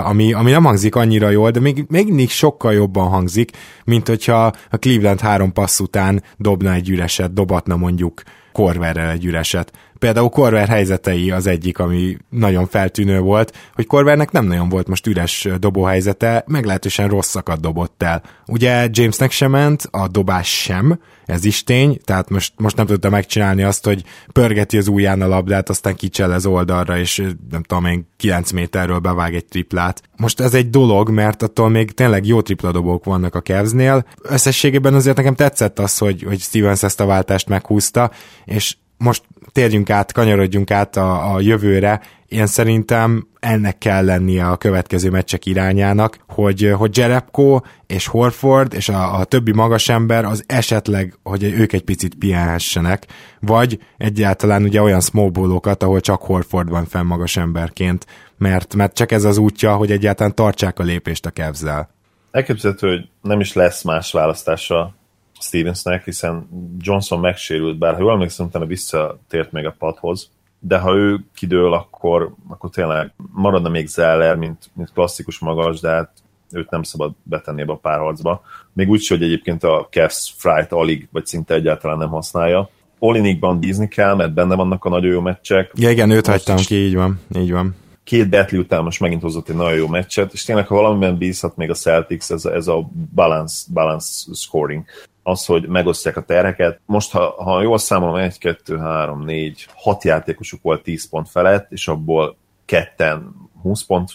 ami, 0.02 0.32
ami 0.32 0.50
nem 0.50 0.64
hangzik 0.64 0.94
annyira 0.94 1.30
jól, 1.30 1.50
de 1.50 1.60
még, 1.60 1.84
még 1.88 2.06
mindig 2.06 2.30
sokkal 2.30 2.72
jobban 2.72 3.08
hangzik, 3.08 3.50
mint 3.84 4.08
hogyha 4.08 4.52
a 4.70 4.76
Cleveland 4.76 5.20
három 5.20 5.52
passz 5.52 5.80
után 5.80 6.22
dobna 6.36 6.72
egy 6.72 6.88
üreset, 6.88 7.32
dobatna 7.32 7.76
mondjuk 7.76 8.22
Korverrel 8.52 9.10
egy 9.10 9.24
üreset. 9.24 9.72
Például 9.98 10.28
Korver 10.28 10.68
helyzetei 10.68 11.30
az 11.30 11.46
egyik, 11.46 11.78
ami 11.78 12.16
nagyon 12.30 12.66
feltűnő 12.66 13.20
volt, 13.20 13.56
hogy 13.74 13.86
Korvernek 13.86 14.30
nem 14.30 14.44
nagyon 14.44 14.68
volt 14.68 14.88
most 14.88 15.06
üres 15.06 15.48
dobóhelyzete, 15.58 16.44
meglehetősen 16.46 17.08
rosszakat 17.08 17.60
dobott 17.60 18.02
el. 18.02 18.22
Ugye 18.46 18.88
Jamesnek 18.90 19.30
sem 19.30 19.50
ment, 19.50 19.88
a 19.90 20.08
dobás 20.08 20.48
sem, 20.62 20.98
ez 21.26 21.44
is 21.44 21.64
tény, 21.64 22.00
tehát 22.04 22.30
most, 22.30 22.52
most 22.56 22.76
nem 22.76 22.86
tudta 22.86 23.10
megcsinálni 23.10 23.62
azt, 23.62 23.84
hogy 23.84 24.02
pörgeti 24.32 24.78
az 24.78 24.88
ujján 24.88 25.22
a 25.22 25.26
labdát, 25.26 25.68
aztán 25.68 25.96
az 26.18 26.46
oldalra, 26.46 26.98
és 26.98 27.22
nem 27.50 27.62
tudom 27.62 27.84
én, 27.84 28.08
9 28.16 28.50
méterről 28.50 28.98
bevág 28.98 29.34
egy 29.34 29.44
triplát. 29.44 30.02
Most 30.16 30.40
ez 30.40 30.54
egy 30.54 30.70
dolog, 30.70 31.10
mert 31.10 31.42
attól 31.42 31.68
még 31.68 31.90
tényleg 31.90 32.26
jó 32.26 32.42
tripladobók 32.42 33.04
vannak 33.04 33.34
a 33.34 33.42
Cavsnél. 33.42 34.06
Összességében 34.22 34.94
azért 34.94 35.16
nekem 35.16 35.34
tetszett 35.34 35.78
az, 35.78 35.98
hogy, 35.98 36.22
hogy 36.22 36.40
Stevens 36.40 36.82
ezt 36.82 37.00
a 37.00 37.06
váltást 37.06 37.48
meghúzta, 37.48 38.10
és 38.44 38.76
most 38.96 39.22
térjünk 39.52 39.90
át, 39.90 40.12
kanyarodjunk 40.12 40.70
át 40.70 40.96
a, 40.96 41.34
a 41.34 41.40
jövőre, 41.40 42.00
én 42.34 42.46
szerintem 42.46 43.26
ennek 43.40 43.78
kell 43.78 44.04
lennie 44.04 44.46
a 44.46 44.56
következő 44.56 45.10
meccsek 45.10 45.46
irányának, 45.46 46.18
hogy, 46.28 46.72
hogy 46.76 46.96
Jerebko 46.96 47.60
és 47.86 48.06
Horford 48.06 48.74
és 48.74 48.88
a, 48.88 49.18
a 49.18 49.24
többi 49.24 49.52
magas 49.52 49.88
ember 49.88 50.24
az 50.24 50.44
esetleg, 50.46 51.18
hogy 51.22 51.42
ők 51.42 51.72
egy 51.72 51.84
picit 51.84 52.14
pihenhessenek, 52.14 53.06
vagy 53.40 53.78
egyáltalán 53.96 54.62
ugye 54.62 54.82
olyan 54.82 55.00
smallballokat, 55.00 55.82
ahol 55.82 56.00
csak 56.00 56.22
Horford 56.22 56.68
van 56.68 56.84
fenn 56.84 57.06
magas 57.06 57.36
emberként, 57.36 58.06
mert, 58.38 58.74
mert 58.74 58.94
csak 58.94 59.12
ez 59.12 59.24
az 59.24 59.38
útja, 59.38 59.76
hogy 59.76 59.90
egyáltalán 59.90 60.34
tartsák 60.34 60.78
a 60.78 60.82
lépést 60.82 61.26
a 61.26 61.30
kevzel. 61.30 61.88
Elképzelhető, 62.30 62.88
hogy 62.88 63.08
nem 63.22 63.40
is 63.40 63.52
lesz 63.52 63.82
más 63.82 64.12
választása 64.12 64.94
Stevensnek, 65.40 66.04
hiszen 66.04 66.48
Johnson 66.78 67.20
megsérült, 67.20 67.78
bár 67.78 67.94
ha 67.94 68.00
jól 68.00 68.12
emlékszem, 68.12 68.46
utána 68.46 68.66
visszatért 68.66 69.52
még 69.52 69.66
a 69.66 69.74
padhoz, 69.78 70.30
de 70.66 70.78
ha 70.78 70.94
ő 70.94 71.24
kidől, 71.34 71.72
akkor, 71.72 72.34
akkor 72.48 72.70
tényleg 72.70 73.12
maradna 73.32 73.68
még 73.68 73.86
Zeller, 73.86 74.36
mint, 74.36 74.70
mint 74.72 74.92
klasszikus 74.92 75.38
magas, 75.38 75.80
de 75.80 75.88
hát 75.88 76.10
őt 76.52 76.70
nem 76.70 76.82
szabad 76.82 77.12
betenni 77.22 77.60
ebbe 77.60 77.72
a 77.72 77.76
párharcba. 77.76 78.42
Még 78.72 78.88
úgy, 78.88 79.06
hogy 79.06 79.22
egyébként 79.22 79.64
a 79.64 79.88
Cavs 79.90 80.34
Fright 80.36 80.72
alig, 80.72 81.08
vagy 81.12 81.26
szinte 81.26 81.54
egyáltalán 81.54 81.98
nem 81.98 82.08
használja. 82.08 82.70
Olinikban 82.98 83.58
bízni 83.58 83.88
kell, 83.88 84.14
mert 84.14 84.34
benne 84.34 84.54
vannak 84.54 84.84
a 84.84 84.88
nagyon 84.88 85.12
jó 85.12 85.20
meccsek. 85.20 85.70
Ja, 85.74 85.90
igen, 85.90 86.10
őt 86.10 86.26
hagytam 86.26 86.56
ki, 86.56 86.74
így 86.74 86.94
van, 86.94 87.20
így 87.36 87.52
van. 87.52 87.74
Két 88.04 88.28
Betli 88.28 88.58
után 88.58 88.82
most 88.82 89.00
megint 89.00 89.22
hozott 89.22 89.48
egy 89.48 89.56
nagyon 89.56 89.76
jó 89.76 89.88
meccset, 89.88 90.32
és 90.32 90.44
tényleg, 90.44 90.66
ha 90.66 90.74
valamiben 90.74 91.18
bízhat 91.18 91.56
még 91.56 91.70
a 91.70 91.74
Celtics, 91.74 92.30
ez, 92.30 92.44
ez 92.44 92.66
a 92.66 92.90
balance, 93.14 93.64
balance 93.72 94.34
scoring 94.34 94.84
az, 95.26 95.44
hogy 95.44 95.66
megosztják 95.68 96.16
a 96.16 96.24
terheket. 96.24 96.80
Most, 96.86 97.10
ha, 97.10 97.42
ha 97.42 97.62
jól 97.62 97.78
számolom, 97.78 98.14
1, 98.14 98.38
2, 98.38 98.78
3, 98.78 99.24
4, 99.24 99.66
6 99.74 100.04
játékosuk 100.04 100.62
volt 100.62 100.82
10 100.82 101.08
pont 101.08 101.28
felett, 101.28 101.72
és 101.72 101.88
abból 101.88 102.36
ketten 102.64 103.34
20 103.62 103.84
pont, 103.84 104.10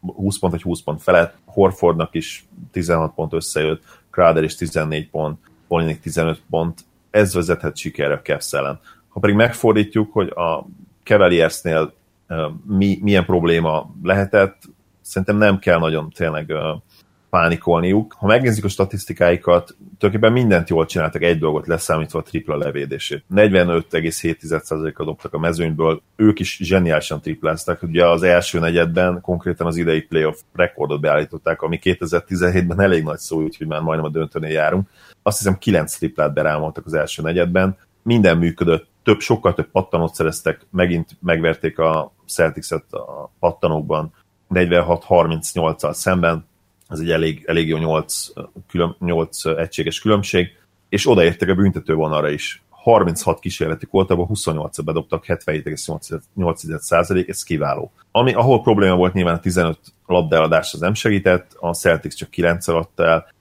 20 0.00 0.38
pont 0.38 0.52
vagy 0.52 0.62
20 0.62 0.82
pont 0.82 1.02
felett, 1.02 1.34
Horfordnak 1.44 2.14
is 2.14 2.46
16 2.72 3.14
pont 3.14 3.32
összejött, 3.32 3.82
Crowder 4.10 4.42
is 4.42 4.54
14 4.54 5.10
pont, 5.10 5.38
Polinik 5.68 6.00
15 6.00 6.42
pont, 6.50 6.80
ez 7.10 7.34
vezethet 7.34 7.76
sikerre 7.76 8.14
a 8.14 8.22
Cavs 8.22 8.52
ellen. 8.52 8.80
Ha 9.08 9.20
pedig 9.20 9.36
megfordítjuk, 9.36 10.12
hogy 10.12 10.28
a 10.28 10.66
Cavaliersnél 11.02 11.92
mi, 12.66 12.98
milyen 13.02 13.24
probléma 13.24 13.90
lehetett, 14.02 14.62
szerintem 15.00 15.36
nem 15.36 15.58
kell 15.58 15.78
nagyon 15.78 16.10
tényleg 16.10 16.52
pánikolniuk. 17.30 18.14
Ha 18.18 18.26
megnézzük 18.26 18.64
a 18.64 18.68
statisztikáikat, 18.68 19.76
tulajdonképpen 19.98 20.32
mindent 20.42 20.68
jól 20.68 20.86
csináltak, 20.86 21.22
egy 21.22 21.38
dolgot 21.38 21.66
leszámítva 21.66 22.18
a 22.18 22.22
tripla 22.22 22.56
levédését. 22.56 23.24
45,7%-a 23.34 25.04
dobtak 25.04 25.34
a 25.34 25.38
mezőnyből, 25.38 26.02
ők 26.16 26.40
is 26.40 26.58
zseniálisan 26.62 27.20
tripláztak. 27.20 27.82
Ugye 27.82 28.06
az 28.06 28.22
első 28.22 28.58
negyedben 28.58 29.20
konkrétan 29.20 29.66
az 29.66 29.76
idei 29.76 30.00
playoff 30.00 30.38
rekordot 30.52 31.00
beállították, 31.00 31.62
ami 31.62 31.78
2017-ben 31.82 32.80
elég 32.80 33.02
nagy 33.02 33.18
szó, 33.18 33.42
úgyhogy 33.42 33.66
már 33.66 33.80
majdnem 33.80 34.06
a 34.06 34.12
döntőnél 34.12 34.50
járunk. 34.50 34.88
Azt 35.22 35.38
hiszem 35.38 35.58
9 35.58 35.96
triplát 35.96 36.34
berámoltak 36.34 36.86
az 36.86 36.94
első 36.94 37.22
negyedben. 37.22 37.76
Minden 38.02 38.38
működött, 38.38 38.86
több, 39.02 39.20
sokkal 39.20 39.54
több 39.54 39.70
pattanót 39.70 40.14
szereztek, 40.14 40.66
megint 40.70 41.10
megverték 41.20 41.78
a 41.78 42.12
Celtics-et 42.26 42.92
a 42.92 43.32
pattanókban 43.38 44.12
46-38-al 44.50 45.92
szemben, 45.92 46.46
ez 46.88 46.98
egy 46.98 47.10
elég, 47.10 47.44
elég 47.46 47.68
jó 47.68 47.76
8, 47.76 48.26
külön, 48.68 48.96
8 48.98 49.44
egységes 49.44 50.00
különbség, 50.00 50.56
és 50.88 51.08
odaértek 51.08 51.48
a 51.48 51.54
büntetővonalra 51.54 52.30
is. 52.30 52.62
36 52.68 53.40
kísérleti 53.40 53.86
volt, 53.90 54.10
abban 54.10 54.26
28 54.26 54.80
bedobtak, 54.80 55.24
77,8%, 55.26 57.28
ez 57.28 57.42
kiváló. 57.42 57.92
Ami, 58.10 58.32
ahol 58.32 58.62
probléma 58.62 58.96
volt 58.96 59.12
nyilván 59.12 59.34
a 59.34 59.40
15 59.40 59.78
labdáladás 60.06 60.72
az 60.72 60.80
nem 60.80 60.94
segített, 60.94 61.56
a 61.60 61.74
Celtics 61.74 62.14
csak 62.14 62.30
9 62.30 62.68
adta 62.68 63.04
el, 63.04 63.34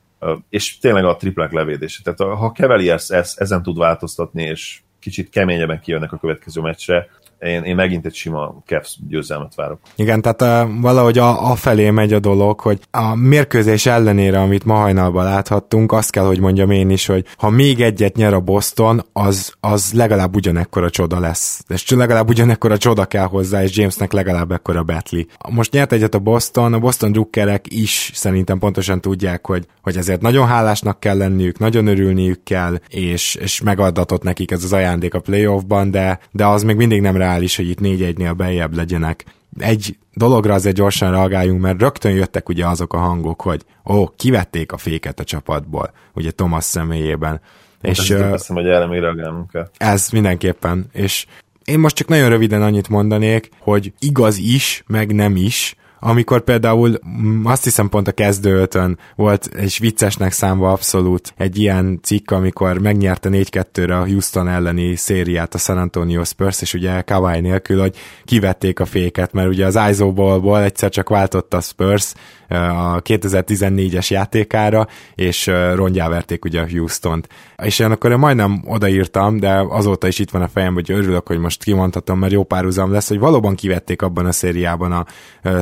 és 0.49 0.77
tényleg 0.77 1.05
a 1.05 1.15
triplák 1.15 1.51
levédése. 1.51 2.01
Tehát 2.03 2.19
ha 2.37 2.51
Cavaliers 2.51 3.09
ezen 3.35 3.63
tud 3.63 3.77
változtatni, 3.77 4.43
és 4.43 4.81
kicsit 4.99 5.29
keményebben 5.29 5.79
kijönnek 5.79 6.11
a 6.11 6.17
következő 6.17 6.61
meccsre, 6.61 7.09
én, 7.39 7.63
én 7.63 7.75
megint 7.75 8.05
egy 8.05 8.13
sima 8.13 8.63
Cavs 8.65 8.97
győzelmet 9.07 9.55
várok. 9.55 9.79
Igen, 9.95 10.21
tehát 10.21 10.41
uh, 10.65 10.81
valahogy 10.81 11.17
a, 11.17 11.51
a 11.51 11.55
felé 11.55 11.89
megy 11.89 12.13
a 12.13 12.19
dolog, 12.19 12.59
hogy 12.59 12.79
a 12.91 13.15
mérkőzés 13.15 13.85
ellenére, 13.85 14.39
amit 14.39 14.65
ma 14.65 14.73
hajnalban 14.73 15.23
láthattunk, 15.23 15.91
azt 15.91 16.11
kell, 16.11 16.25
hogy 16.25 16.39
mondjam 16.39 16.71
én 16.71 16.89
is, 16.89 17.05
hogy 17.05 17.25
ha 17.37 17.49
még 17.49 17.81
egyet 17.81 18.15
nyer 18.15 18.33
a 18.33 18.39
Boston, 18.39 19.05
az, 19.13 19.53
az 19.59 19.93
legalább 19.93 20.35
ugyanekkor 20.35 20.83
a 20.83 20.89
csoda 20.89 21.19
lesz. 21.19 21.63
És 21.67 21.89
legalább 21.89 22.29
ugyanekkor 22.29 22.71
a 22.71 22.77
csoda 22.77 23.05
kell 23.05 23.25
hozzá, 23.25 23.63
és 23.63 23.77
Jamesnek 23.77 24.11
legalább 24.11 24.51
ekkor 24.51 24.77
a 24.77 24.83
betli. 24.83 25.27
Most 25.49 25.71
nyert 25.71 25.91
egyet 25.91 26.15
a 26.15 26.19
Boston, 26.19 26.73
a 26.73 26.79
Boston 26.79 27.11
drukkerek 27.11 27.65
is 27.69 28.11
szerintem 28.13 28.59
pontosan 28.59 29.01
tudják, 29.01 29.45
hogy, 29.45 29.65
hogy 29.81 29.97
ezért 29.97 30.21
nagyon 30.21 30.47
hálásnak 30.47 30.99
kell 30.99 31.17
lenniük, 31.17 31.59
nagyon 31.59 31.87
örülniük 31.87 32.43
kell, 32.43 32.79
és, 32.89 33.35
és 33.35 33.61
megadatott 33.61 34.23
nekik 34.23 34.51
ez 34.51 34.63
az 34.63 34.73
ajándék 34.73 35.13
a 35.13 35.19
playoffban, 35.19 35.91
de, 35.91 36.19
de 36.31 36.45
az 36.45 36.63
még 36.63 36.75
mindig 36.75 37.01
nem 37.01 37.17
reális, 37.25 37.55
hogy 37.55 37.69
itt 37.69 37.79
4-1-nél 37.81 38.33
beljebb 38.37 38.75
legyenek. 38.75 39.25
Egy 39.59 39.97
dologra 40.13 40.53
azért 40.53 40.75
gyorsan 40.75 41.11
reagáljunk, 41.11 41.61
mert 41.61 41.79
rögtön 41.79 42.11
jöttek 42.11 42.49
ugye 42.49 42.67
azok 42.67 42.93
a 42.93 42.97
hangok, 42.97 43.41
hogy 43.41 43.61
ó, 43.85 44.07
kivették 44.15 44.71
a 44.71 44.77
féket 44.77 45.19
a 45.19 45.23
csapatból, 45.23 45.91
ugye 46.13 46.31
Thomas 46.31 46.63
személyében. 46.63 47.41
És, 47.81 47.99
és 47.99 48.09
uh, 48.09 48.31
hiszem, 48.31 48.55
hogy 48.55 48.67
erre 48.67 48.87
még 48.87 48.99
reagálnunk 48.99 49.51
kell. 49.51 49.69
Ez 49.77 50.09
mindenképpen, 50.09 50.85
és 50.91 51.25
én 51.65 51.79
most 51.79 51.95
csak 51.95 52.07
nagyon 52.07 52.29
röviden 52.29 52.61
annyit 52.61 52.89
mondanék, 52.89 53.49
hogy 53.59 53.93
igaz 53.99 54.37
is, 54.37 54.83
meg 54.87 55.15
nem 55.15 55.35
is, 55.35 55.75
amikor 55.99 56.41
például 56.41 56.99
mm, 57.07 57.45
azt 57.45 57.63
hiszem 57.63 57.89
pont 57.89 58.07
a 58.07 58.11
kezdőötön 58.11 58.97
volt 59.15 59.49
egy 59.55 59.77
viccesnek 59.79 60.31
számva 60.31 60.71
abszolút 60.71 61.33
egy 61.37 61.59
ilyen 61.59 61.99
cikk, 62.03 62.31
amikor 62.31 62.77
megnyerte 62.77 63.29
4-2-re 63.31 63.97
a 63.97 64.05
Houston 64.05 64.47
elleni 64.47 64.95
szériát 64.95 65.53
a 65.53 65.57
San 65.57 65.77
Antonio 65.77 66.23
Spurs, 66.23 66.61
és 66.61 66.73
ugye 66.73 67.01
Kawhi 67.01 67.39
nélkül, 67.39 67.79
hogy 67.79 67.95
kivették 68.23 68.79
a 68.79 68.85
féket, 68.85 69.33
mert 69.33 69.47
ugye 69.47 69.65
az 69.65 69.79
ISO 69.89 70.13
ballból 70.13 70.61
egyszer 70.61 70.89
csak 70.89 71.09
váltott 71.09 71.53
a 71.53 71.61
Spurs, 71.61 72.13
a 72.49 73.01
2014-es 73.01 74.07
játékára, 74.07 74.87
és 75.15 75.51
rongyáverték 75.75 76.45
ugye 76.45 76.61
a 76.61 76.69
Houston-t. 76.69 77.27
És 77.63 77.79
én 77.79 77.91
akkor 77.91 78.11
én 78.11 78.17
majdnem 78.17 78.63
odaírtam, 78.65 79.39
de 79.39 79.65
azóta 79.69 80.07
is 80.07 80.19
itt 80.19 80.31
van 80.31 80.41
a 80.41 80.47
fejem, 80.47 80.73
hogy 80.73 80.91
örülök, 80.91 81.27
hogy 81.27 81.37
most 81.37 81.63
kimondhatom, 81.63 82.19
mert 82.19 82.33
jó 82.33 82.43
párhuzam 82.43 82.91
lesz, 82.91 83.07
hogy 83.07 83.19
valóban 83.19 83.55
kivették 83.55 84.01
abban 84.01 84.25
a 84.25 84.31
szériában 84.31 84.91
a 84.91 85.05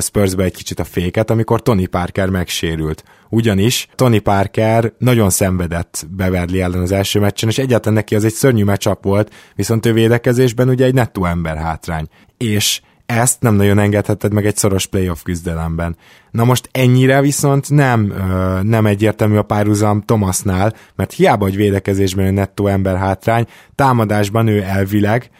Spurs 0.00 0.33
közbe 0.34 0.50
egy 0.50 0.56
kicsit 0.56 0.80
a 0.80 0.84
féket, 0.84 1.30
amikor 1.30 1.62
Tony 1.62 1.90
Parker 1.90 2.28
megsérült. 2.28 3.04
Ugyanis 3.28 3.88
Tony 3.94 4.22
Parker 4.22 4.92
nagyon 4.98 5.30
szenvedett 5.30 6.06
Beverly 6.10 6.60
ellen 6.60 6.80
az 6.80 6.92
első 6.92 7.20
meccsen, 7.20 7.48
és 7.48 7.58
egyáltalán 7.58 7.94
neki 7.98 8.14
az 8.14 8.24
egy 8.24 8.32
szörnyű 8.32 8.64
meccsap 8.64 9.04
volt, 9.04 9.34
viszont 9.54 9.86
ő 9.86 9.92
védekezésben 9.92 10.68
ugye 10.68 10.84
egy 10.84 10.94
nettó 10.94 11.24
ember 11.24 11.56
hátrány. 11.56 12.08
És 12.36 12.80
ezt 13.06 13.40
nem 13.40 13.54
nagyon 13.54 13.78
engedheted 13.78 14.32
meg 14.32 14.46
egy 14.46 14.56
szoros 14.56 14.86
playoff 14.86 15.22
küzdelemben. 15.22 15.96
Na 16.34 16.44
most 16.44 16.68
ennyire 16.72 17.20
viszont 17.20 17.70
nem, 17.70 18.12
nem 18.62 18.86
egyértelmű 18.86 19.36
a 19.36 19.42
párhuzam 19.42 20.00
Thomasnál, 20.00 20.72
mert 20.96 21.12
hiába, 21.12 21.44
hogy 21.44 21.56
védekezésben 21.56 22.26
ő 22.26 22.30
nettó 22.30 22.66
ember 22.66 22.96
hátrány, 22.96 23.46
támadásban 23.74 24.46
ő 24.46 24.62
elvileg, 24.62 25.30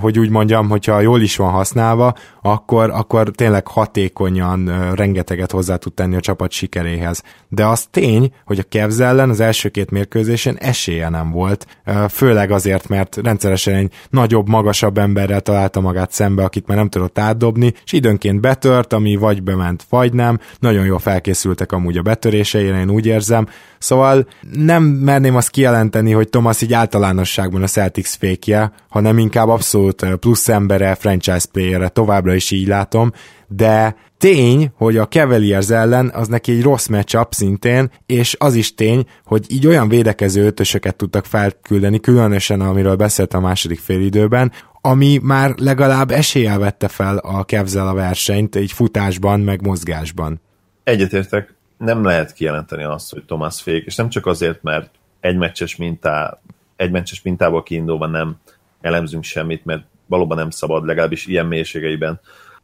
hogy 0.00 0.18
úgy 0.18 0.30
mondjam, 0.30 0.68
hogyha 0.68 1.00
jól 1.00 1.20
is 1.20 1.36
van 1.36 1.50
használva, 1.50 2.14
akkor, 2.42 2.90
akkor 2.90 3.28
tényleg 3.30 3.66
hatékonyan 3.66 4.92
rengeteget 4.94 5.50
hozzá 5.50 5.76
tud 5.76 5.92
tenni 5.92 6.16
a 6.16 6.20
csapat 6.20 6.50
sikeréhez. 6.50 7.22
De 7.48 7.66
az 7.66 7.86
tény, 7.90 8.32
hogy 8.44 8.58
a 8.58 8.68
Kevz 8.68 9.00
ellen 9.00 9.30
az 9.30 9.40
első 9.40 9.68
két 9.68 9.90
mérkőzésen 9.90 10.58
esélye 10.58 11.08
nem 11.08 11.30
volt, 11.30 11.66
főleg 12.10 12.50
azért, 12.50 12.88
mert 12.88 13.16
rendszeresen 13.22 13.74
egy 13.74 13.92
nagyobb, 14.10 14.48
magasabb 14.48 14.98
emberrel 14.98 15.40
találta 15.40 15.80
magát 15.80 16.12
szembe, 16.12 16.44
akit 16.44 16.66
már 16.66 16.76
nem 16.76 16.88
tudott 16.88 17.18
átdobni, 17.18 17.72
és 17.84 17.92
időnként 17.92 18.40
betört, 18.40 18.92
ami 18.92 19.16
vagy 19.16 19.42
bement, 19.42 19.84
vagy 19.88 20.12
nem, 20.12 20.38
nagyon 20.58 20.84
jól 20.84 20.98
felkészültek 20.98 21.72
amúgy 21.72 21.96
a 21.96 22.02
betöréseire, 22.02 22.80
én 22.80 22.90
úgy 22.90 23.06
érzem, 23.06 23.46
szóval 23.78 24.26
nem 24.52 24.82
merném 24.82 25.36
azt 25.36 25.50
kijelenteni, 25.50 26.12
hogy 26.12 26.28
Thomas 26.28 26.62
így 26.62 26.72
általánosságban 26.72 27.62
a 27.62 27.66
Celtics 27.66 28.08
fékje, 28.08 28.72
hanem 28.88 29.18
inkább 29.18 29.48
abszolút 29.48 30.06
plusz 30.20 30.48
embere, 30.48 30.94
franchise 30.94 31.46
playerre, 31.52 31.88
továbbra 31.88 32.34
is 32.34 32.50
így 32.50 32.66
látom, 32.66 33.12
de 33.48 33.96
tény, 34.18 34.70
hogy 34.76 34.96
a 34.96 35.08
Cavaliers 35.08 35.70
ellen 35.70 36.10
az 36.14 36.28
neki 36.28 36.52
egy 36.52 36.62
rossz 36.62 36.86
matchup 36.86 37.32
szintén, 37.32 37.90
és 38.06 38.36
az 38.38 38.54
is 38.54 38.74
tény, 38.74 39.06
hogy 39.24 39.44
így 39.48 39.66
olyan 39.66 39.88
védekező 39.88 40.46
ötösöket 40.46 40.96
tudtak 40.96 41.24
felküldeni, 41.24 42.00
különösen 42.00 42.60
amiről 42.60 42.96
beszélt 42.96 43.34
a 43.34 43.40
második 43.40 43.78
félidőben, 43.78 44.52
ami 44.86 45.18
már 45.22 45.54
legalább 45.56 46.10
eséllyel 46.10 46.58
vette 46.58 46.88
fel 46.88 47.16
a 47.16 47.44
Kevzel 47.44 47.88
a 47.88 47.94
versenyt, 47.94 48.56
egy 48.56 48.72
futásban, 48.72 49.40
meg 49.40 49.62
mozgásban. 49.62 50.40
Egyetértek, 50.82 51.54
nem 51.78 52.04
lehet 52.04 52.32
kijelenteni 52.32 52.82
azt, 52.82 53.12
hogy 53.12 53.24
Thomas 53.24 53.62
fék, 53.62 53.86
és 53.86 53.96
nem 53.96 54.08
csak 54.08 54.26
azért, 54.26 54.62
mert 54.62 54.90
egy 55.20 55.36
meccses, 55.36 55.76
mintá, 55.76 56.40
egy 56.76 56.90
meccses 56.90 57.22
mintából 57.22 57.62
kiindulva 57.62 58.06
nem 58.06 58.36
elemzünk 58.80 59.24
semmit, 59.24 59.64
mert 59.64 59.84
valóban 60.06 60.36
nem 60.36 60.50
szabad, 60.50 60.84
legalábbis 60.84 61.26
ilyen 61.26 61.46
mélységeiben. 61.46 62.20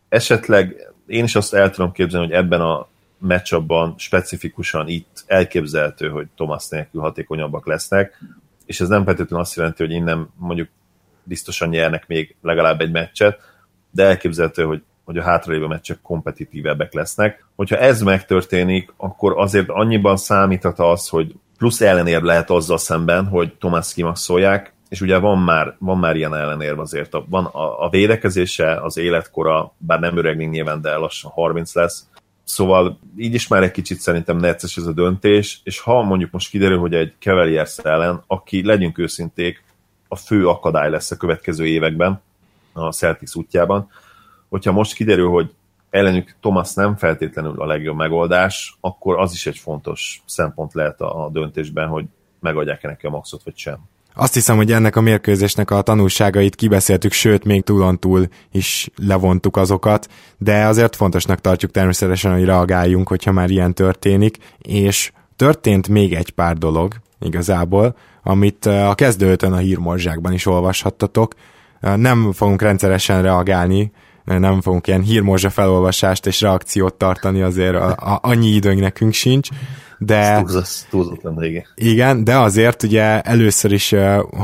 Esetleg 0.08 0.92
én 1.06 1.24
is 1.24 1.34
azt 1.34 1.54
el 1.54 1.70
tudom 1.70 1.92
képzelni, 1.92 2.26
hogy 2.26 2.34
ebben 2.34 2.60
a 2.60 2.88
meccsabban 3.18 3.94
specifikusan 3.98 4.88
itt 4.88 5.24
elképzelhető, 5.26 6.08
hogy 6.08 6.26
Thomas 6.36 6.68
nélkül 6.68 7.00
hatékonyabbak 7.00 7.66
lesznek, 7.66 8.22
és 8.66 8.80
ez 8.80 8.88
nem 8.88 9.04
feltétlenül 9.04 9.44
azt 9.44 9.56
jelenti, 9.56 9.82
hogy 9.82 9.92
innen 9.92 10.28
mondjuk 10.36 10.68
biztosan 11.30 11.68
nyernek 11.68 12.06
még 12.06 12.36
legalább 12.42 12.80
egy 12.80 12.90
meccset, 12.90 13.40
de 13.90 14.04
elképzelhető, 14.04 14.64
hogy, 14.64 14.82
hogy 15.04 15.18
a 15.18 15.22
hátralévő 15.22 15.66
meccsek 15.66 15.98
kompetitívebbek 16.02 16.92
lesznek. 16.92 17.44
Hogyha 17.56 17.76
ez 17.76 18.02
megtörténik, 18.02 18.92
akkor 18.96 19.34
azért 19.36 19.68
annyiban 19.68 20.16
számíthat 20.16 20.78
az, 20.78 21.08
hogy 21.08 21.34
plusz 21.58 21.80
ellenérv 21.80 22.22
lehet 22.22 22.50
azzal 22.50 22.78
szemben, 22.78 23.26
hogy 23.26 23.52
Thomas 23.58 23.92
kimaxolják, 23.94 24.72
és 24.88 25.00
ugye 25.00 25.18
van 25.18 25.38
már, 25.38 25.76
van 25.78 25.98
már 25.98 26.16
ilyen 26.16 26.34
ellenérv 26.34 26.78
azért. 26.78 27.16
Van 27.28 27.44
a, 27.44 27.84
a 27.84 27.88
védekezése, 27.88 28.80
az 28.82 28.96
életkora, 28.96 29.74
bár 29.78 30.00
nem 30.00 30.16
öregnénk 30.16 30.52
nyilván, 30.52 30.80
de 30.80 30.96
lassan 30.96 31.30
30 31.30 31.74
lesz, 31.74 32.08
Szóval 32.44 32.98
így 33.16 33.34
is 33.34 33.48
már 33.48 33.62
egy 33.62 33.70
kicsit 33.70 33.98
szerintem 33.98 34.36
necces 34.36 34.76
ez 34.76 34.86
a 34.86 34.92
döntés, 34.92 35.60
és 35.64 35.80
ha 35.80 36.02
mondjuk 36.02 36.30
most 36.30 36.50
kiderül, 36.50 36.78
hogy 36.78 36.94
egy 36.94 37.12
Cavaliers 37.18 37.78
ellen, 37.78 38.22
aki 38.26 38.64
legyünk 38.64 38.98
őszinték, 38.98 39.64
a 40.12 40.16
fő 40.16 40.48
akadály 40.48 40.90
lesz 40.90 41.10
a 41.10 41.16
következő 41.16 41.66
években 41.66 42.20
a 42.72 42.92
Celtics 42.92 43.34
útjában. 43.34 43.90
Hogyha 44.48 44.72
most 44.72 44.94
kiderül, 44.94 45.28
hogy 45.28 45.54
ellenük 45.90 46.34
Thomas 46.40 46.74
nem 46.74 46.96
feltétlenül 46.96 47.60
a 47.60 47.66
legjobb 47.66 47.96
megoldás, 47.96 48.76
akkor 48.80 49.18
az 49.18 49.32
is 49.32 49.46
egy 49.46 49.58
fontos 49.58 50.22
szempont 50.26 50.74
lehet 50.74 51.00
a 51.00 51.28
döntésben, 51.32 51.88
hogy 51.88 52.04
megadják-e 52.40 52.88
neki 52.88 53.06
a 53.06 53.10
maxot, 53.10 53.42
vagy 53.44 53.56
sem. 53.56 53.78
Azt 54.14 54.34
hiszem, 54.34 54.56
hogy 54.56 54.72
ennek 54.72 54.96
a 54.96 55.00
mérkőzésnek 55.00 55.70
a 55.70 55.82
tanulságait 55.82 56.54
kibeszéltük, 56.54 57.12
sőt, 57.12 57.44
még 57.44 57.62
túlontúl 57.62 58.26
is 58.52 58.90
levontuk 58.96 59.56
azokat, 59.56 60.08
de 60.38 60.64
azért 60.64 60.96
fontosnak 60.96 61.40
tartjuk 61.40 61.70
természetesen, 61.70 62.32
hogy 62.32 62.44
reagáljunk, 62.44 63.08
hogyha 63.08 63.32
már 63.32 63.50
ilyen 63.50 63.74
történik, 63.74 64.36
és 64.58 65.12
történt 65.36 65.88
még 65.88 66.14
egy 66.14 66.30
pár 66.30 66.56
dolog 66.56 66.94
igazából, 67.20 67.96
amit 68.22 68.66
a 68.66 68.94
kezdőtön 68.94 69.52
a 69.52 69.56
hírmorzsákban 69.56 70.32
is 70.32 70.46
olvashattatok. 70.46 71.34
Nem 71.80 72.32
fogunk 72.32 72.62
rendszeresen 72.62 73.22
reagálni, 73.22 73.92
nem 74.24 74.60
fogunk 74.60 74.86
ilyen 74.86 75.02
hírmorzsa 75.02 75.50
felolvasást 75.50 76.26
és 76.26 76.40
reakciót 76.40 76.94
tartani, 76.94 77.42
azért 77.42 77.74
a, 77.74 77.90
a, 77.90 78.18
annyi 78.22 78.48
időnk 78.48 78.80
nekünk 78.80 79.12
sincs, 79.12 79.48
de... 80.02 80.44
Túlzatlan, 80.90 81.44
igen. 81.44 81.64
Igen, 81.74 82.24
de 82.24 82.38
azért 82.38 82.82
ugye 82.82 83.20
először 83.20 83.72
is, 83.72 83.94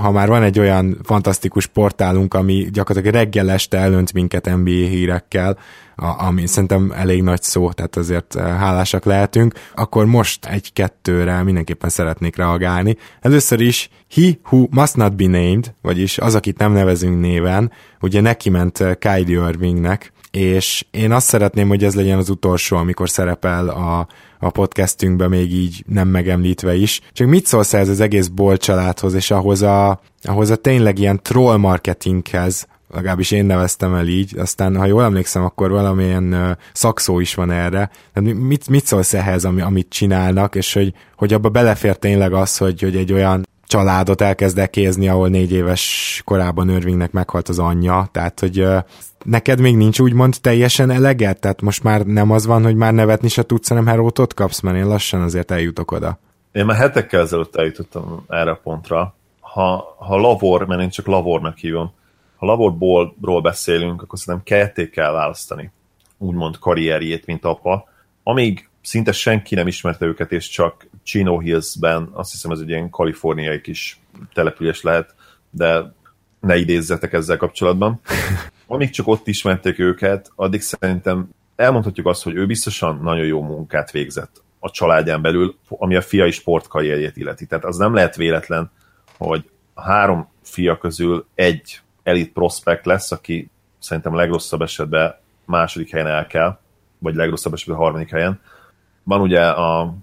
ha 0.03 0.11
már 0.11 0.29
van 0.29 0.42
egy 0.42 0.59
olyan 0.59 0.99
fantasztikus 1.03 1.66
portálunk, 1.66 2.35
ami 2.35 2.69
gyakorlatilag 2.73 3.14
reggel 3.14 3.51
este 3.51 3.79
elönt 3.79 4.12
minket 4.12 4.57
NBA 4.57 4.71
hírekkel, 4.71 5.59
ami 5.97 6.47
szerintem 6.47 6.92
elég 6.97 7.23
nagy 7.23 7.42
szó, 7.42 7.73
tehát 7.73 7.97
azért 7.97 8.35
hálásak 8.38 9.05
lehetünk, 9.05 9.55
akkor 9.75 10.07
most 10.07 10.47
egy-kettőre 10.47 11.42
mindenképpen 11.42 11.90
szeretnék 11.90 12.37
reagálni. 12.37 12.97
Először 13.21 13.61
is 13.61 13.88
He 14.14 14.31
Who 14.51 14.66
Must 14.71 14.97
Not 14.97 15.16
Be 15.16 15.27
Named, 15.27 15.75
vagyis 15.83 16.19
az, 16.19 16.35
akit 16.35 16.59
nem 16.59 16.73
nevezünk 16.73 17.21
néven, 17.21 17.73
ugye 18.01 18.21
neki 18.21 18.51
ment 18.51 18.85
Kylie 18.99 19.49
Irvingnek, 19.49 20.12
és 20.37 20.85
én 20.90 21.12
azt 21.12 21.27
szeretném, 21.27 21.68
hogy 21.68 21.85
ez 21.85 21.94
legyen 21.94 22.18
az 22.18 22.29
utolsó, 22.29 22.77
amikor 22.77 23.11
szerepel 23.11 23.68
a, 23.68 24.07
a 24.38 24.51
podcastünkben 24.51 25.29
még 25.29 25.53
így 25.53 25.85
nem 25.87 26.09
megemlítve 26.09 26.75
is. 26.75 27.01
Csak 27.12 27.27
mit 27.27 27.46
szólsz 27.46 27.75
ez 27.75 27.88
az 27.88 28.01
egész 28.01 28.27
Bolt 28.27 28.62
családhoz, 28.62 29.14
és 29.14 29.31
ahhoz 29.31 29.62
a, 29.62 30.01
ahhoz 30.22 30.51
a 30.51 30.57
tényleg 30.57 30.99
ilyen 30.99 31.22
troll 31.22 31.57
marketinghez, 31.57 32.66
legalábbis 32.94 33.31
én 33.31 33.44
neveztem 33.44 33.94
el 33.94 34.07
így, 34.07 34.38
aztán 34.38 34.77
ha 34.77 34.87
jól 34.87 35.03
emlékszem, 35.03 35.44
akkor 35.44 35.70
valamilyen 35.70 36.59
szakszó 36.72 37.20
is 37.20 37.35
van 37.35 37.51
erre. 37.51 37.90
Tehát 38.12 38.35
mit, 38.35 38.68
mit 38.68 38.87
szólsz 38.87 39.14
ehhez, 39.14 39.44
ami, 39.44 39.61
amit 39.61 39.88
csinálnak, 39.88 40.55
és 40.55 40.72
hogy, 40.72 40.92
hogy 41.16 41.33
abba 41.33 41.49
belefér 41.49 41.96
tényleg 41.96 42.33
az, 42.33 42.57
hogy, 42.57 42.81
hogy 42.81 42.96
egy 42.96 43.12
olyan 43.12 43.46
családot 43.67 44.21
elkezd 44.21 44.59
ekézni, 44.59 45.09
ahol 45.09 45.29
négy 45.29 45.53
éves 45.53 46.23
korában 46.25 46.71
Irvingnek 46.71 47.13
meghalt 47.13 47.49
az 47.49 47.59
anyja, 47.59 48.09
tehát 48.13 48.41
hogy 48.41 48.67
neked 49.25 49.61
még 49.61 49.77
nincs 49.77 49.99
úgymond 49.99 50.37
teljesen 50.41 50.91
eleged? 50.91 51.39
Tehát 51.39 51.63
most 51.63 51.83
már 51.83 52.03
nem 52.03 52.31
az 52.31 52.47
van, 52.47 52.63
hogy 52.63 52.75
már 52.75 52.93
nevetni 52.93 53.29
se 53.29 53.43
tudsz, 53.43 53.69
hanem 53.69 53.87
herótot 53.87 54.35
kapsz, 54.35 54.61
mert 54.61 54.77
én 54.77 54.87
lassan 54.87 55.21
azért 55.21 55.51
eljutok 55.51 55.91
oda. 55.91 56.19
Én 56.53 56.65
már 56.65 56.77
hetekkel 56.77 57.21
ezelőtt 57.21 57.57
eljutottam 57.57 58.25
erre 58.29 58.51
a 58.51 58.61
pontra. 58.63 59.15
Ha, 59.41 59.95
ha 59.99 60.17
Lavor, 60.17 60.67
mert 60.67 60.81
én 60.81 60.91
csak 60.91 61.07
Lavornak 61.07 61.57
hívom, 61.57 61.93
ha 62.37 62.47
Lavorból 62.47 63.41
beszélünk, 63.43 64.03
akkor 64.03 64.19
szerintem 64.19 64.59
ketté 64.59 64.89
kell 64.89 65.13
választani 65.13 65.71
úgymond 66.19 66.59
karrierjét, 66.59 67.27
mint 67.27 67.45
apa. 67.45 67.89
Amíg 68.23 68.66
szinte 68.87 69.12
senki 69.12 69.55
nem 69.55 69.66
ismerte 69.66 70.07
őket, 70.07 70.33
és 70.33 70.49
csak 70.49 70.87
Chino 71.03 71.38
Hills-ben, 71.38 72.09
azt 72.12 72.31
hiszem 72.31 72.51
ez 72.51 72.61
egy 72.61 72.68
ilyen 72.68 72.90
kaliforniai 72.90 73.61
kis 73.61 74.01
település 74.33 74.83
lehet, 74.83 75.14
de 75.51 75.94
ne 76.40 76.57
idézzetek 76.57 77.12
ezzel 77.12 77.37
kapcsolatban. 77.37 78.01
Amíg 78.66 78.90
csak 78.90 79.07
ott 79.07 79.27
ismerték 79.27 79.79
őket, 79.79 80.31
addig 80.35 80.61
szerintem 80.61 81.29
elmondhatjuk 81.57 82.07
azt, 82.07 82.22
hogy 82.22 82.35
ő 82.35 82.46
biztosan 82.46 83.01
nagyon 83.03 83.27
jó 83.27 83.42
munkát 83.42 83.90
végzett 83.90 84.42
a 84.59 84.70
családján 84.70 85.22
belül, 85.22 85.57
ami 85.68 85.96
a 85.96 86.03
fiai 86.03 86.31
sportkarrierjét 86.31 87.16
illeti. 87.16 87.46
Tehát 87.46 87.64
az 87.64 87.77
nem 87.77 87.94
lehet 87.94 88.16
véletlen, 88.16 88.70
hogy 89.16 89.51
a 89.75 89.83
három 89.83 90.29
fia 90.42 90.79
közül 90.79 91.27
egy 91.35 91.81
elit 92.03 92.33
prospekt 92.33 92.87
lesz, 92.87 93.12
aki 93.12 93.51
szerintem 93.79 94.14
legrosszabb 94.14 94.62
esetben 94.62 95.14
második 95.44 95.90
helyen 95.90 96.07
el 96.07 96.27
kell, 96.27 96.59
vagy 96.99 97.14
legrosszabb 97.14 97.53
esetben 97.53 97.77
harmadik 97.77 98.11
helyen. 98.11 98.40
Van 99.07 99.21
ugye 99.21 99.47
a 99.47 99.95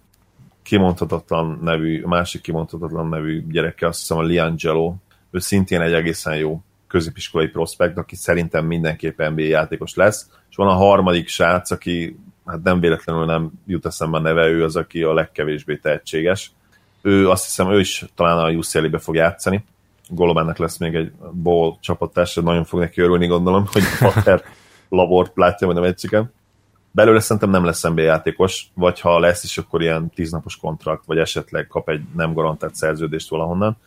kimondhatatlan 0.62 1.60
nevű, 1.62 2.02
a 2.04 2.08
másik 2.08 2.42
kimondhatatlan 2.42 3.10
nevű 3.10 3.46
gyereke, 3.52 3.88
azt 3.88 4.00
hiszem 4.00 4.18
a 4.18 4.22
Liangelo, 4.22 4.96
ő 5.32 5.40
szintén 5.40 5.82
egy 5.82 5.94
egészen 5.94 6.36
jó 6.36 6.62
középiskolai 6.88 7.48
prospekt, 7.48 7.98
aki 7.98 8.16
szerintem 8.16 8.66
mindenképpen 8.66 9.32
NBA 9.32 9.42
játékos 9.42 9.96
lesz, 9.96 10.30
és 10.50 10.56
van 10.56 10.68
a 10.68 10.74
harmadik 10.74 11.28
srác, 11.28 11.72
aki 11.72 12.20
hát 12.46 12.64
nem 12.64 12.80
véletlenül 12.80 13.26
nem 13.26 13.52
jut 13.66 13.86
eszembe 13.86 14.18
a 14.18 14.22
neve, 14.22 14.48
ő 14.48 14.64
az, 14.64 14.76
aki 14.76 15.04
a 15.04 15.14
legkevésbé 15.14 15.76
tehetséges. 15.76 16.52
Ő 17.02 17.30
azt 17.30 17.44
hiszem, 17.44 17.72
ő 17.72 17.80
is 17.80 18.06
talán 18.16 18.38
a 18.38 18.50
UCLA-be 18.50 18.98
fog 18.98 19.16
játszani. 19.16 19.64
Golobának 20.10 20.58
lesz 20.58 20.78
még 20.78 20.96
egy 20.96 21.12
ball 21.34 21.76
csapattársa, 21.80 22.42
nagyon 22.42 22.66
fog 22.66 22.80
neki 22.80 23.02
örülni, 23.02 23.28
gondolom, 23.28 23.66
hogy 23.72 23.84
Pater 24.00 24.44
labort 24.90 25.32
látja 25.36 25.68
majd 25.68 25.80
a 25.80 25.82
meccseken. 25.82 26.32
Belőle 26.96 27.20
szerintem 27.20 27.50
nem 27.50 27.66
lesz 27.66 27.82
NBA 27.82 28.02
játékos, 28.02 28.68
vagy 28.74 29.00
ha 29.00 29.20
lesz 29.20 29.44
is, 29.44 29.58
akkor 29.58 29.82
ilyen 29.82 30.10
tíznapos 30.10 30.58
kontrakt, 30.58 31.06
vagy 31.06 31.18
esetleg 31.18 31.68
kap 31.68 31.90
egy 31.90 32.02
nem 32.16 32.34
garantált 32.34 32.76
szerződést 32.76 33.30
valahonnan. 33.30 33.78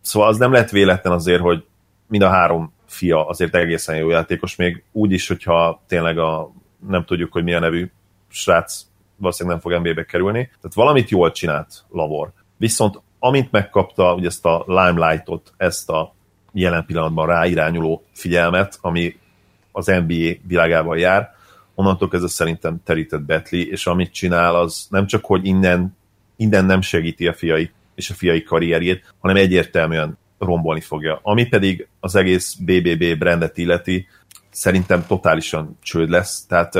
Szóval 0.00 0.28
az 0.28 0.38
nem 0.38 0.52
lehet 0.52 0.70
véletlen 0.70 1.12
azért, 1.12 1.40
hogy 1.40 1.64
mind 2.06 2.22
a 2.22 2.28
három 2.28 2.72
fia 2.86 3.28
azért 3.28 3.54
egészen 3.54 3.96
jó 3.96 4.10
játékos, 4.10 4.56
még 4.56 4.82
úgy 4.92 5.12
is, 5.12 5.28
hogyha 5.28 5.80
tényleg 5.86 6.18
a, 6.18 6.50
nem 6.88 7.04
tudjuk, 7.04 7.32
hogy 7.32 7.44
milyen 7.44 7.60
nevű 7.60 7.90
srác 8.28 8.86
valószínűleg 9.16 9.60
nem 9.62 9.72
fog 9.72 9.82
NBA-be 9.82 10.04
kerülni. 10.04 10.44
Tehát 10.44 10.74
valamit 10.74 11.10
jól 11.10 11.32
csinált 11.32 11.84
Lavor. 11.90 12.32
Viszont 12.56 13.00
amint 13.18 13.50
megkapta 13.50 14.14
ugye 14.14 14.26
ezt 14.26 14.44
a 14.44 14.64
limelightot, 14.66 15.52
ezt 15.56 15.90
a 15.90 16.14
jelen 16.52 16.86
pillanatban 16.86 17.26
ráirányuló 17.26 18.04
figyelmet, 18.12 18.78
ami 18.80 19.16
az 19.72 19.86
NBA 19.86 20.32
világában 20.46 20.98
jár, 20.98 21.35
onnantól 21.76 22.08
kezdve 22.08 22.28
szerintem 22.28 22.80
terített 22.84 23.22
Betli, 23.22 23.70
és 23.70 23.86
amit 23.86 24.12
csinál, 24.12 24.54
az 24.54 24.86
nem 24.90 25.06
csak, 25.06 25.24
hogy 25.24 25.46
innen, 25.46 25.96
innen 26.36 26.64
nem 26.64 26.80
segíti 26.80 27.26
a 27.26 27.32
fiai 27.32 27.70
és 27.94 28.10
a 28.10 28.14
fiai 28.14 28.42
karrierjét, 28.42 29.14
hanem 29.18 29.36
egyértelműen 29.36 30.18
rombolni 30.38 30.80
fogja. 30.80 31.20
Ami 31.22 31.46
pedig 31.46 31.88
az 32.00 32.14
egész 32.14 32.54
BBB 32.54 33.18
brandet 33.18 33.58
illeti, 33.58 34.06
szerintem 34.50 35.06
totálisan 35.06 35.78
csőd 35.82 36.10
lesz. 36.10 36.46
Tehát 36.46 36.74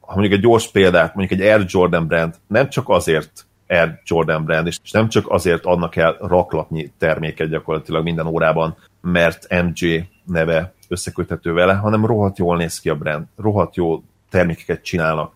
ha 0.00 0.14
mondjuk 0.14 0.32
egy 0.32 0.40
gyors 0.40 0.70
példát, 0.70 1.14
mondjuk 1.14 1.40
egy 1.40 1.46
Air 1.46 1.64
Jordan 1.68 2.06
brand 2.06 2.34
nem 2.46 2.68
csak 2.68 2.88
azért 2.88 3.46
Air 3.68 4.00
Jordan 4.04 4.44
brand, 4.44 4.66
és 4.66 4.90
nem 4.90 5.08
csak 5.08 5.30
azért 5.30 5.64
adnak 5.64 5.96
el 5.96 6.16
raklatnyi 6.20 6.92
terméket 6.98 7.48
gyakorlatilag 7.48 8.02
minden 8.02 8.26
órában, 8.26 8.76
mert 9.00 9.46
MJ 9.62 10.08
neve 10.24 10.74
összeköthető 10.88 11.52
vele, 11.52 11.74
hanem 11.74 12.06
rohadt 12.06 12.38
jól 12.38 12.56
néz 12.56 12.80
ki 12.80 12.88
a 12.88 12.96
brand, 12.96 13.26
rohadt 13.36 13.76
jó 13.76 14.02
termékeket 14.30 14.82
csinálnak. 14.84 15.32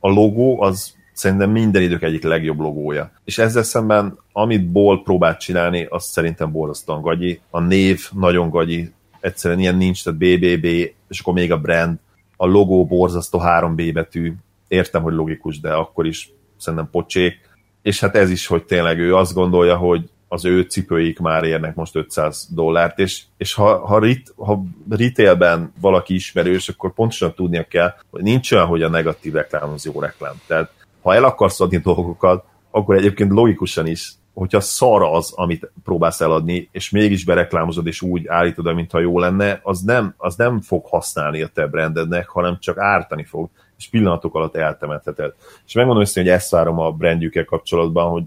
A 0.00 0.08
logó 0.08 0.62
az 0.62 0.94
szerintem 1.12 1.50
minden 1.50 1.82
idők 1.82 2.02
egyik 2.02 2.22
legjobb 2.22 2.58
logója. 2.58 3.12
És 3.24 3.38
ezzel 3.38 3.62
szemben, 3.62 4.18
amit 4.32 4.70
Ból 4.70 5.02
próbált 5.02 5.40
csinálni, 5.40 5.86
az 5.88 6.04
szerintem 6.04 6.52
borzasztóan 6.52 7.02
gagyi. 7.02 7.40
A 7.50 7.60
név 7.60 8.08
nagyon 8.12 8.50
gagyi, 8.50 8.92
egyszerűen 9.20 9.60
ilyen 9.60 9.76
nincs, 9.76 10.04
tehát 10.04 10.18
BBB, 10.18 10.64
és 11.08 11.20
akkor 11.20 11.34
még 11.34 11.52
a 11.52 11.60
brand, 11.60 11.98
a 12.36 12.46
logó 12.46 12.86
borzasztó 12.86 13.40
3B 13.42 13.90
betű, 13.94 14.34
értem, 14.68 15.02
hogy 15.02 15.14
logikus, 15.14 15.60
de 15.60 15.72
akkor 15.72 16.06
is 16.06 16.32
szerintem 16.56 16.88
pocsék. 16.90 17.40
És 17.82 18.00
hát 18.00 18.16
ez 18.16 18.30
is, 18.30 18.46
hogy 18.46 18.64
tényleg 18.64 18.98
ő 18.98 19.16
azt 19.16 19.34
gondolja, 19.34 19.76
hogy 19.76 20.10
az 20.32 20.44
ő 20.44 20.60
cipőik 20.60 21.18
már 21.18 21.44
érnek 21.44 21.74
most 21.74 21.96
500 21.96 22.48
dollárt, 22.50 22.98
és, 22.98 23.22
és 23.36 23.54
ha, 23.54 23.86
ha, 23.86 23.98
rit, 23.98 24.32
ha 24.36 24.62
retailben 24.90 25.72
valaki 25.80 26.14
ismerős, 26.14 26.68
akkor 26.68 26.92
pontosan 26.92 27.34
tudnia 27.34 27.64
kell, 27.64 27.94
hogy 28.10 28.22
nincs 28.22 28.52
olyan, 28.52 28.66
hogy 28.66 28.82
a 28.82 28.88
negatív 28.88 29.32
reklám 29.32 29.70
az 29.70 29.84
jó 29.84 30.00
reklám. 30.00 30.34
Tehát 30.46 30.72
ha 31.02 31.14
el 31.14 31.24
akarsz 31.24 31.60
adni 31.60 31.76
dolgokat, 31.76 32.44
akkor 32.70 32.96
egyébként 32.96 33.30
logikusan 33.30 33.86
is, 33.86 34.12
hogyha 34.34 34.60
szar 34.60 35.02
az, 35.02 35.32
amit 35.34 35.72
próbálsz 35.84 36.20
eladni, 36.20 36.68
és 36.72 36.90
mégis 36.90 37.24
bereklámozod, 37.24 37.86
és 37.86 38.02
úgy 38.02 38.26
állítod, 38.26 38.74
mintha 38.74 39.00
jó 39.00 39.18
lenne, 39.18 39.60
az 39.62 39.80
nem, 39.80 40.14
az 40.16 40.36
nem 40.36 40.60
fog 40.60 40.86
használni 40.86 41.42
a 41.42 41.48
te 41.54 41.66
brandednek, 41.66 42.28
hanem 42.28 42.58
csak 42.60 42.78
ártani 42.78 43.24
fog, 43.24 43.50
és 43.78 43.88
pillanatok 43.88 44.34
alatt 44.34 44.56
eltemetheted. 44.56 45.34
És 45.66 45.72
megmondom 45.72 46.02
össze, 46.02 46.20
hogy 46.20 46.30
ezt 46.30 46.50
várom 46.50 46.78
a 46.78 46.90
brandjükkel 46.90 47.44
kapcsolatban, 47.44 48.10
hogy 48.10 48.22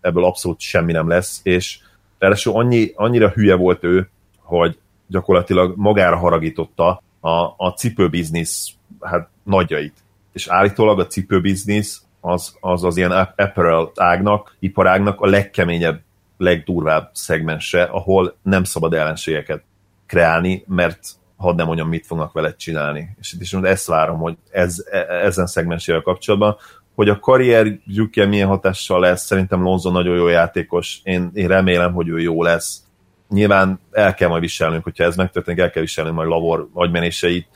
ebből 0.00 0.24
abszolút 0.24 0.60
semmi 0.60 0.92
nem 0.92 1.08
lesz, 1.08 1.40
és 1.42 1.78
ráadásul 2.18 2.56
annyi, 2.56 2.92
annyira 2.94 3.28
hülye 3.28 3.54
volt 3.54 3.84
ő, 3.84 4.08
hogy 4.38 4.78
gyakorlatilag 5.06 5.76
magára 5.76 6.16
haragította 6.16 7.02
a, 7.20 7.54
a 7.56 7.74
cipőbiznisz 7.76 8.68
hát, 9.00 9.28
nagyjait. 9.42 9.94
És 10.32 10.48
állítólag 10.48 10.98
a 10.98 11.06
cipőbiznisz 11.06 12.02
az, 12.20 12.56
az 12.60 12.84
az 12.84 12.96
ilyen 12.96 13.10
apparel 13.36 13.92
ágnak, 13.94 14.56
iparágnak 14.58 15.20
a 15.20 15.26
legkeményebb, 15.26 16.00
legdurvább 16.36 17.10
szegmense, 17.12 17.82
ahol 17.82 18.36
nem 18.42 18.64
szabad 18.64 18.94
ellenségeket 18.94 19.62
kreálni, 20.06 20.64
mert 20.66 21.00
hadd 21.40 21.56
nem 21.56 21.66
mondjam, 21.66 21.88
mit 21.88 22.06
fognak 22.06 22.32
veled 22.32 22.56
csinálni. 22.56 23.16
És 23.20 23.32
itt 23.32 23.40
is 23.40 23.52
ezt 23.52 23.86
várom, 23.86 24.18
hogy 24.18 24.36
ez, 24.50 24.84
e, 24.90 24.98
ezen 24.98 25.46
szegmensével 25.46 26.00
kapcsolatban, 26.00 26.56
hogy 26.94 27.08
a 27.08 27.18
karrierjükkel 27.18 28.26
milyen 28.26 28.48
hatással 28.48 29.00
lesz, 29.00 29.24
szerintem 29.24 29.62
Lonzo 29.62 29.90
nagyon 29.90 30.16
jó 30.16 30.28
játékos, 30.28 31.00
én, 31.02 31.30
én 31.34 31.48
remélem, 31.48 31.92
hogy 31.92 32.08
ő 32.08 32.20
jó 32.20 32.42
lesz. 32.42 32.82
Nyilván 33.28 33.80
el 33.90 34.14
kell 34.14 34.28
majd 34.28 34.40
viselnünk, 34.40 34.84
hogyha 34.84 35.04
ez 35.04 35.16
megtörténik, 35.16 35.60
el 35.60 35.70
kell 35.70 35.82
viselnünk 35.82 36.16
majd 36.16 36.28
Lavor 36.28 36.68
agymenéseit, 36.72 37.48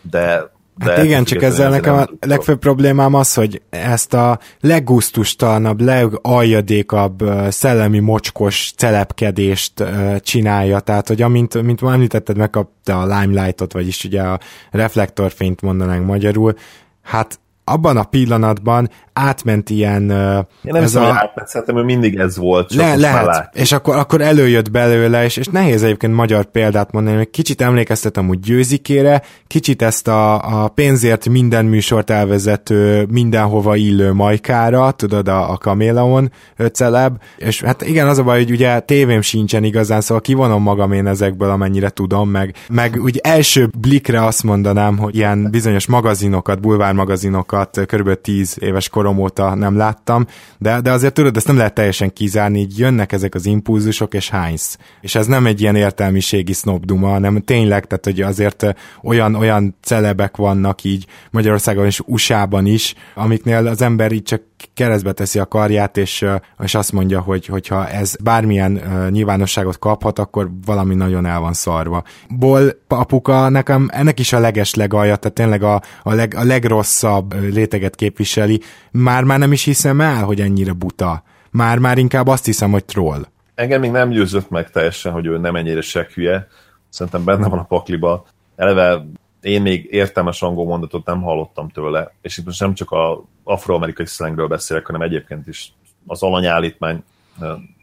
de 0.00 0.50
de 0.84 0.90
hát 0.90 1.04
igen, 1.04 1.24
csak 1.24 1.42
ezzel 1.42 1.70
nekem 1.70 1.94
a 1.94 2.08
legfőbb 2.20 2.58
problémám 2.58 3.14
az, 3.14 3.34
hogy 3.34 3.62
ezt 3.70 4.14
a 4.14 4.38
leggusztustalanabb, 4.60 5.80
legaljadékabb 5.80 7.24
szellemi 7.48 7.98
mocskos 7.98 8.72
celepkedést 8.76 9.84
csinálja, 10.20 10.80
tehát 10.80 11.08
hogy 11.08 11.22
amint, 11.22 11.62
mint 11.62 11.80
már 11.80 11.94
említetted, 11.94 12.36
megkapta 12.36 13.00
a 13.00 13.20
limelightot, 13.20 13.72
vagyis 13.72 14.04
ugye 14.04 14.22
a 14.22 14.38
reflektorfényt 14.70 15.60
mondanánk 15.60 16.06
magyarul, 16.06 16.54
hát 17.02 17.40
abban 17.72 17.96
a 17.96 18.04
pillanatban 18.04 18.90
átment 19.18 19.70
ilyen... 19.70 20.02
Én 20.02 20.46
nem 20.62 20.74
ez 20.74 20.82
hiszem, 20.82 21.02
a... 21.02 21.06
hogy 21.06 21.16
átment, 21.16 21.48
szerintem 21.48 21.84
mindig 21.84 22.16
ez 22.16 22.36
volt, 22.36 22.68
csak 22.68 22.80
Le, 22.80 22.96
lehet, 22.96 23.50
és 23.54 23.72
akkor, 23.72 23.96
akkor 23.96 24.20
előjött 24.20 24.70
belőle, 24.70 25.24
és, 25.24 25.36
és 25.36 25.46
nehéz 25.46 25.82
egyébként 25.82 26.14
magyar 26.14 26.44
példát 26.44 26.92
mondani, 26.92 27.16
hogy 27.16 27.30
kicsit 27.30 27.60
emlékeztetem 27.60 28.28
úgy 28.28 28.40
győzikére, 28.40 29.22
kicsit 29.46 29.82
ezt 29.82 30.08
a, 30.08 30.62
a 30.62 30.68
pénzért 30.68 31.28
minden 31.28 31.64
műsort 31.64 32.10
elvezető, 32.10 33.06
mindenhova 33.10 33.76
illő 33.76 34.12
majkára, 34.12 34.90
tudod, 34.90 35.28
a, 35.28 35.50
a 35.50 35.56
kaméleon 35.56 36.32
celeb, 36.72 37.16
és 37.36 37.62
hát 37.62 37.82
igen, 37.82 38.08
az 38.08 38.18
a 38.18 38.22
baj, 38.22 38.38
hogy 38.38 38.50
ugye 38.50 38.80
tévém 38.80 39.20
sincsen 39.20 39.64
igazán, 39.64 40.00
szóval 40.00 40.22
kivonom 40.22 40.62
magam 40.62 40.92
én 40.92 41.06
ezekből, 41.06 41.50
amennyire 41.50 41.88
tudom, 41.88 42.30
meg, 42.30 42.54
meg 42.68 42.98
úgy 43.02 43.20
első 43.22 43.70
blikre 43.78 44.24
azt 44.24 44.42
mondanám, 44.42 44.98
hogy 44.98 45.16
ilyen 45.16 45.48
bizonyos 45.50 45.86
magazinokat, 45.86 46.60
bulvármagazinokat, 46.60 47.57
körülbelül 47.66 48.20
10 48.20 48.56
éves 48.60 48.88
korom 48.88 49.18
óta 49.18 49.54
nem 49.54 49.76
láttam, 49.76 50.26
de, 50.58 50.80
de 50.80 50.90
azért 50.90 51.14
tudod, 51.14 51.36
ezt 51.36 51.46
nem 51.46 51.56
lehet 51.56 51.74
teljesen 51.74 52.12
kizárni, 52.12 52.60
így 52.60 52.78
jönnek 52.78 53.12
ezek 53.12 53.34
az 53.34 53.46
impulzusok, 53.46 54.14
és 54.14 54.28
hánysz. 54.30 54.78
És 55.00 55.14
ez 55.14 55.26
nem 55.26 55.46
egy 55.46 55.60
ilyen 55.60 55.76
értelmiségi 55.76 56.52
sznobduma, 56.52 57.08
hanem 57.08 57.40
tényleg, 57.40 57.86
tehát 57.86 58.04
hogy 58.04 58.20
azért 58.20 58.74
olyan, 59.02 59.34
olyan 59.34 59.76
celebek 59.82 60.36
vannak 60.36 60.84
így 60.84 61.06
Magyarországon 61.30 61.84
és 61.84 62.00
USA-ban 62.06 62.66
is, 62.66 62.94
amiknél 63.14 63.66
az 63.66 63.82
ember 63.82 64.12
így 64.12 64.22
csak 64.22 64.42
keresztbe 64.74 65.12
teszi 65.12 65.38
a 65.38 65.46
karját, 65.46 65.96
és, 65.96 66.26
és 66.58 66.74
azt 66.74 66.92
mondja, 66.92 67.20
hogy 67.20 67.46
hogyha 67.46 67.88
ez 67.88 68.16
bármilyen 68.22 68.80
nyilvánosságot 69.10 69.78
kaphat, 69.78 70.18
akkor 70.18 70.50
valami 70.66 70.94
nagyon 70.94 71.26
el 71.26 71.40
van 71.40 71.52
szarva. 71.52 72.02
Ból 72.28 72.70
apuka 72.88 73.48
nekem 73.48 73.88
ennek 73.92 74.18
is 74.18 74.32
a 74.32 74.38
leges 74.38 74.74
legalja, 74.74 75.16
tehát 75.16 75.36
tényleg 75.36 75.62
a, 75.62 75.82
a, 76.02 76.12
leg, 76.12 76.34
a 76.34 76.44
legrosszabb 76.44 77.34
léteget 77.52 77.94
képviseli. 77.94 78.60
Már-már 78.90 79.38
nem 79.38 79.52
is 79.52 79.64
hiszem 79.64 80.00
el, 80.00 80.24
hogy 80.24 80.40
ennyire 80.40 80.72
buta. 80.72 81.22
Már-már 81.50 81.98
inkább 81.98 82.26
azt 82.26 82.44
hiszem, 82.44 82.70
hogy 82.70 82.84
troll. 82.84 83.26
Engem 83.54 83.80
még 83.80 83.90
nem 83.90 84.10
győzött 84.10 84.50
meg 84.50 84.70
teljesen, 84.70 85.12
hogy 85.12 85.26
ő 85.26 85.38
nem 85.38 85.56
ennyire 85.56 86.06
hülye. 86.14 86.46
Szerintem 86.88 87.24
benne 87.24 87.48
van 87.48 87.58
a 87.58 87.64
pakliba. 87.64 88.24
Eleve 88.56 89.04
én 89.40 89.62
még 89.62 89.88
értelmes 89.90 90.42
angol 90.42 90.66
mondatot 90.66 91.06
nem 91.06 91.22
hallottam 91.22 91.68
tőle, 91.68 92.12
és 92.20 92.38
itt 92.38 92.44
most 92.44 92.60
nem 92.60 92.74
csak 92.74 92.90
a 92.90 93.24
afroamerikai 93.44 94.06
szlengről 94.06 94.48
beszélek, 94.48 94.86
hanem 94.86 95.02
egyébként 95.02 95.46
is 95.46 95.72
az 96.06 96.22
alanyállítmány 96.22 97.02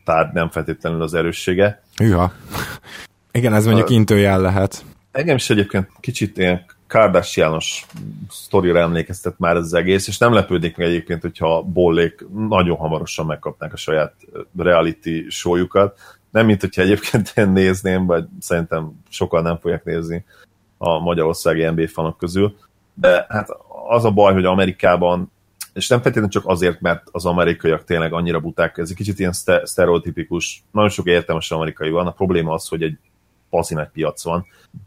tárgy 0.06 0.34
nem 0.34 0.50
feltétlenül 0.50 1.02
az 1.02 1.14
erőssége. 1.14 1.82
Hűha. 1.96 2.34
Igen, 3.32 3.54
ez 3.54 3.66
mondjuk 3.66 3.90
intőjel 3.90 4.42
lehet. 4.42 4.86
Engem 5.12 5.36
is 5.36 5.50
egyébként 5.50 5.90
kicsit 6.00 6.38
ilyen 6.38 6.66
Kardashianos 6.88 7.86
sztorira 8.30 8.80
emlékeztet 8.80 9.40
már 9.40 9.56
ez 9.56 9.64
az 9.64 9.74
egész, 9.74 10.08
és 10.08 10.18
nem 10.18 10.34
lepődik 10.34 10.78
meg 10.78 10.88
egyébként, 10.88 11.22
hogyha 11.22 11.62
Bollék 11.62 12.26
nagyon 12.48 12.78
hamarosan 12.78 13.26
megkapnák 13.26 13.74
a 13.74 13.78
saját 13.78 14.14
reality 14.58 15.30
showjukat. 15.30 16.00
Nem, 16.32 16.46
mint 16.46 16.62
hogyha 16.62 16.82
egyébként 16.82 17.32
én 17.36 17.50
nézném, 17.50 18.06
vagy 18.06 18.26
szerintem 18.40 18.92
sokan 19.10 19.44
nem 19.44 19.58
fogják 19.58 19.84
nézni 19.84 20.26
a 20.78 21.00
magyarországi 21.00 21.66
NBA 21.66 21.88
fanok 21.88 22.18
közül, 22.18 22.56
de 22.94 23.26
hát 23.30 23.50
az 23.88 24.06
a 24.06 24.12
baj, 24.12 24.34
hogy 24.34 24.46
Amerikában 24.46 25.34
és 25.76 25.88
nem 25.88 25.98
feltétlenül 25.98 26.30
csak 26.30 26.44
azért, 26.46 26.82
mert 26.82 27.04
az 27.12 27.26
amerikaiak 27.26 27.84
tényleg 27.84 28.14
annyira 28.14 28.40
buták, 28.40 28.78
ez 28.78 28.90
egy 28.90 28.96
kicsit 28.96 29.20
ilyen 29.20 29.34
sztereotipikus, 29.64 30.64
nagyon 30.72 30.90
sok 30.90 31.06
értelmes 31.06 31.52
amerikai 31.52 31.90
van, 31.90 32.08
a 32.08 32.12
probléma 32.12 32.54
az, 32.54 32.68
hogy 32.68 32.82
egy 32.82 32.98
bazi 33.50 33.74
nagy 33.74 33.88
piac 33.88 34.24
van, 34.24 34.46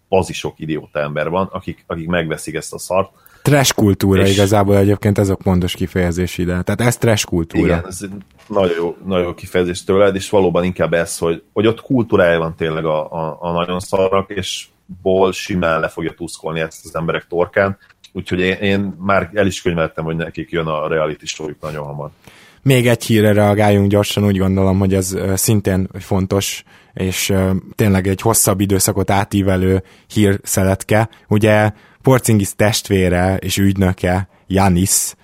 bazi 0.09 0.33
sok 0.33 0.55
idióta 0.59 0.99
ember 1.01 1.29
van, 1.29 1.49
akik, 1.53 1.85
akik 1.87 2.09
megveszik 2.09 2.55
ezt 2.55 2.73
a 2.73 2.79
szart. 2.79 3.11
Trash 3.43 3.75
kultúra 3.75 4.23
és... 4.23 4.33
igazából 4.33 4.77
egyébként 4.77 5.19
ez 5.19 5.29
a 5.29 5.37
pontos 5.37 5.75
kifejezés 5.75 6.39
ide. 6.39 6.63
Tehát 6.63 6.81
ez 6.81 6.97
trash 6.97 7.27
kultúra. 7.27 7.65
Igen, 7.65 7.87
ez 7.87 8.01
nagyon 8.47 8.77
jó, 8.77 8.97
nagyon 9.05 9.25
jó 9.25 9.35
kifejezés 9.35 9.85
tőled, 9.85 10.15
és 10.15 10.31
valóban 10.31 10.65
inkább 10.65 10.93
ez, 10.93 11.19
hogy, 11.19 11.43
hogy 11.53 11.67
ott 11.67 11.81
kultúrája 11.81 12.39
van 12.39 12.55
tényleg 12.57 12.85
a, 12.85 13.13
a, 13.13 13.37
a 13.41 13.53
nagyon 13.53 13.81
szarrak, 13.81 14.31
és 14.31 14.67
ból 15.03 15.33
simán 15.33 15.81
le 15.81 15.89
fogja 15.89 16.13
tuszkolni 16.13 16.61
ezt 16.61 16.85
az 16.85 16.97
emberek 16.97 17.27
torkán, 17.27 17.79
úgyhogy 18.13 18.41
én, 18.41 18.53
én 18.53 18.95
már 18.99 19.31
el 19.35 19.47
is 19.47 19.63
könyveltem, 19.63 20.05
hogy 20.05 20.17
nekik 20.17 20.51
jön 20.51 20.67
a 20.67 20.89
reality 20.89 21.25
show 21.25 21.49
nagyon 21.61 21.85
hamar. 21.85 22.11
Még 22.63 22.87
egy 22.87 23.05
hírre 23.05 23.33
reagáljunk 23.33 23.91
gyorsan, 23.91 24.25
úgy 24.25 24.39
gondolom, 24.39 24.79
hogy 24.79 24.95
ez 24.95 25.17
szintén 25.35 25.89
fontos, 25.99 26.65
és 26.95 27.35
tényleg 27.75 28.07
egy 28.07 28.21
hosszabb 28.21 28.61
időszakot 28.61 29.11
átívelő 29.11 29.83
hírszeletke. 30.07 31.09
Ugye 31.29 31.71
Porcingis 32.03 32.55
testvére 32.57 33.37
és 33.37 33.59
ügynöke, 33.59 34.29
Janis, 34.47 35.15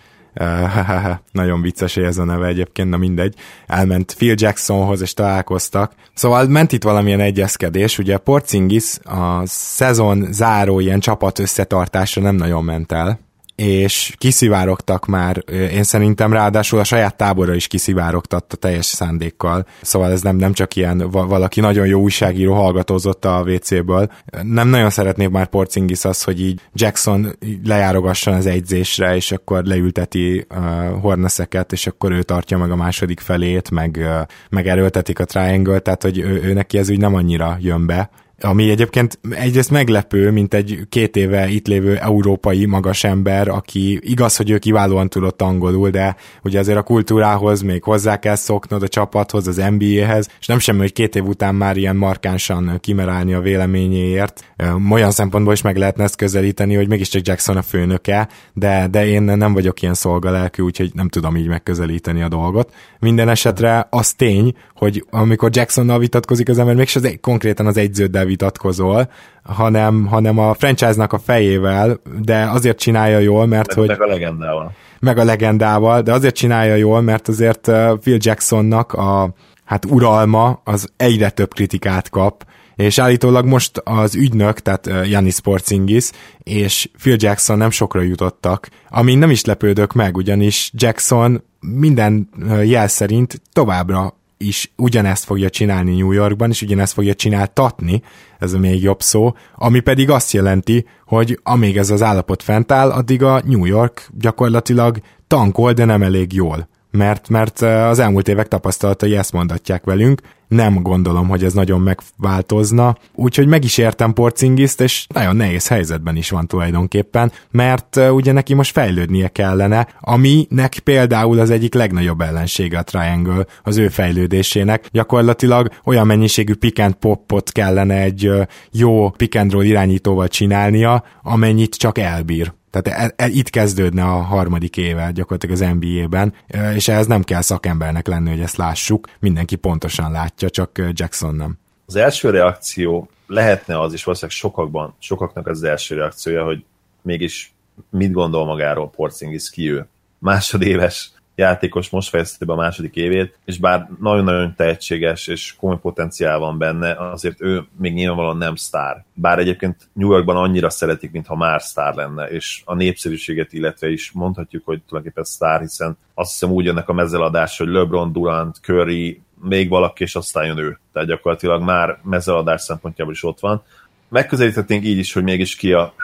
nagyon 1.32 1.60
vicces 1.60 1.96
ez 1.96 2.18
a 2.18 2.24
neve 2.24 2.46
egyébként, 2.46 2.88
na 2.88 2.96
mindegy. 2.96 3.34
Elment 3.66 4.14
Phil 4.14 4.34
Jacksonhoz, 4.36 5.00
és 5.00 5.14
találkoztak. 5.14 5.92
Szóval 6.14 6.46
ment 6.46 6.72
itt 6.72 6.82
valamilyen 6.82 7.20
egyezkedés, 7.20 7.98
ugye 7.98 8.16
Porcingis 8.16 8.98
a 9.02 9.42
szezon 9.46 10.26
záró 10.30 10.80
ilyen 10.80 11.00
csapat 11.00 11.38
összetartásra 11.38 12.22
nem 12.22 12.34
nagyon 12.34 12.64
ment 12.64 12.92
el, 12.92 13.18
és 13.56 14.14
kiszivárogtak 14.18 15.06
már, 15.06 15.44
én 15.50 15.82
szerintem 15.82 16.32
ráadásul 16.32 16.78
a 16.78 16.84
saját 16.84 17.16
tábora 17.16 17.54
is 17.54 17.66
kiszivárogtatta 17.66 18.56
teljes 18.56 18.86
szándékkal, 18.86 19.66
szóval 19.82 20.10
ez 20.10 20.22
nem, 20.22 20.36
nem 20.36 20.52
csak 20.52 20.76
ilyen 20.76 21.10
valaki 21.10 21.60
nagyon 21.60 21.86
jó 21.86 22.00
újságíró 22.00 22.54
hallgatózott 22.54 23.24
a 23.24 23.44
WC-ből. 23.46 24.10
Nem 24.42 24.68
nagyon 24.68 24.90
szeretnék 24.90 25.28
már 25.28 25.46
Porcingis 25.46 26.04
az, 26.04 26.22
hogy 26.22 26.40
így 26.40 26.60
Jackson 26.72 27.36
lejárogasson 27.64 28.34
az 28.34 28.46
egyzésre, 28.46 29.16
és 29.16 29.32
akkor 29.32 29.64
leülteti 29.64 30.46
uh, 30.50 31.00
Horneszeket, 31.00 31.72
és 31.72 31.86
akkor 31.86 32.12
ő 32.12 32.22
tartja 32.22 32.58
meg 32.58 32.70
a 32.70 32.76
második 32.76 33.20
felét, 33.20 33.70
meg, 33.70 33.96
uh, 34.00 34.26
meg 34.50 34.66
erőltetik 34.66 35.18
a 35.18 35.24
triangle 35.24 35.78
tehát 35.78 36.02
hogy 36.02 36.18
ő, 36.18 36.42
ő 36.42 36.52
neki 36.52 36.78
ez 36.78 36.90
úgy 36.90 36.98
nem 36.98 37.14
annyira 37.14 37.56
jön 37.60 37.86
be 37.86 38.10
ami 38.44 38.70
egyébként 38.70 39.18
egyrészt 39.30 39.70
meglepő, 39.70 40.30
mint 40.30 40.54
egy 40.54 40.80
két 40.88 41.16
éve 41.16 41.48
itt 41.48 41.66
lévő 41.66 41.96
európai 41.96 42.66
magas 42.66 43.04
ember, 43.04 43.48
aki 43.48 43.98
igaz, 44.02 44.36
hogy 44.36 44.50
ő 44.50 44.58
kiválóan 44.58 45.08
tudott 45.08 45.42
angolul, 45.42 45.90
de 45.90 46.16
ugye 46.42 46.58
azért 46.58 46.78
a 46.78 46.82
kultúrához 46.82 47.60
még 47.60 47.82
hozzá 47.82 48.18
kell 48.18 48.34
szoknod 48.34 48.82
a 48.82 48.88
csapathoz, 48.88 49.46
az 49.46 49.62
NBA-hez, 49.70 50.28
és 50.40 50.46
nem 50.46 50.58
semmi, 50.58 50.78
hogy 50.78 50.92
két 50.92 51.16
év 51.16 51.24
után 51.24 51.54
már 51.54 51.76
ilyen 51.76 51.96
markánsan 51.96 52.78
kimerálni 52.80 53.34
a 53.34 53.40
véleményéért. 53.40 54.44
Olyan 54.90 55.10
szempontból 55.10 55.52
is 55.52 55.62
meg 55.62 55.76
lehetne 55.76 56.04
ezt 56.04 56.16
közelíteni, 56.16 56.74
hogy 56.74 56.88
mégiscsak 56.88 57.26
Jackson 57.26 57.56
a 57.56 57.62
főnöke, 57.62 58.28
de, 58.52 58.86
de 58.90 59.06
én 59.06 59.22
nem 59.22 59.52
vagyok 59.52 59.82
ilyen 59.82 59.94
szolgalelkű, 59.94 60.62
úgyhogy 60.62 60.90
nem 60.94 61.08
tudom 61.08 61.36
így 61.36 61.48
megközelíteni 61.48 62.22
a 62.22 62.28
dolgot. 62.28 62.72
Minden 62.98 63.28
esetre 63.28 63.86
az 63.90 64.12
tény, 64.12 64.54
hogy 64.74 65.04
amikor 65.10 65.50
Jacksonnal 65.52 65.98
vitatkozik 65.98 66.48
az 66.48 66.58
ember, 66.58 66.74
mégsem 66.74 67.02
konkrétan 67.20 67.66
az 67.66 67.76
egyződdel 67.76 68.24
vitatkozol, 68.34 69.10
hanem, 69.42 70.06
hanem 70.06 70.38
a 70.38 70.54
franchise-nak 70.54 71.12
a 71.12 71.18
fejével, 71.18 72.00
de 72.22 72.48
azért 72.50 72.78
csinálja 72.78 73.18
jól, 73.18 73.46
mert 73.46 73.68
meg, 73.68 73.76
hogy... 73.76 73.88
Meg 73.88 74.00
a 74.02 74.06
legendával. 74.06 74.72
Meg 75.00 75.18
a 75.18 75.24
legendával, 75.24 76.02
de 76.02 76.12
azért 76.12 76.34
csinálja 76.34 76.74
jól, 76.74 77.00
mert 77.00 77.28
azért 77.28 77.68
uh, 77.68 77.98
Phil 77.98 78.16
Jacksonnak 78.20 78.92
a 78.92 79.34
hát 79.64 79.84
uralma 79.84 80.60
az 80.64 80.92
egyre 80.96 81.30
több 81.30 81.54
kritikát 81.54 82.10
kap, 82.10 82.46
és 82.76 82.98
állítólag 82.98 83.46
most 83.46 83.80
az 83.84 84.14
ügynök, 84.14 84.60
tehát 84.60 84.90
Janis 85.08 85.40
Porcingis 85.40 86.10
és 86.42 86.90
Phil 86.98 87.16
Jackson 87.18 87.58
nem 87.58 87.70
sokra 87.70 88.00
jutottak, 88.00 88.68
ami 88.88 89.14
nem 89.14 89.30
is 89.30 89.44
lepődök 89.44 89.92
meg, 89.92 90.16
ugyanis 90.16 90.70
Jackson 90.74 91.42
minden 91.60 92.28
jel 92.62 92.88
szerint 92.88 93.40
továbbra 93.52 94.14
is 94.46 94.72
ugyanezt 94.76 95.24
fogja 95.24 95.50
csinálni 95.50 95.96
New 95.96 96.12
Yorkban, 96.12 96.50
és 96.50 96.62
ugyanezt 96.62 96.92
fogja 96.92 97.14
csináltatni, 97.14 98.02
ez 98.38 98.52
a 98.52 98.58
még 98.58 98.82
jobb 98.82 99.02
szó, 99.02 99.32
ami 99.54 99.80
pedig 99.80 100.10
azt 100.10 100.32
jelenti, 100.32 100.86
hogy 101.06 101.40
amíg 101.42 101.76
ez 101.76 101.90
az 101.90 102.02
állapot 102.02 102.42
fent 102.42 102.72
áll, 102.72 102.90
addig 102.90 103.22
a 103.22 103.42
New 103.44 103.64
York 103.64 104.08
gyakorlatilag 104.18 104.98
tankol, 105.26 105.72
de 105.72 105.84
nem 105.84 106.02
elég 106.02 106.32
jól 106.32 106.68
mert, 106.94 107.28
mert 107.28 107.60
az 107.60 107.98
elmúlt 107.98 108.28
évek 108.28 108.48
tapasztalatai 108.48 109.16
ezt 109.16 109.32
mondatják 109.32 109.84
velünk, 109.84 110.20
nem 110.48 110.82
gondolom, 110.82 111.28
hogy 111.28 111.44
ez 111.44 111.52
nagyon 111.52 111.80
megváltozna, 111.80 112.96
úgyhogy 113.14 113.46
meg 113.46 113.64
is 113.64 113.78
értem 113.78 114.12
Porcingiszt, 114.12 114.80
és 114.80 115.06
nagyon 115.14 115.36
nehéz 115.36 115.68
helyzetben 115.68 116.16
is 116.16 116.30
van 116.30 116.46
tulajdonképpen, 116.46 117.32
mert 117.50 117.96
ugye 117.96 118.32
neki 118.32 118.54
most 118.54 118.72
fejlődnie 118.72 119.28
kellene, 119.28 119.88
aminek 120.00 120.78
például 120.78 121.38
az 121.38 121.50
egyik 121.50 121.74
legnagyobb 121.74 122.20
ellensége 122.20 122.78
a 122.78 122.82
Triangle 122.82 123.46
az 123.62 123.76
ő 123.76 123.88
fejlődésének. 123.88 124.86
Gyakorlatilag 124.92 125.68
olyan 125.84 126.06
mennyiségű 126.06 126.54
pick 126.54 126.78
and 126.78 126.94
popot 126.94 127.52
kellene 127.52 128.00
egy 128.00 128.30
jó 128.72 129.12
roll 129.50 129.64
irányítóval 129.64 130.28
csinálnia, 130.28 131.04
amennyit 131.22 131.74
csak 131.74 131.98
elbír. 131.98 132.52
Tehát 132.80 133.00
el, 133.00 133.12
el, 133.16 133.30
itt 133.30 133.50
kezdődne 133.50 134.02
a 134.02 134.22
harmadik 134.22 134.76
éve 134.76 135.10
gyakorlatilag 135.10 135.54
az 135.54 135.76
NBA-ben, 135.78 136.34
és 136.74 136.88
ehhez 136.88 137.06
nem 137.06 137.22
kell 137.22 137.40
szakembernek 137.40 138.06
lenni, 138.06 138.30
hogy 138.30 138.40
ezt 138.40 138.56
lássuk, 138.56 139.08
mindenki 139.20 139.56
pontosan 139.56 140.10
látja, 140.10 140.50
csak 140.50 140.70
Jackson 140.92 141.34
nem. 141.34 141.58
Az 141.86 141.96
első 141.96 142.30
reakció 142.30 143.08
lehetne 143.26 143.80
az 143.80 143.92
is 143.92 144.04
valószínűleg 144.04 144.38
sokakban, 144.38 144.94
sokaknak 144.98 145.46
az 145.46 145.62
első 145.62 145.94
reakciója, 145.94 146.44
hogy 146.44 146.64
mégis 147.02 147.54
mit 147.90 148.12
gondol 148.12 148.44
magáról 148.44 148.90
Porzingis 148.90 149.50
ki 149.50 149.70
ő. 149.70 149.86
Másodéves 150.18 151.12
játékos 151.34 151.90
most 151.90 152.08
fejezte 152.08 152.44
be 152.44 152.52
a 152.52 152.56
második 152.56 152.96
évét, 152.96 153.38
és 153.44 153.58
bár 153.58 153.88
nagyon-nagyon 154.00 154.54
tehetséges 154.56 155.26
és 155.26 155.54
komoly 155.56 155.78
potenciál 155.78 156.38
van 156.38 156.58
benne, 156.58 157.10
azért 157.10 157.40
ő 157.40 157.66
még 157.78 157.94
nyilvánvalóan 157.94 158.36
nem 158.36 158.54
sztár. 158.54 159.04
Bár 159.14 159.38
egyébként 159.38 159.88
New 159.92 160.10
Yorkban 160.10 160.36
annyira 160.36 160.70
szeretik, 160.70 161.10
mintha 161.10 161.36
már 161.36 161.62
sztár 161.62 161.94
lenne, 161.94 162.24
és 162.24 162.62
a 162.64 162.74
népszerűséget 162.74 163.52
illetve 163.52 163.90
is 163.90 164.10
mondhatjuk, 164.12 164.64
hogy 164.64 164.82
tulajdonképpen 164.82 165.24
sztár, 165.24 165.60
hiszen 165.60 165.96
azt 166.14 166.30
hiszem 166.30 166.50
úgy 166.50 166.64
jönnek 166.64 166.88
a 166.88 166.92
mezeladás, 166.92 167.58
hogy 167.58 167.68
LeBron, 167.68 168.12
Durant, 168.12 168.56
Curry, 168.62 169.22
még 169.42 169.68
valaki, 169.68 170.02
és 170.02 170.14
aztán 170.14 170.46
jön 170.46 170.58
ő. 170.58 170.78
Tehát 170.92 171.08
gyakorlatilag 171.08 171.62
már 171.62 171.98
mezeladás 172.02 172.60
szempontjából 172.60 173.12
is 173.12 173.24
ott 173.24 173.40
van. 173.40 173.62
Megközelíthetnénk 174.08 174.84
így 174.84 174.98
is, 174.98 175.12
hogy 175.12 175.22
mégis 175.22 175.56
ki 175.56 175.72
a 175.72 175.94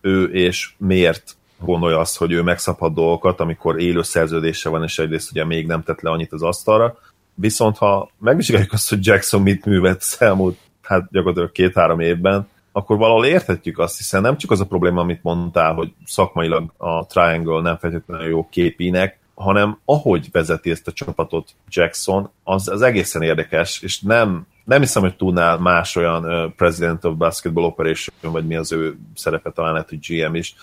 ő, 0.00 0.24
és 0.24 0.72
miért 0.76 1.36
gondolja 1.64 1.98
azt, 1.98 2.16
hogy 2.16 2.32
ő 2.32 2.42
megszabhat 2.42 2.94
dolgokat, 2.94 3.40
amikor 3.40 3.80
élő 3.80 4.02
szerződése 4.02 4.68
van, 4.68 4.82
és 4.82 4.98
egyrészt 4.98 5.30
ugye 5.30 5.44
még 5.44 5.66
nem 5.66 5.82
tett 5.82 6.00
le 6.00 6.10
annyit 6.10 6.32
az 6.32 6.42
asztalra. 6.42 6.98
Viszont 7.34 7.76
ha 7.76 8.10
megvizsgáljuk 8.18 8.72
azt, 8.72 8.88
hogy 8.88 9.06
Jackson 9.06 9.42
mit 9.42 9.64
művelt 9.64 10.00
az 10.00 10.16
elmúlt, 10.18 10.58
hát 10.82 11.08
gyakorlatilag 11.10 11.52
két-három 11.52 12.00
évben, 12.00 12.48
akkor 12.72 12.96
valahol 12.98 13.26
érthetjük 13.26 13.78
azt, 13.78 13.96
hiszen 13.96 14.20
nem 14.20 14.36
csak 14.36 14.50
az 14.50 14.60
a 14.60 14.66
probléma, 14.66 15.00
amit 15.00 15.22
mondtál, 15.22 15.74
hogy 15.74 15.92
szakmailag 16.04 16.72
a 16.76 17.06
Triangle 17.06 17.60
nem 17.60 17.76
feltétlenül 17.76 18.26
jó 18.26 18.48
képinek, 18.50 19.18
hanem 19.34 19.78
ahogy 19.84 20.28
vezeti 20.32 20.70
ezt 20.70 20.88
a 20.88 20.92
csapatot 20.92 21.50
Jackson, 21.68 22.30
az, 22.44 22.68
az 22.68 22.82
egészen 22.82 23.22
érdekes, 23.22 23.80
és 23.82 24.00
nem, 24.00 24.46
nem 24.64 24.80
hiszem, 24.80 25.02
hogy 25.02 25.16
tudnál 25.16 25.58
más 25.58 25.96
olyan 25.96 26.52
President 26.56 27.04
of 27.04 27.16
Basketball 27.16 27.64
Operation, 27.64 28.32
vagy 28.32 28.46
mi 28.46 28.56
az 28.56 28.72
ő 28.72 28.96
szerepe, 29.14 29.50
talán 29.50 29.72
lehet, 29.72 29.88
hogy 29.88 30.06
GM 30.08 30.34
is, 30.34 30.54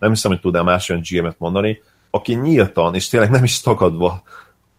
nem 0.00 0.10
hiszem, 0.10 0.30
hogy 0.30 0.40
tudnál 0.40 0.62
más 0.62 0.88
olyan 0.88 1.02
GM-et 1.10 1.38
mondani, 1.38 1.80
aki 2.10 2.34
nyíltan, 2.34 2.94
és 2.94 3.08
tényleg 3.08 3.30
nem 3.30 3.44
is 3.44 3.60
tagadva 3.60 4.22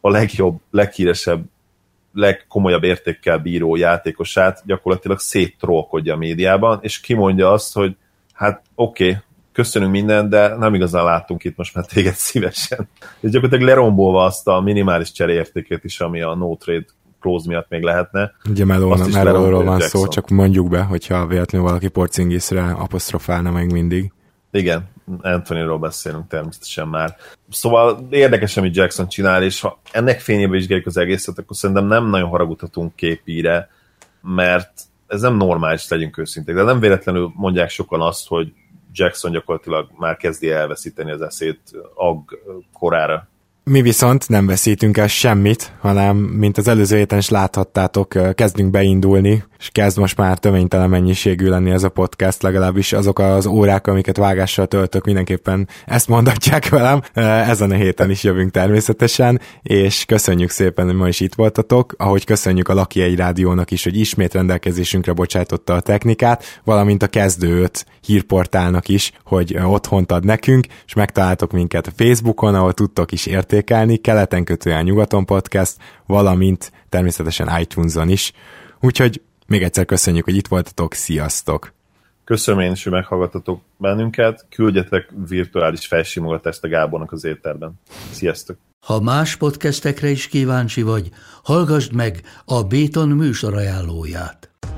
a 0.01 0.09
legjobb, 0.09 0.59
leghíresebb, 0.72 1.43
legkomolyabb 2.13 2.84
értékkel 2.84 3.38
bíró 3.38 3.76
játékosát 3.76 4.61
gyakorlatilag 4.65 5.19
széttrolkodja 5.19 6.13
a 6.13 6.17
médiában, 6.17 6.80
és 6.82 6.99
kimondja 6.99 7.51
azt, 7.51 7.74
hogy 7.74 7.95
hát 8.34 8.61
oké, 8.76 9.09
okay, 9.09 9.22
köszönünk 9.51 9.91
mindent, 9.91 10.30
de 10.30 10.55
nem 10.55 10.74
igazán 10.74 11.03
láttunk 11.03 11.43
itt 11.43 11.57
most 11.57 11.76
már 11.76 11.86
téged 11.86 12.13
szívesen. 12.13 12.88
És 13.19 13.30
gyakorlatilag 13.30 13.67
lerombolva 13.67 14.24
azt 14.24 14.47
a 14.47 14.59
minimális 14.59 15.11
cseréértékét 15.11 15.84
is, 15.84 15.99
ami 15.99 16.22
a 16.22 16.36
no 16.36 16.55
trade 16.55 16.86
close 17.19 17.47
miatt 17.47 17.69
még 17.69 17.84
lehetne. 17.84 18.32
Ugye 18.49 18.65
Melóról 18.65 19.63
van 19.63 19.80
szó, 19.80 20.07
csak 20.07 20.30
mondjuk 20.30 20.69
be, 20.69 20.82
hogyha 20.82 21.28
véletlenül 21.28 21.67
valaki 21.67 21.88
Porcingisre 21.88 22.72
apostrofálna 22.72 23.51
még 23.51 23.72
mindig. 23.72 24.11
Igen, 24.51 24.89
Anthonyról 25.22 25.80
beszélünk 25.80 26.28
természetesen 26.28 26.88
már. 26.88 27.16
Szóval 27.49 28.07
érdekes, 28.09 28.57
amit 28.57 28.76
Jackson 28.76 29.07
csinál, 29.07 29.43
és 29.43 29.62
ha 29.62 29.80
ennek 29.91 30.20
fényében 30.20 30.51
vizsgáljuk 30.51 30.88
az 30.88 30.97
egészet, 30.97 31.38
akkor 31.38 31.55
szerintem 31.55 31.86
nem 31.86 32.09
nagyon 32.09 32.30
haragudhatunk 32.30 32.95
képíre, 32.95 33.70
mert 34.22 34.72
ez 35.07 35.22
nem 35.22 35.36
normális, 35.36 35.88
legyünk 35.88 36.18
őszinték. 36.18 36.55
De 36.55 36.64
nem 36.64 36.80
véletlenül 36.80 37.32
mondják 37.36 37.70
sokan 37.70 38.01
azt, 38.01 38.28
hogy 38.28 38.53
Jackson 38.93 39.32
gyakorlatilag 39.32 39.89
már 39.97 40.18
kezdi 40.18 40.51
elveszíteni 40.51 41.12
az 41.12 41.22
eszét 41.22 41.59
ag 41.95 42.39
korára 42.74 43.28
Mi 43.72 43.82
viszont 43.82 44.30
nem 44.30 44.45
veszítünk 44.45 44.97
el 44.97 45.07
semmit, 45.07 45.72
hanem, 45.80 46.17
mint 46.17 46.57
az 46.57 46.67
előző 46.67 46.97
héten 46.97 47.17
is 47.17 47.30
láthattátok, 47.30 48.36
kezdünk 48.36 48.72
beindulni, 48.72 49.43
és 49.59 49.69
kezd 49.69 49.97
most 49.97 50.17
már 50.17 50.38
töménytelen 50.38 50.89
mennyiségű 50.89 51.47
lenni 51.47 51.72
ez 51.72 51.84
a 51.84 51.89
podcast, 51.89 52.41
legalábbis 52.41 52.93
azok 52.93 53.19
az 53.19 53.45
órák, 53.45 53.88
amiket 53.88 54.17
vágással 54.17 54.67
töltök, 54.67 55.05
mindenképpen 55.05 55.67
ezt 55.86 56.07
mondatják 56.07 56.69
velem. 56.69 57.01
Ezen 57.13 57.72
a 57.72 57.76
héten 57.76 58.09
is 58.09 58.24
jövünk 58.24 58.51
természetesen, 58.51 59.41
és 59.61 60.05
köszönjük 60.05 60.49
szépen, 60.49 60.86
hogy 60.86 60.95
ma 60.95 61.07
is 61.07 61.19
itt 61.19 61.36
voltatok, 61.36 61.93
ahogy 61.97 62.26
köszönjük 62.26 62.67
a 62.67 62.74
Laki 62.74 63.01
egy 63.01 63.15
rádiónak 63.15 63.72
is, 63.72 63.84
hogy 63.84 63.99
ismét 63.99 64.34
rendelkezésünkre 64.34 65.13
bocsájtotta 65.13 65.74
a 65.74 65.82
technikát, 65.82 66.61
valamint 66.63 67.03
a 67.03 67.07
kezdőt 67.07 67.86
hírportálnak 68.05 68.88
is, 68.88 69.11
hogy 69.24 69.57
otthont 69.63 70.11
ad 70.11 70.26
nekünk, 70.26 70.65
és 70.86 70.93
megtaláltok 70.93 71.51
minket 71.51 71.88
a 71.88 71.91
Facebookon, 71.95 72.55
ahol 72.55 72.74
tudtok 72.74 73.11
is 73.11 73.26
értékelni, 73.26 73.59
keleten 74.01 74.43
kötően 74.43 74.84
nyugaton 74.84 75.26
podcast, 75.26 75.78
valamint 76.05 76.72
természetesen 76.89 77.59
iTunes-on 77.59 78.09
is. 78.09 78.32
Úgyhogy 78.80 79.22
még 79.47 79.64
egyszer 79.64 79.86
köszönjük, 79.86 80.24
hogy 80.24 80.36
itt 80.36 80.47
voltatok, 80.47 80.93
sziasztok! 80.93 81.74
Köszönöm 82.24 82.62
én 82.62 82.72
is, 82.72 82.84
hogy 82.84 82.91
meghallgatatok 82.93 83.62
bennünket, 83.78 84.45
küldjetek 84.49 85.09
virtuális 85.28 85.88
felsimogatást 85.88 86.64
a 86.64 86.68
Gábornak 86.68 87.12
az 87.12 87.24
étterben. 87.24 87.74
Sziasztok! 88.12 88.57
Ha 88.86 89.01
más 89.01 89.36
podcastekre 89.36 90.09
is 90.09 90.28
kíváncsi 90.28 90.82
vagy, 90.82 91.09
hallgassd 91.43 91.93
meg 91.93 92.22
a 92.45 92.64
Béton 92.64 93.09
műsor 93.09 93.55
ajánlóját. 93.55 94.51